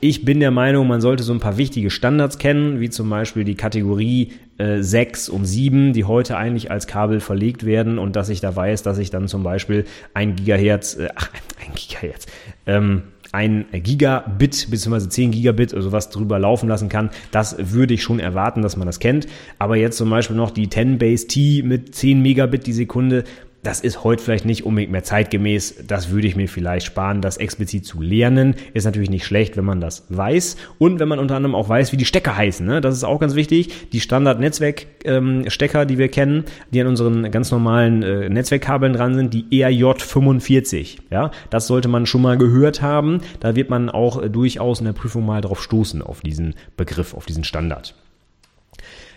ich 0.00 0.24
bin 0.24 0.40
der 0.40 0.50
Meinung, 0.50 0.86
man 0.86 1.00
sollte 1.00 1.22
so 1.22 1.32
ein 1.32 1.40
paar 1.40 1.56
wichtige 1.56 1.90
Standards 1.90 2.38
kennen, 2.38 2.80
wie 2.80 2.90
zum 2.90 3.08
Beispiel 3.08 3.44
die 3.44 3.54
Kategorie 3.54 4.32
äh, 4.58 4.82
6 4.82 5.28
und 5.30 5.46
7, 5.46 5.94
die 5.94 6.04
heute 6.04 6.36
eigentlich 6.36 6.70
als 6.70 6.86
Kabel 6.86 7.20
verlegt 7.20 7.64
werden 7.64 7.98
und 7.98 8.14
dass 8.14 8.28
ich 8.28 8.40
da 8.40 8.54
weiß, 8.54 8.82
dass 8.82 8.98
ich 8.98 9.10
dann 9.10 9.26
zum 9.26 9.42
Beispiel 9.42 9.86
ein 10.12 10.36
Gigahertz, 10.36 10.96
äh, 10.96 11.08
ach, 11.14 11.30
ein 11.64 11.74
Gigahertz, 11.74 12.26
ähm, 12.66 13.04
ein 13.32 13.66
Gigabit 13.72 14.70
bzw. 14.70 15.08
10 15.08 15.30
Gigabit 15.30 15.72
oder 15.72 15.82
sowas 15.82 16.10
drüber 16.10 16.38
laufen 16.38 16.68
lassen 16.68 16.88
kann, 16.88 17.10
das 17.30 17.56
würde 17.58 17.94
ich 17.94 18.02
schon 18.02 18.20
erwarten, 18.20 18.62
dass 18.62 18.76
man 18.76 18.86
das 18.86 18.98
kennt. 18.98 19.26
Aber 19.58 19.76
jetzt 19.76 19.96
zum 19.96 20.10
Beispiel 20.10 20.36
noch 20.36 20.50
die 20.50 20.68
10 20.68 20.98
Base 20.98 21.26
T 21.26 21.62
mit 21.62 21.94
10 21.94 22.22
Megabit 22.22 22.66
die 22.66 22.72
Sekunde, 22.72 23.24
das 23.66 23.80
ist 23.80 24.04
heute 24.04 24.22
vielleicht 24.22 24.44
nicht 24.44 24.64
unbedingt 24.64 24.92
mehr 24.92 25.02
zeitgemäß. 25.02 25.82
Das 25.88 26.10
würde 26.10 26.28
ich 26.28 26.36
mir 26.36 26.46
vielleicht 26.46 26.86
sparen, 26.86 27.20
das 27.20 27.36
explizit 27.36 27.84
zu 27.84 28.00
lernen. 28.00 28.54
Ist 28.74 28.84
natürlich 28.84 29.10
nicht 29.10 29.26
schlecht, 29.26 29.56
wenn 29.56 29.64
man 29.64 29.80
das 29.80 30.06
weiß. 30.08 30.56
Und 30.78 31.00
wenn 31.00 31.08
man 31.08 31.18
unter 31.18 31.34
anderem 31.34 31.56
auch 31.56 31.68
weiß, 31.68 31.90
wie 31.90 31.96
die 31.96 32.04
Stecker 32.04 32.36
heißen. 32.36 32.64
Ne? 32.64 32.80
Das 32.80 32.94
ist 32.94 33.02
auch 33.02 33.18
ganz 33.18 33.34
wichtig. 33.34 33.90
Die 33.90 33.98
Standard-Netzwerkstecker, 33.98 35.84
die 35.84 35.98
wir 35.98 36.08
kennen, 36.08 36.44
die 36.70 36.80
an 36.80 36.86
unseren 36.86 37.28
ganz 37.32 37.50
normalen 37.50 38.04
äh, 38.04 38.28
Netzwerkkabeln 38.28 38.92
dran 38.92 39.14
sind, 39.14 39.34
die 39.34 39.46
ERJ45. 39.50 40.98
Ja, 41.10 41.32
das 41.50 41.66
sollte 41.66 41.88
man 41.88 42.06
schon 42.06 42.22
mal 42.22 42.38
gehört 42.38 42.82
haben. 42.82 43.20
Da 43.40 43.56
wird 43.56 43.68
man 43.68 43.90
auch 43.90 44.22
äh, 44.22 44.30
durchaus 44.30 44.78
in 44.78 44.86
der 44.86 44.92
Prüfung 44.92 45.26
mal 45.26 45.40
drauf 45.40 45.60
stoßen, 45.60 46.02
auf 46.02 46.20
diesen 46.20 46.54
Begriff, 46.76 47.14
auf 47.14 47.26
diesen 47.26 47.42
Standard. 47.42 47.96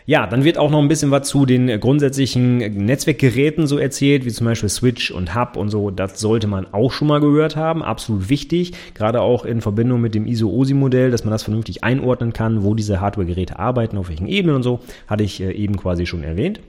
Ja, 0.09 0.25
dann 0.25 0.43
wird 0.43 0.57
auch 0.57 0.71
noch 0.71 0.79
ein 0.79 0.87
bisschen 0.87 1.11
was 1.11 1.27
zu 1.27 1.45
den 1.45 1.79
grundsätzlichen 1.79 2.57
Netzwerkgeräten 2.57 3.67
so 3.67 3.77
erzählt, 3.77 4.25
wie 4.25 4.31
zum 4.31 4.47
Beispiel 4.47 4.67
Switch 4.67 5.11
und 5.11 5.35
Hub 5.35 5.55
und 5.55 5.69
so. 5.69 5.91
Das 5.91 6.19
sollte 6.19 6.47
man 6.47 6.65
auch 6.73 6.91
schon 6.91 7.07
mal 7.07 7.21
gehört 7.21 7.55
haben. 7.55 7.83
Absolut 7.83 8.27
wichtig. 8.27 8.71
Gerade 8.95 9.21
auch 9.21 9.45
in 9.45 9.61
Verbindung 9.61 10.01
mit 10.01 10.15
dem 10.15 10.25
ISO-OSI-Modell, 10.25 11.11
dass 11.11 11.25
man 11.25 11.31
das 11.31 11.43
vernünftig 11.43 11.83
einordnen 11.83 12.33
kann, 12.33 12.63
wo 12.63 12.73
diese 12.73 12.99
Hardware-Geräte 12.99 13.59
arbeiten, 13.59 13.99
auf 13.99 14.09
welchen 14.09 14.25
Ebenen 14.25 14.55
und 14.55 14.63
so. 14.63 14.79
Hatte 15.05 15.23
ich 15.23 15.41
äh, 15.41 15.51
eben 15.51 15.77
quasi 15.77 16.07
schon 16.07 16.23
erwähnt. 16.23 16.59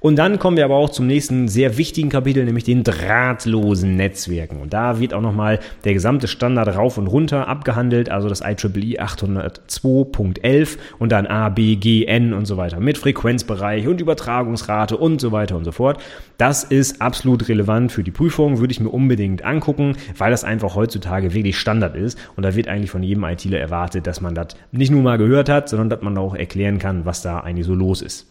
Und 0.00 0.16
dann 0.16 0.38
kommen 0.38 0.58
wir 0.58 0.66
aber 0.66 0.76
auch 0.76 0.90
zum 0.90 1.06
nächsten 1.06 1.48
sehr 1.48 1.78
wichtigen 1.78 2.10
Kapitel, 2.10 2.44
nämlich 2.44 2.64
den 2.64 2.84
drahtlosen 2.84 3.96
Netzwerken. 3.96 4.60
Und 4.60 4.74
da 4.74 5.00
wird 5.00 5.14
auch 5.14 5.22
nochmal 5.22 5.60
der 5.84 5.94
gesamte 5.94 6.28
Standard 6.28 6.76
rauf 6.76 6.98
und 6.98 7.06
runter 7.06 7.48
abgehandelt, 7.48 8.10
also 8.10 8.28
das 8.28 8.42
IEEE 8.42 9.00
802.11 9.00 10.76
und 10.98 11.12
dann 11.12 11.26
A, 11.26 11.48
B, 11.48 11.76
G, 11.76 12.04
N 12.04 12.34
und 12.34 12.44
so 12.44 12.58
weiter 12.58 12.78
mit 12.78 12.89
Frequenzbereich 12.98 13.86
und 13.86 14.00
Übertragungsrate 14.00 14.96
und 14.96 15.20
so 15.20 15.32
weiter 15.32 15.56
und 15.56 15.64
so 15.64 15.72
fort. 15.72 16.00
Das 16.38 16.64
ist 16.64 17.02
absolut 17.02 17.48
relevant 17.48 17.92
für 17.92 18.02
die 18.02 18.10
Prüfung, 18.10 18.58
würde 18.58 18.72
ich 18.72 18.80
mir 18.80 18.88
unbedingt 18.88 19.44
angucken, 19.44 19.96
weil 20.16 20.30
das 20.30 20.44
einfach 20.44 20.74
heutzutage 20.74 21.34
wirklich 21.34 21.58
Standard 21.58 21.96
ist 21.96 22.18
und 22.36 22.44
da 22.44 22.54
wird 22.54 22.68
eigentlich 22.68 22.90
von 22.90 23.02
jedem 23.02 23.24
ITler 23.24 23.58
erwartet, 23.58 24.06
dass 24.06 24.20
man 24.20 24.34
das 24.34 24.48
nicht 24.72 24.90
nur 24.90 25.02
mal 25.02 25.18
gehört 25.18 25.48
hat, 25.48 25.68
sondern 25.68 25.90
dass 25.90 26.02
man 26.02 26.16
auch 26.16 26.34
erklären 26.34 26.78
kann, 26.78 27.04
was 27.04 27.22
da 27.22 27.40
eigentlich 27.40 27.66
so 27.66 27.74
los 27.74 28.02
ist. 28.02 28.29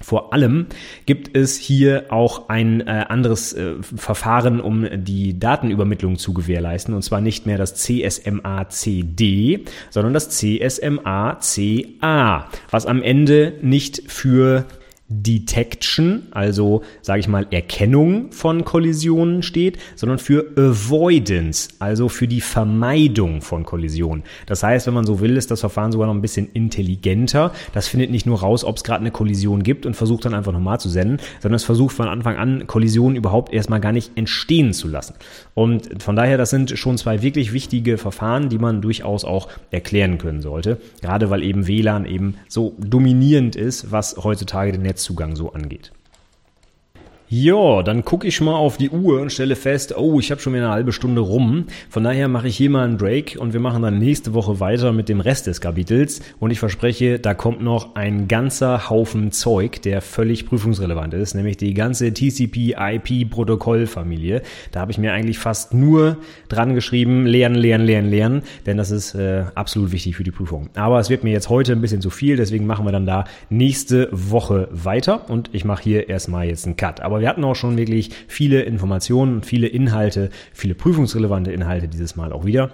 Vor 0.00 0.32
allem 0.32 0.66
gibt 1.06 1.36
es 1.36 1.56
hier 1.56 2.06
auch 2.10 2.48
ein 2.48 2.80
äh, 2.80 3.04
anderes 3.08 3.52
äh, 3.52 3.74
Verfahren, 3.82 4.60
um 4.60 4.86
die 4.92 5.38
Datenübermittlung 5.38 6.18
zu 6.18 6.32
gewährleisten, 6.34 6.94
und 6.94 7.02
zwar 7.02 7.20
nicht 7.20 7.46
mehr 7.46 7.58
das 7.58 7.74
CSMA-CD, 7.74 9.64
sondern 9.90 10.14
das 10.14 10.30
CSMA-CA, 10.30 11.28
was 12.70 12.86
am 12.86 13.02
Ende 13.02 13.54
nicht 13.60 14.02
für 14.10 14.64
Detection, 15.10 16.28
also 16.32 16.82
sage 17.00 17.20
ich 17.20 17.28
mal 17.28 17.46
Erkennung 17.50 18.30
von 18.30 18.64
Kollisionen 18.64 19.42
steht, 19.42 19.78
sondern 19.96 20.18
für 20.18 20.52
Avoidance, 20.56 21.70
also 21.78 22.10
für 22.10 22.28
die 22.28 22.42
Vermeidung 22.42 23.40
von 23.40 23.64
Kollisionen. 23.64 24.24
Das 24.44 24.62
heißt, 24.62 24.86
wenn 24.86 24.94
man 24.94 25.06
so 25.06 25.20
will, 25.20 25.38
ist 25.38 25.50
das 25.50 25.60
Verfahren 25.60 25.92
sogar 25.92 26.08
noch 26.08 26.14
ein 26.14 26.20
bisschen 26.20 26.50
intelligenter. 26.52 27.52
Das 27.72 27.88
findet 27.88 28.10
nicht 28.10 28.26
nur 28.26 28.40
raus, 28.40 28.64
ob 28.64 28.76
es 28.76 28.84
gerade 28.84 29.00
eine 29.00 29.10
Kollision 29.10 29.62
gibt 29.62 29.86
und 29.86 29.94
versucht 29.94 30.26
dann 30.26 30.34
einfach 30.34 30.52
nochmal 30.52 30.78
zu 30.78 30.90
senden, 30.90 31.18
sondern 31.40 31.56
es 31.56 31.64
versucht 31.64 31.96
von 31.96 32.08
Anfang 32.08 32.36
an 32.36 32.66
Kollisionen 32.66 33.16
überhaupt 33.16 33.52
erstmal 33.52 33.80
gar 33.80 33.92
nicht 33.92 34.12
entstehen 34.14 34.74
zu 34.74 34.88
lassen. 34.88 35.14
Und 35.58 36.00
von 36.00 36.14
daher, 36.14 36.38
das 36.38 36.50
sind 36.50 36.78
schon 36.78 36.98
zwei 36.98 37.20
wirklich 37.20 37.52
wichtige 37.52 37.98
Verfahren, 37.98 38.48
die 38.48 38.58
man 38.58 38.80
durchaus 38.80 39.24
auch 39.24 39.48
erklären 39.72 40.18
können 40.18 40.40
sollte. 40.40 40.78
Gerade 41.02 41.30
weil 41.30 41.42
eben 41.42 41.66
WLAN 41.66 42.06
eben 42.06 42.36
so 42.46 42.76
dominierend 42.78 43.56
ist, 43.56 43.90
was 43.90 44.18
heutzutage 44.22 44.70
den 44.70 44.82
Netz 44.82 44.98
Netzzugang 44.98 45.34
so 45.34 45.52
angeht. 45.52 45.90
Ja, 47.30 47.82
dann 47.82 48.06
gucke 48.06 48.26
ich 48.26 48.40
mal 48.40 48.54
auf 48.54 48.78
die 48.78 48.88
Uhr 48.88 49.20
und 49.20 49.30
stelle 49.30 49.54
fest, 49.54 49.94
oh, 49.94 50.18
ich 50.18 50.30
habe 50.30 50.40
schon 50.40 50.54
wieder 50.54 50.64
eine 50.64 50.72
halbe 50.72 50.92
Stunde 50.92 51.20
rum. 51.20 51.66
Von 51.90 52.02
daher 52.02 52.26
mache 52.26 52.48
ich 52.48 52.56
hier 52.56 52.70
mal 52.70 52.86
einen 52.86 52.96
Break 52.96 53.36
und 53.38 53.52
wir 53.52 53.60
machen 53.60 53.82
dann 53.82 53.98
nächste 53.98 54.32
Woche 54.32 54.60
weiter 54.60 54.94
mit 54.94 55.10
dem 55.10 55.20
Rest 55.20 55.46
des 55.46 55.60
Kapitels. 55.60 56.22
Und 56.40 56.52
ich 56.52 56.58
verspreche, 56.58 57.18
da 57.18 57.34
kommt 57.34 57.60
noch 57.60 57.96
ein 57.96 58.28
ganzer 58.28 58.88
Haufen 58.88 59.30
Zeug, 59.30 59.82
der 59.82 60.00
völlig 60.00 60.46
prüfungsrelevant 60.46 61.12
ist, 61.12 61.34
nämlich 61.34 61.58
die 61.58 61.74
ganze 61.74 62.14
TCP-IP-Protokollfamilie. 62.14 64.40
Da 64.72 64.80
habe 64.80 64.90
ich 64.90 64.96
mir 64.96 65.12
eigentlich 65.12 65.38
fast 65.38 65.74
nur 65.74 66.16
dran 66.48 66.74
geschrieben, 66.74 67.26
lernen, 67.26 67.56
lernen, 67.56 67.84
lernen, 67.84 68.10
lernen, 68.10 68.42
denn 68.64 68.78
das 68.78 68.90
ist 68.90 69.14
äh, 69.14 69.44
absolut 69.54 69.92
wichtig 69.92 70.16
für 70.16 70.24
die 70.24 70.30
Prüfung. 70.30 70.70
Aber 70.76 70.98
es 70.98 71.10
wird 71.10 71.24
mir 71.24 71.32
jetzt 71.32 71.50
heute 71.50 71.72
ein 71.72 71.82
bisschen 71.82 72.00
zu 72.00 72.08
viel, 72.08 72.38
deswegen 72.38 72.64
machen 72.64 72.86
wir 72.86 72.92
dann 72.92 73.04
da 73.04 73.24
nächste 73.50 74.08
Woche 74.12 74.68
weiter 74.70 75.28
und 75.28 75.50
ich 75.52 75.66
mache 75.66 75.82
hier 75.82 76.08
erstmal 76.08 76.46
jetzt 76.46 76.64
einen 76.64 76.76
Cut. 76.76 77.02
Aber 77.02 77.17
wir 77.20 77.28
hatten 77.28 77.44
auch 77.44 77.56
schon 77.56 77.76
wirklich 77.76 78.10
viele 78.26 78.62
Informationen, 78.62 79.42
viele 79.42 79.66
Inhalte, 79.66 80.30
viele 80.52 80.74
prüfungsrelevante 80.74 81.52
Inhalte 81.52 81.88
dieses 81.88 82.16
Mal 82.16 82.32
auch 82.32 82.44
wieder. 82.44 82.70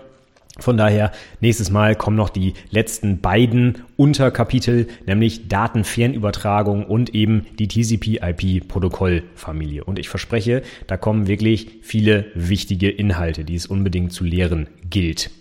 Von 0.61 0.77
daher, 0.77 1.11
nächstes 1.41 1.71
Mal 1.71 1.97
kommen 1.97 2.17
noch 2.17 2.31
die 2.31 2.55
letzten 2.71 3.21
beiden 3.21 3.79
Unterkapitel, 3.97 4.87
nämlich 5.05 5.49
Datenfernübertragung 5.49 6.87
und 6.87 7.13
eben 7.13 7.47
die 7.59 7.67
TCP-IP-Protokollfamilie. 7.67 9.83
Und 9.83 9.99
ich 9.99 10.09
verspreche, 10.09 10.63
da 10.87 10.97
kommen 10.97 11.27
wirklich 11.27 11.81
viele 11.83 12.27
wichtige 12.37 12.89
Inhalte, 12.89 13.45
die 13.45 13.57
es 13.57 13.67
unbedingt 13.67 14.13
zu 14.13 14.23
lehren 14.23 14.69
gilt 14.89 15.33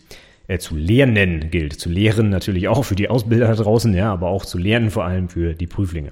äh, 0.48 0.58
zu 0.58 0.76
lernen 0.76 1.50
gilt. 1.52 1.80
Zu 1.80 1.90
lehren 1.90 2.30
natürlich 2.30 2.68
auch 2.68 2.84
für 2.84 2.96
die 2.96 3.10
Ausbilder 3.10 3.48
da 3.48 3.56
draußen, 3.56 3.94
ja, 3.94 4.12
aber 4.12 4.28
auch 4.28 4.46
zu 4.46 4.58
lernen 4.58 4.92
vor 4.92 5.06
allem 5.06 5.30
für 5.30 5.54
die 5.54 5.68
Prüflinge. 5.68 6.12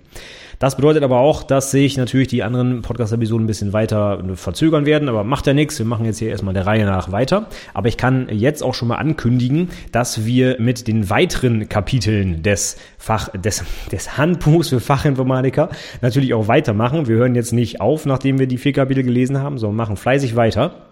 Das 0.61 0.75
bedeutet 0.75 1.01
aber 1.01 1.17
auch, 1.17 1.41
dass 1.41 1.71
sich 1.71 1.97
natürlich 1.97 2.27
die 2.27 2.43
anderen 2.43 2.83
Podcast-Episoden 2.83 3.45
ein 3.45 3.47
bisschen 3.47 3.73
weiter 3.73 4.23
verzögern 4.35 4.85
werden, 4.85 5.09
aber 5.09 5.23
macht 5.23 5.47
ja 5.47 5.55
nichts. 5.55 5.79
Wir 5.79 5.87
machen 5.87 6.05
jetzt 6.05 6.19
hier 6.19 6.29
erstmal 6.29 6.53
der 6.53 6.67
Reihe 6.67 6.85
nach 6.85 7.11
weiter. 7.11 7.47
Aber 7.73 7.87
ich 7.87 7.97
kann 7.97 8.29
jetzt 8.29 8.61
auch 8.61 8.75
schon 8.75 8.89
mal 8.89 8.97
ankündigen, 8.97 9.69
dass 9.91 10.23
wir 10.23 10.57
mit 10.59 10.87
den 10.87 11.09
weiteren 11.09 11.67
Kapiteln 11.67 12.43
des 12.43 12.77
Fach, 12.99 13.29
des, 13.29 13.63
des 13.91 14.19
Handbuchs 14.19 14.69
für 14.69 14.79
Fachinformatiker 14.79 15.69
natürlich 16.03 16.35
auch 16.35 16.47
weitermachen. 16.47 17.07
Wir 17.07 17.15
hören 17.15 17.33
jetzt 17.33 17.53
nicht 17.53 17.81
auf, 17.81 18.05
nachdem 18.05 18.37
wir 18.37 18.45
die 18.45 18.59
vier 18.59 18.73
Kapitel 18.73 19.01
gelesen 19.01 19.39
haben, 19.39 19.57
sondern 19.57 19.77
machen 19.77 19.97
fleißig 19.97 20.35
weiter. 20.35 20.90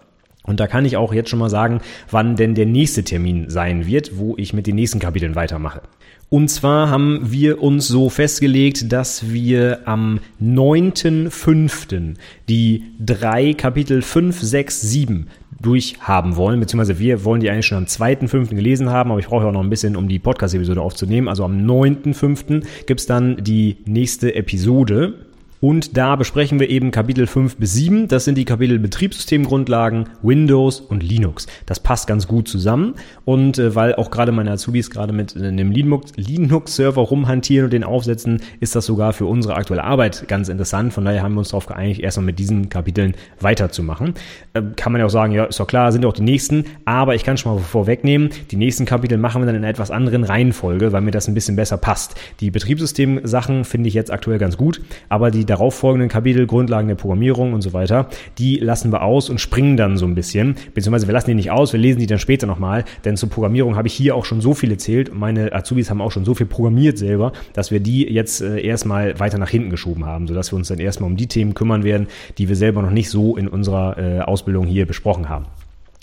Und 0.49 0.59
da 0.59 0.65
kann 0.65 0.83
ich 0.83 0.97
auch 0.97 1.13
jetzt 1.13 1.29
schon 1.29 1.37
mal 1.37 1.49
sagen, 1.49 1.79
wann 2.09 2.35
denn 2.35 2.55
der 2.55 2.65
nächste 2.65 3.03
Termin 3.03 3.51
sein 3.51 3.85
wird, 3.85 4.17
wo 4.17 4.33
ich 4.35 4.51
mit 4.51 4.65
den 4.65 4.75
nächsten 4.75 4.97
Kapiteln 4.97 5.35
weitermache. 5.35 5.81
Und 6.29 6.49
zwar 6.49 6.89
haben 6.89 7.31
wir 7.31 7.61
uns 7.61 7.87
so 7.87 8.09
festgelegt, 8.09 8.91
dass 8.91 9.31
wir 9.31 9.81
am 9.85 10.19
9.5. 10.41 12.15
die 12.49 12.83
drei 12.99 13.53
Kapitel 13.53 14.01
5, 14.01 14.41
6, 14.41 14.81
7 14.81 15.27
durchhaben 15.61 16.35
wollen, 16.35 16.59
beziehungsweise 16.59 16.97
wir 16.97 17.23
wollen 17.25 17.41
die 17.41 17.51
eigentlich 17.51 17.67
schon 17.67 17.77
am 17.77 17.83
2.5. 17.83 18.55
gelesen 18.55 18.89
haben, 18.89 19.11
aber 19.11 19.19
ich 19.19 19.27
brauche 19.27 19.45
auch 19.45 19.51
noch 19.51 19.61
ein 19.61 19.69
bisschen, 19.69 19.95
um 19.95 20.07
die 20.07 20.17
Podcast-Episode 20.17 20.81
aufzunehmen. 20.81 21.27
Also 21.27 21.43
am 21.43 21.63
9.5. 21.63 22.63
gibt's 22.87 23.05
dann 23.05 23.43
die 23.43 23.77
nächste 23.85 24.33
Episode 24.33 25.13
und 25.61 25.97
da 25.97 26.15
besprechen 26.15 26.59
wir 26.59 26.69
eben 26.69 26.91
Kapitel 26.91 27.27
5 27.27 27.57
bis 27.57 27.73
7. 27.73 28.07
Das 28.07 28.23
sind 28.23 28.37
die 28.37 28.45
Kapitel 28.45 28.79
Betriebssystemgrundlagen, 28.79 30.07
Windows 30.21 30.79
und 30.79 31.03
Linux. 31.03 31.47
Das 31.65 31.81
passt 31.81 32.07
ganz 32.07 32.27
gut 32.27 32.47
zusammen. 32.47 32.95
Und 33.25 33.57
äh, 33.57 33.75
weil 33.75 33.95
auch 33.95 34.09
gerade 34.09 34.31
meine 34.31 34.51
Azubis 34.51 34.89
gerade 34.89 35.11
mit 35.11 35.35
äh, 35.35 35.47
einem 35.47 35.71
Linux-Server 35.71 37.01
rumhantieren 37.01 37.65
und 37.65 37.73
den 37.73 37.83
aufsetzen, 37.83 38.41
ist 38.61 38.75
das 38.75 38.85
sogar 38.85 39.11
für 39.11 39.25
unsere 39.25 39.55
aktuelle 39.55 39.83
Arbeit 39.83 40.29
ganz 40.29 40.47
interessant. 40.47 40.93
Von 40.93 41.03
daher 41.03 41.23
haben 41.23 41.33
wir 41.33 41.39
uns 41.39 41.49
darauf 41.49 41.65
geeinigt, 41.65 41.99
erstmal 41.99 42.27
mit 42.27 42.39
diesen 42.39 42.69
Kapiteln 42.69 43.15
weiterzumachen. 43.41 44.13
Äh, 44.53 44.61
kann 44.77 44.93
man 44.93 44.99
ja 44.99 45.07
auch 45.07 45.11
sagen, 45.11 45.33
ja, 45.33 45.43
ist 45.43 45.59
doch 45.59 45.67
klar, 45.67 45.91
sind 45.91 46.05
auch 46.05 46.13
die 46.13 46.21
nächsten. 46.21 46.63
Aber 46.85 47.15
ich 47.15 47.25
kann 47.25 47.35
schon 47.35 47.55
mal 47.55 47.61
vorwegnehmen, 47.61 48.29
die 48.51 48.55
nächsten 48.55 48.85
Kapitel 48.85 49.17
machen 49.17 49.41
wir 49.41 49.45
dann 49.45 49.55
in 49.55 49.63
einer 49.63 49.71
etwas 49.71 49.91
anderen 49.91 50.23
Reihenfolge, 50.23 50.93
weil 50.93 51.01
mir 51.01 51.11
das 51.11 51.27
ein 51.27 51.33
bisschen 51.33 51.57
besser 51.57 51.75
passt. 51.75 52.15
Die 52.39 52.49
Betriebssystem-Sachen 52.49 53.65
finde 53.65 53.89
ich 53.89 53.93
jetzt 53.93 54.09
aktuell 54.09 54.37
ganz 54.37 54.55
gut, 54.55 54.79
aber 55.09 55.31
die 55.31 55.48
darauffolgenden 55.49 56.09
Kapitel, 56.09 56.47
Grundlagen 56.47 56.87
der 56.87 56.95
Programmierung 56.95 57.53
und 57.53 57.61
so 57.61 57.73
weiter, 57.73 58.07
die 58.37 58.57
lassen 58.57 58.91
wir 58.91 59.03
aus 59.03 59.29
und 59.29 59.39
springen 59.39 59.77
dann 59.77 59.97
so 59.97 60.05
ein 60.05 60.15
bisschen. 60.15 60.55
Beziehungsweise 60.73 61.07
wir 61.07 61.13
lassen 61.13 61.29
die 61.29 61.35
nicht 61.35 61.51
aus, 61.51 61.73
wir 61.73 61.79
lesen 61.79 61.99
die 61.99 62.07
dann 62.07 62.19
später 62.19 62.47
nochmal, 62.47 62.85
denn 63.05 63.17
zur 63.17 63.29
Programmierung 63.29 63.75
habe 63.75 63.87
ich 63.87 63.93
hier 63.93 64.15
auch 64.15 64.25
schon 64.25 64.41
so 64.41 64.53
viel 64.53 64.71
erzählt. 64.71 65.13
Meine 65.13 65.53
Azubis 65.53 65.89
haben 65.89 66.01
auch 66.01 66.11
schon 66.11 66.25
so 66.25 66.33
viel 66.33 66.45
programmiert 66.45 66.97
selber, 66.97 67.31
dass 67.53 67.71
wir 67.71 67.79
die 67.79 68.03
jetzt 68.03 68.41
äh, 68.41 68.61
erstmal 68.61 69.19
weiter 69.19 69.37
nach 69.37 69.49
hinten 69.49 69.69
geschoben 69.69 70.05
haben, 70.05 70.27
sodass 70.27 70.51
wir 70.51 70.57
uns 70.57 70.67
dann 70.67 70.79
erstmal 70.79 71.09
um 71.09 71.17
die 71.17 71.27
Themen 71.27 71.53
kümmern 71.53 71.83
werden, 71.83 72.07
die 72.37 72.49
wir 72.49 72.55
selber 72.55 72.81
noch 72.81 72.91
nicht 72.91 73.09
so 73.09 73.37
in 73.37 73.47
unserer 73.47 73.97
äh, 73.97 74.19
Ausbildung 74.19 74.65
hier 74.67 74.85
besprochen 74.85 75.29
haben. 75.29 75.45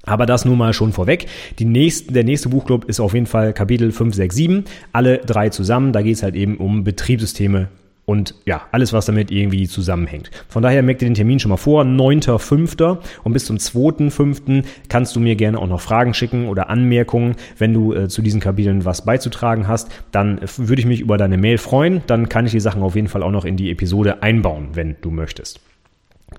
Aber 0.07 0.25
das 0.25 0.45
nun 0.45 0.57
mal 0.57 0.73
schon 0.73 0.93
vorweg. 0.93 1.27
Die 1.59 1.65
nächsten, 1.65 2.15
der 2.15 2.23
nächste 2.23 2.49
Buchclub 2.49 2.85
ist 2.85 3.01
auf 3.01 3.13
jeden 3.13 3.27
Fall 3.27 3.53
Kapitel 3.53 3.91
5, 3.91 4.15
6, 4.15 4.35
7. 4.35 4.65
Alle 4.93 5.19
drei 5.19 5.49
zusammen. 5.49 5.93
Da 5.93 6.01
geht 6.03 6.15
es 6.15 6.23
halt 6.23 6.37
eben 6.37 6.57
um 6.59 6.85
Betriebssysteme 6.85 7.69
und 8.07 8.37
ja, 8.47 8.63
alles, 8.71 8.93
was 8.93 9.07
damit 9.07 9.31
irgendwie 9.31 9.69
zusammenhängt. 9.69 10.31
Von 10.49 10.63
daher 10.63 10.83
merkt 10.83 11.03
ihr 11.03 11.09
den 11.09 11.15
Termin 11.15 11.41
schon 11.41 11.51
mal 11.51 11.57
vor, 11.57 11.83
9.5. 11.83 12.99
und 13.25 13.33
bis 13.33 13.45
zum 13.45 13.57
2.5. 13.57 14.65
kannst 14.89 15.17
du 15.17 15.21
mir 15.21 15.35
gerne 15.35 15.59
auch 15.59 15.67
noch 15.67 15.81
Fragen 15.81 16.15
schicken 16.15 16.49
oder 16.49 16.71
Anmerkungen, 16.71 17.35
wenn 17.59 17.75
du 17.75 17.93
äh, 17.93 18.09
zu 18.09 18.23
diesen 18.23 18.41
Kapiteln 18.41 18.85
was 18.85 19.05
beizutragen 19.05 19.67
hast. 19.67 19.91
Dann 20.13 20.39
äh, 20.39 20.47
würde 20.57 20.81
ich 20.81 20.87
mich 20.87 21.01
über 21.01 21.19
deine 21.19 21.37
Mail 21.37 21.59
freuen. 21.59 22.03
Dann 22.07 22.29
kann 22.29 22.47
ich 22.47 22.53
die 22.53 22.61
Sachen 22.61 22.83
auf 22.83 22.95
jeden 22.95 23.09
Fall 23.09 23.25
auch 23.25 23.33
noch 23.33 23.45
in 23.45 23.57
die 23.57 23.71
Episode 23.71 24.23
einbauen, 24.23 24.69
wenn 24.75 24.97
du 25.01 25.11
möchtest. 25.11 25.61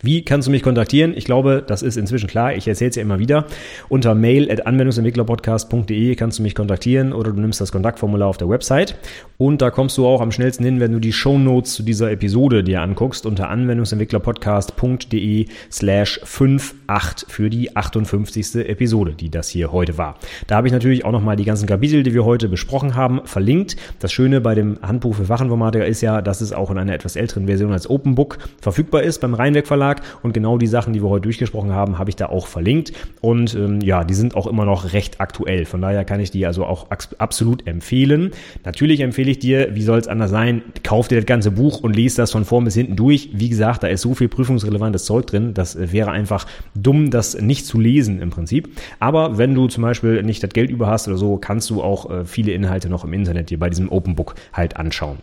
Wie 0.02 0.22
kannst 0.22 0.48
du 0.48 0.52
mich 0.52 0.64
kontaktieren? 0.64 1.14
Ich 1.16 1.24
glaube, 1.24 1.64
das 1.66 1.82
ist 1.82 1.96
inzwischen 1.96 2.28
klar. 2.28 2.54
Ich 2.54 2.68
erzähle 2.68 2.90
es 2.90 2.98
ja 2.98 3.02
immer 3.02 3.20
wieder. 3.20 3.46
Unter 3.88 4.16
mail 4.16 4.52
at 4.52 4.68
anwendungsentwicklerpodcast.de 4.68 6.16
kannst 6.16 6.40
du 6.40 6.44
mich 6.44 6.56
kontaktieren 6.56 7.14
oder 7.14 7.32
du 7.32 7.40
nimmst 7.40 7.62
das 7.62 7.72
Kontaktformular 7.72 8.28
auf 8.28 8.38
der 8.38 8.50
Website. 8.50 8.98
Und 9.38 9.62
da 9.62 9.72
kommst 9.72 9.98
du 9.98 10.06
auch 10.06 10.20
am 10.20 10.34
schnellsten 10.34 10.66
hin, 10.66 10.82
wenn 10.82 10.92
du 10.92 11.00
die 11.00 11.14
Show 11.14 11.38
Notes 11.38 11.74
zu 11.74 11.84
dieser 11.84 12.12
Episode 12.12 12.66
dir 12.66 12.82
anguckst 12.82 13.26
unter 13.26 13.50
anwendungsentwicklerpodcast.de 13.50 15.46
slash 15.72 16.20
58 16.22 17.30
für 17.30 17.50
die 17.50 17.74
58. 17.74 18.68
Episode, 18.68 19.14
die 19.14 19.30
das 19.30 19.48
hier 19.48 19.72
heute 19.72 19.98
war. 19.98 20.18
Da 20.48 20.58
habe 20.58 20.68
ich 20.68 20.74
natürlich 20.74 21.06
auch 21.06 21.14
nochmal 21.14 21.38
die 21.38 21.46
ganzen 21.46 21.66
Kapitel, 21.66 22.04
die 22.04 22.14
wir 22.14 22.26
heute 22.26 22.50
besprochen 22.50 22.96
haben, 22.96 23.22
verlinkt. 23.24 23.78
Das 24.00 24.12
Schöne 24.12 24.42
bei 24.42 24.54
dem 24.54 24.80
Handbuch 24.82 25.16
für 25.16 25.26
Fachinformatiker 25.26 25.86
ist 25.86 26.02
ja, 26.02 26.22
dass 26.22 26.42
es 26.42 26.52
auch 26.52 26.72
in 26.72 26.78
einer 26.78 26.94
etwas 26.94 27.16
älteren 27.16 27.46
Version 27.48 27.72
als 27.72 27.90
Open 27.90 28.16
Book 28.16 28.40
verfügbar 28.60 29.04
ist 29.04 29.22
beim 29.22 29.34
Rheinweg 29.34 29.66
Verlag 29.78 30.02
und 30.24 30.34
genau 30.34 30.58
die 30.58 30.68
Sachen, 30.68 30.94
die 30.94 31.04
wir 31.04 31.10
heute 31.10 31.24
durchgesprochen 31.24 31.72
haben, 31.72 32.00
habe 32.00 32.10
ich 32.10 32.16
da 32.16 32.28
auch 32.28 32.48
verlinkt 32.48 32.94
und 33.22 33.54
ähm, 33.54 33.80
ja, 33.82 34.04
die 34.04 34.16
sind 34.16 34.36
auch 34.36 34.48
immer 34.48 34.66
noch 34.66 34.94
recht 34.94 35.22
aktuell. 35.22 35.66
Von 35.66 35.82
daher 35.82 36.04
kann 36.04 36.20
ich 36.20 36.32
die 36.32 36.46
also 36.46 36.66
auch 36.66 36.88
absolut 36.90 37.68
empfehlen. 37.68 38.32
Natürlich 38.66 39.02
empfehle 39.02 39.32
ich 39.32 39.40
dir, 39.40 39.76
wie 39.76 39.84
soll 39.84 40.00
es 40.00 40.08
anders 40.08 40.32
sein, 40.32 40.64
kauf 40.84 41.08
dir 41.08 41.18
das 41.18 41.26
ganze 41.26 41.52
Buch 41.52 41.82
und 41.82 41.96
lies 41.96 42.16
das 42.16 42.32
von 42.32 42.44
vorn 42.44 42.66
bis 42.66 42.74
hinten 42.74 42.96
durch. 42.96 43.30
Wie 43.34 43.50
gesagt, 43.50 43.84
da 43.84 43.88
ist 43.88 44.02
so 44.02 44.16
viel 44.16 44.28
prüfungsrelevantes 44.28 45.06
Zeug 45.06 45.28
drin, 45.28 45.54
das 45.54 45.78
wäre 45.92 46.12
einfach 46.12 46.48
dumm, 46.76 47.12
das 47.12 47.40
nicht 47.40 47.66
zu 47.66 47.80
lesen 47.80 48.20
im 48.20 48.32
Prinzip. 48.32 48.70
Aber 49.00 49.38
wenn 49.38 49.54
du 49.54 49.68
zum 49.68 49.84
Beispiel 49.84 50.24
nicht 50.24 50.42
das 50.42 50.50
Geld 50.50 50.72
über 50.72 50.88
hast 50.88 51.08
oder 51.08 51.18
so, 51.18 51.38
kannst 51.38 51.70
du 51.70 51.84
auch 51.84 52.10
äh, 52.10 52.26
viele 52.26 52.52
Inhalte 52.52 52.90
noch 52.90 53.04
im 53.04 53.14
Internet 53.14 53.52
dir 53.52 53.60
bei 53.60 53.70
diesem 53.70 53.92
Open 53.92 54.16
Book 54.16 54.36
halt 54.54 54.78
anschauen. 54.78 55.18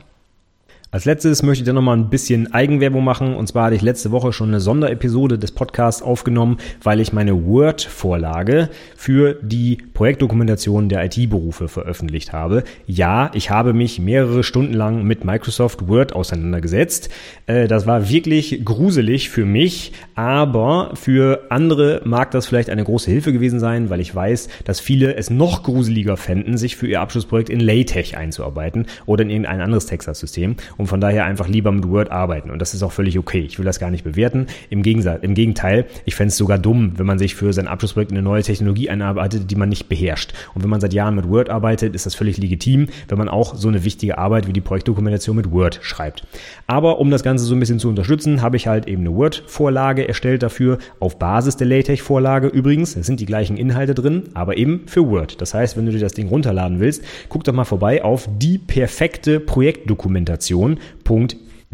Als 0.95 1.07
letztes 1.07 1.43
möchte 1.43 1.63
ich 1.63 1.67
dann 1.67 1.75
nochmal 1.75 1.97
ein 1.97 2.09
bisschen 2.09 2.55
Eigenwerbung 2.55 3.03
machen. 3.03 3.35
Und 3.35 3.49
zwar 3.49 3.65
hatte 3.65 3.75
ich 3.75 3.83
letzte 3.83 4.13
Woche 4.13 4.33
schon 4.33 4.51
eine 4.51 4.61
Sonderepisode 4.61 5.41
des 5.41 5.51
Podcasts 5.51 6.03
aufgenommen, 6.03 6.59
weil 6.85 7.01
ich 7.01 7.13
meine 7.13 7.47
Word-Vorlage 7.47 8.69
für 8.95 9.35
die 9.43 9.79
Projektdokumentation 9.93 10.89
der 10.89 11.05
IT-Berufe 11.05 11.67
veröffentlicht 11.67 12.33
habe. 12.33 12.63
Ja, 12.87 13.33
ich 13.35 13.51
habe 13.51 13.73
mich 13.73 13.99
mehrere 13.99 14.45
Stunden 14.45 14.73
lang 14.73 15.03
mit 15.03 15.25
Microsoft 15.25 15.89
Word 15.89 16.13
auseinandergesetzt. 16.13 17.09
Äh, 17.47 17.67
das 17.67 17.89
war 17.89 18.09
wirklich 18.09 18.65
gruselig 18.65 19.31
für 19.31 19.45
mich, 19.45 19.95
aber 20.15 20.93
für 20.95 21.47
andere 21.49 22.03
mag 22.05 22.31
das 22.31 22.47
vielleicht 22.47 22.71
eine 22.71 22.85
große 22.85 23.11
Hilfe 23.11 23.33
gewesen 23.33 23.59
sein, 23.59 23.91
weil 23.91 23.99
ich 23.99 24.15
weiß, 24.15 24.49
dass 24.65 24.79
viele 24.79 25.17
es 25.17 25.29
noch 25.29 25.65
gruseliger 25.65 26.17
fänden, 26.17 26.57
sich 26.57 26.77
für 26.77 26.87
ihr 26.87 27.01
Abschlussprojekt 27.01 27.51
in 27.51 27.59
LaTeX 27.59 28.15
einzuarbeiten 28.15 28.87
oder 29.07 29.25
in 29.25 29.31
irgendein 29.31 29.61
anderes 29.61 29.87
Texas-System 29.87 30.55
von 30.87 31.01
daher 31.01 31.25
einfach 31.25 31.49
lieber 31.49 31.73
mit 31.73 31.89
Word 31.89 32.11
arbeiten. 32.11 32.51
Und 32.51 32.61
das 32.61 32.75
ist 32.75 32.83
auch 32.83 32.93
völlig 32.93 33.19
okay. 33.19 33.41
Ich 33.41 33.59
will 33.59 33.65
das 33.65 33.79
gar 33.79 33.91
nicht 33.91 34.05
bewerten. 34.05 34.47
Im, 34.71 34.83
Gegensatz, 34.83 35.23
im 35.23 35.35
Gegenteil, 35.35 35.87
ich 36.05 36.15
fände 36.15 36.29
es 36.29 36.37
sogar 36.37 36.59
dumm, 36.59 36.93
wenn 36.97 37.07
man 37.07 37.19
sich 37.19 37.35
für 37.35 37.53
sein 37.53 37.69
Abschlussprojekt 37.69 38.13
eine 38.13 38.23
neue 38.23 38.43
Technologie 38.43 38.91
einarbeitet, 38.91 39.51
die 39.51 39.57
man 39.57 39.69
nicht 39.69 39.89
beherrscht. 39.89 40.33
Und 40.55 40.63
wenn 40.63 40.71
man 40.71 40.81
seit 40.81 40.93
Jahren 40.93 41.15
mit 41.15 41.29
Word 41.29 41.51
arbeitet, 41.51 41.95
ist 41.95 42.07
das 42.07 42.15
völlig 42.15 42.39
legitim, 42.39 42.89
wenn 43.09 43.19
man 43.19 43.29
auch 43.29 43.55
so 43.55 43.69
eine 43.69 43.85
wichtige 43.85 44.19
Arbeit 44.19 44.47
wie 44.47 44.53
die 44.53 44.61
Projektdokumentation 44.61 45.37
mit 45.37 45.51
Word 45.51 45.79
schreibt. 45.83 46.27
Aber 46.67 46.99
um 46.99 47.11
das 47.11 47.23
Ganze 47.23 47.45
so 47.45 47.55
ein 47.55 47.61
bisschen 47.61 47.79
zu 47.79 47.89
unterstützen, 47.89 48.43
habe 48.43 48.57
ich 48.57 48.67
halt 48.67 48.87
eben 48.87 49.03
eine 49.03 49.15
Word-Vorlage 49.15 50.07
erstellt 50.09 50.43
dafür, 50.43 50.79
auf 51.01 51.19
Basis 51.19 51.57
der 51.57 51.67
LaTeX-Vorlage 51.67 52.49
übrigens. 52.49 52.97
Es 52.97 53.07
sind 53.07 53.21
die 53.21 53.27
gleichen 53.27 53.57
Inhalte 53.57 53.95
drin, 53.95 54.25
aber 54.35 54.57
eben 54.57 54.83
für 54.87 55.09
Word. 55.09 55.41
Das 55.41 55.55
heißt, 55.55 55.77
wenn 55.77 55.87
du 55.87 55.93
dir 55.93 56.01
das 56.01 56.15
Ding 56.15 56.29
runterladen 56.29 56.81
willst, 56.81 57.05
guck 57.29 57.45
doch 57.45 57.53
mal 57.53 57.65
vorbei 57.65 58.05
auf 58.05 58.29
die 58.39 58.59
perfekte 58.59 59.41
Projektdokumentation 59.41 60.74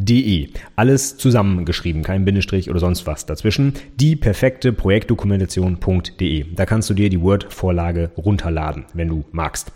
Projektdokumentation.de. 0.01 0.49
Alles 0.77 1.17
zusammengeschrieben, 1.17 2.03
kein 2.03 2.25
Bindestrich 2.25 2.71
oder 2.71 2.81
sonst 2.81 3.07
was 3.07 3.27
dazwischen. 3.27 3.75
Die 3.97 4.17
perfekte 4.17 4.73
Projektdokumentation.de. 4.73 6.47
Da 6.55 6.67
kannst 6.67 6.91
du 6.91 6.95
dir 6.95 7.11
die 7.11 7.21
Word-Vorlage 7.21 8.11
runterladen, 8.17 8.87
wenn 8.95 9.09
du 9.09 9.25
magst. 9.33 9.73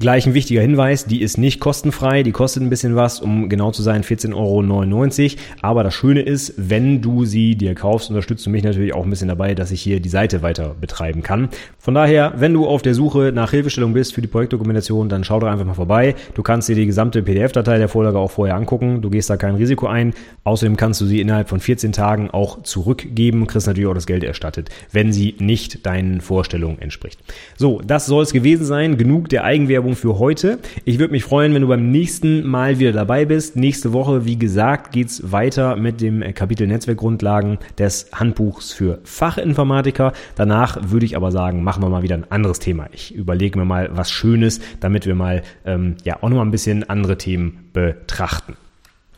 Gleich 0.00 0.26
ein 0.26 0.32
wichtiger 0.32 0.62
Hinweis, 0.62 1.04
die 1.04 1.20
ist 1.20 1.36
nicht 1.36 1.60
kostenfrei, 1.60 2.22
die 2.22 2.32
kostet 2.32 2.62
ein 2.62 2.70
bisschen 2.70 2.96
was, 2.96 3.20
um 3.20 3.50
genau 3.50 3.70
zu 3.70 3.82
sein 3.82 4.02
14,99 4.02 4.34
Euro. 4.34 5.42
Aber 5.60 5.84
das 5.84 5.92
Schöne 5.92 6.22
ist, 6.22 6.54
wenn 6.56 7.02
du 7.02 7.26
sie 7.26 7.54
dir 7.54 7.74
kaufst, 7.74 8.08
unterstützt 8.08 8.46
du 8.46 8.48
mich 8.48 8.64
natürlich 8.64 8.94
auch 8.94 9.04
ein 9.04 9.10
bisschen 9.10 9.28
dabei, 9.28 9.54
dass 9.54 9.70
ich 9.70 9.82
hier 9.82 10.00
die 10.00 10.08
Seite 10.08 10.40
weiter 10.40 10.74
betreiben 10.80 11.22
kann. 11.22 11.50
Von 11.78 11.92
daher, 11.92 12.32
wenn 12.36 12.54
du 12.54 12.66
auf 12.66 12.80
der 12.80 12.94
Suche 12.94 13.30
nach 13.34 13.50
Hilfestellung 13.50 13.92
bist 13.92 14.14
für 14.14 14.22
die 14.22 14.26
Projektdokumentation, 14.26 15.10
dann 15.10 15.22
schau 15.22 15.38
doch 15.38 15.48
einfach 15.48 15.66
mal 15.66 15.74
vorbei. 15.74 16.14
Du 16.32 16.42
kannst 16.42 16.70
dir 16.70 16.76
die 16.76 16.86
gesamte 16.86 17.22
PDF-Datei 17.22 17.76
der 17.76 17.90
Vorlage 17.90 18.18
auch 18.18 18.30
vorher 18.30 18.56
angucken. 18.56 19.02
Du 19.02 19.10
gehst 19.10 19.28
da 19.28 19.36
kein 19.36 19.56
Risiko 19.56 19.86
ein. 19.86 20.14
Außerdem 20.44 20.78
kannst 20.78 21.02
du 21.02 21.04
sie 21.04 21.20
innerhalb 21.20 21.50
von 21.50 21.60
14 21.60 21.92
Tagen 21.92 22.30
auch 22.30 22.62
zurückgeben, 22.62 23.46
kriegst 23.46 23.66
natürlich 23.66 23.90
auch 23.90 23.94
das 23.94 24.06
Geld 24.06 24.24
erstattet, 24.24 24.70
wenn 24.92 25.12
sie 25.12 25.34
nicht 25.40 25.84
deinen 25.84 26.22
Vorstellungen 26.22 26.78
entspricht. 26.78 27.20
So, 27.58 27.82
das 27.86 28.06
soll 28.06 28.22
es 28.22 28.32
gewesen 28.32 28.64
sein. 28.64 28.96
Genug 28.96 29.28
der 29.28 29.44
Eigenwerbung 29.44 29.89
Werbung 29.90 29.96
für 29.96 30.18
heute. 30.18 30.58
Ich 30.84 30.98
würde 30.98 31.12
mich 31.12 31.24
freuen, 31.24 31.54
wenn 31.54 31.62
du 31.62 31.68
beim 31.68 31.90
nächsten 31.90 32.46
Mal 32.46 32.78
wieder 32.78 32.92
dabei 32.92 33.24
bist. 33.24 33.56
Nächste 33.56 33.92
Woche, 33.92 34.24
wie 34.24 34.38
gesagt, 34.38 34.92
geht's 34.92 35.32
weiter 35.32 35.76
mit 35.76 36.00
dem 36.00 36.22
Kapitel 36.34 36.66
Netzwerkgrundlagen 36.66 37.58
des 37.78 38.10
Handbuchs 38.12 38.72
für 38.72 39.00
Fachinformatiker. 39.04 40.12
Danach 40.36 40.78
würde 40.90 41.06
ich 41.06 41.16
aber 41.16 41.32
sagen, 41.32 41.64
machen 41.64 41.82
wir 41.82 41.88
mal 41.88 42.02
wieder 42.02 42.16
ein 42.16 42.30
anderes 42.30 42.58
Thema. 42.58 42.86
Ich 42.92 43.14
überlege 43.14 43.58
mir 43.58 43.64
mal 43.64 43.90
was 43.92 44.10
Schönes, 44.10 44.60
damit 44.80 45.06
wir 45.06 45.14
mal 45.14 45.42
ähm, 45.64 45.96
ja 46.04 46.16
auch 46.20 46.28
noch 46.28 46.36
mal 46.36 46.44
ein 46.44 46.50
bisschen 46.50 46.88
andere 46.88 47.18
Themen 47.18 47.70
betrachten. 47.72 48.56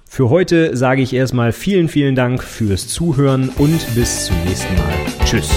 Für 0.06 0.28
heute 0.28 0.76
sage 0.76 1.02
ich 1.02 1.14
erstmal 1.14 1.52
vielen, 1.52 1.88
vielen 1.88 2.14
Dank 2.14 2.42
fürs 2.42 2.88
Zuhören 2.88 3.48
und 3.56 3.94
bis 3.94 4.26
zum 4.26 4.36
nächsten 4.44 4.74
Mal. 4.76 4.94
Tschüss. 5.24 5.50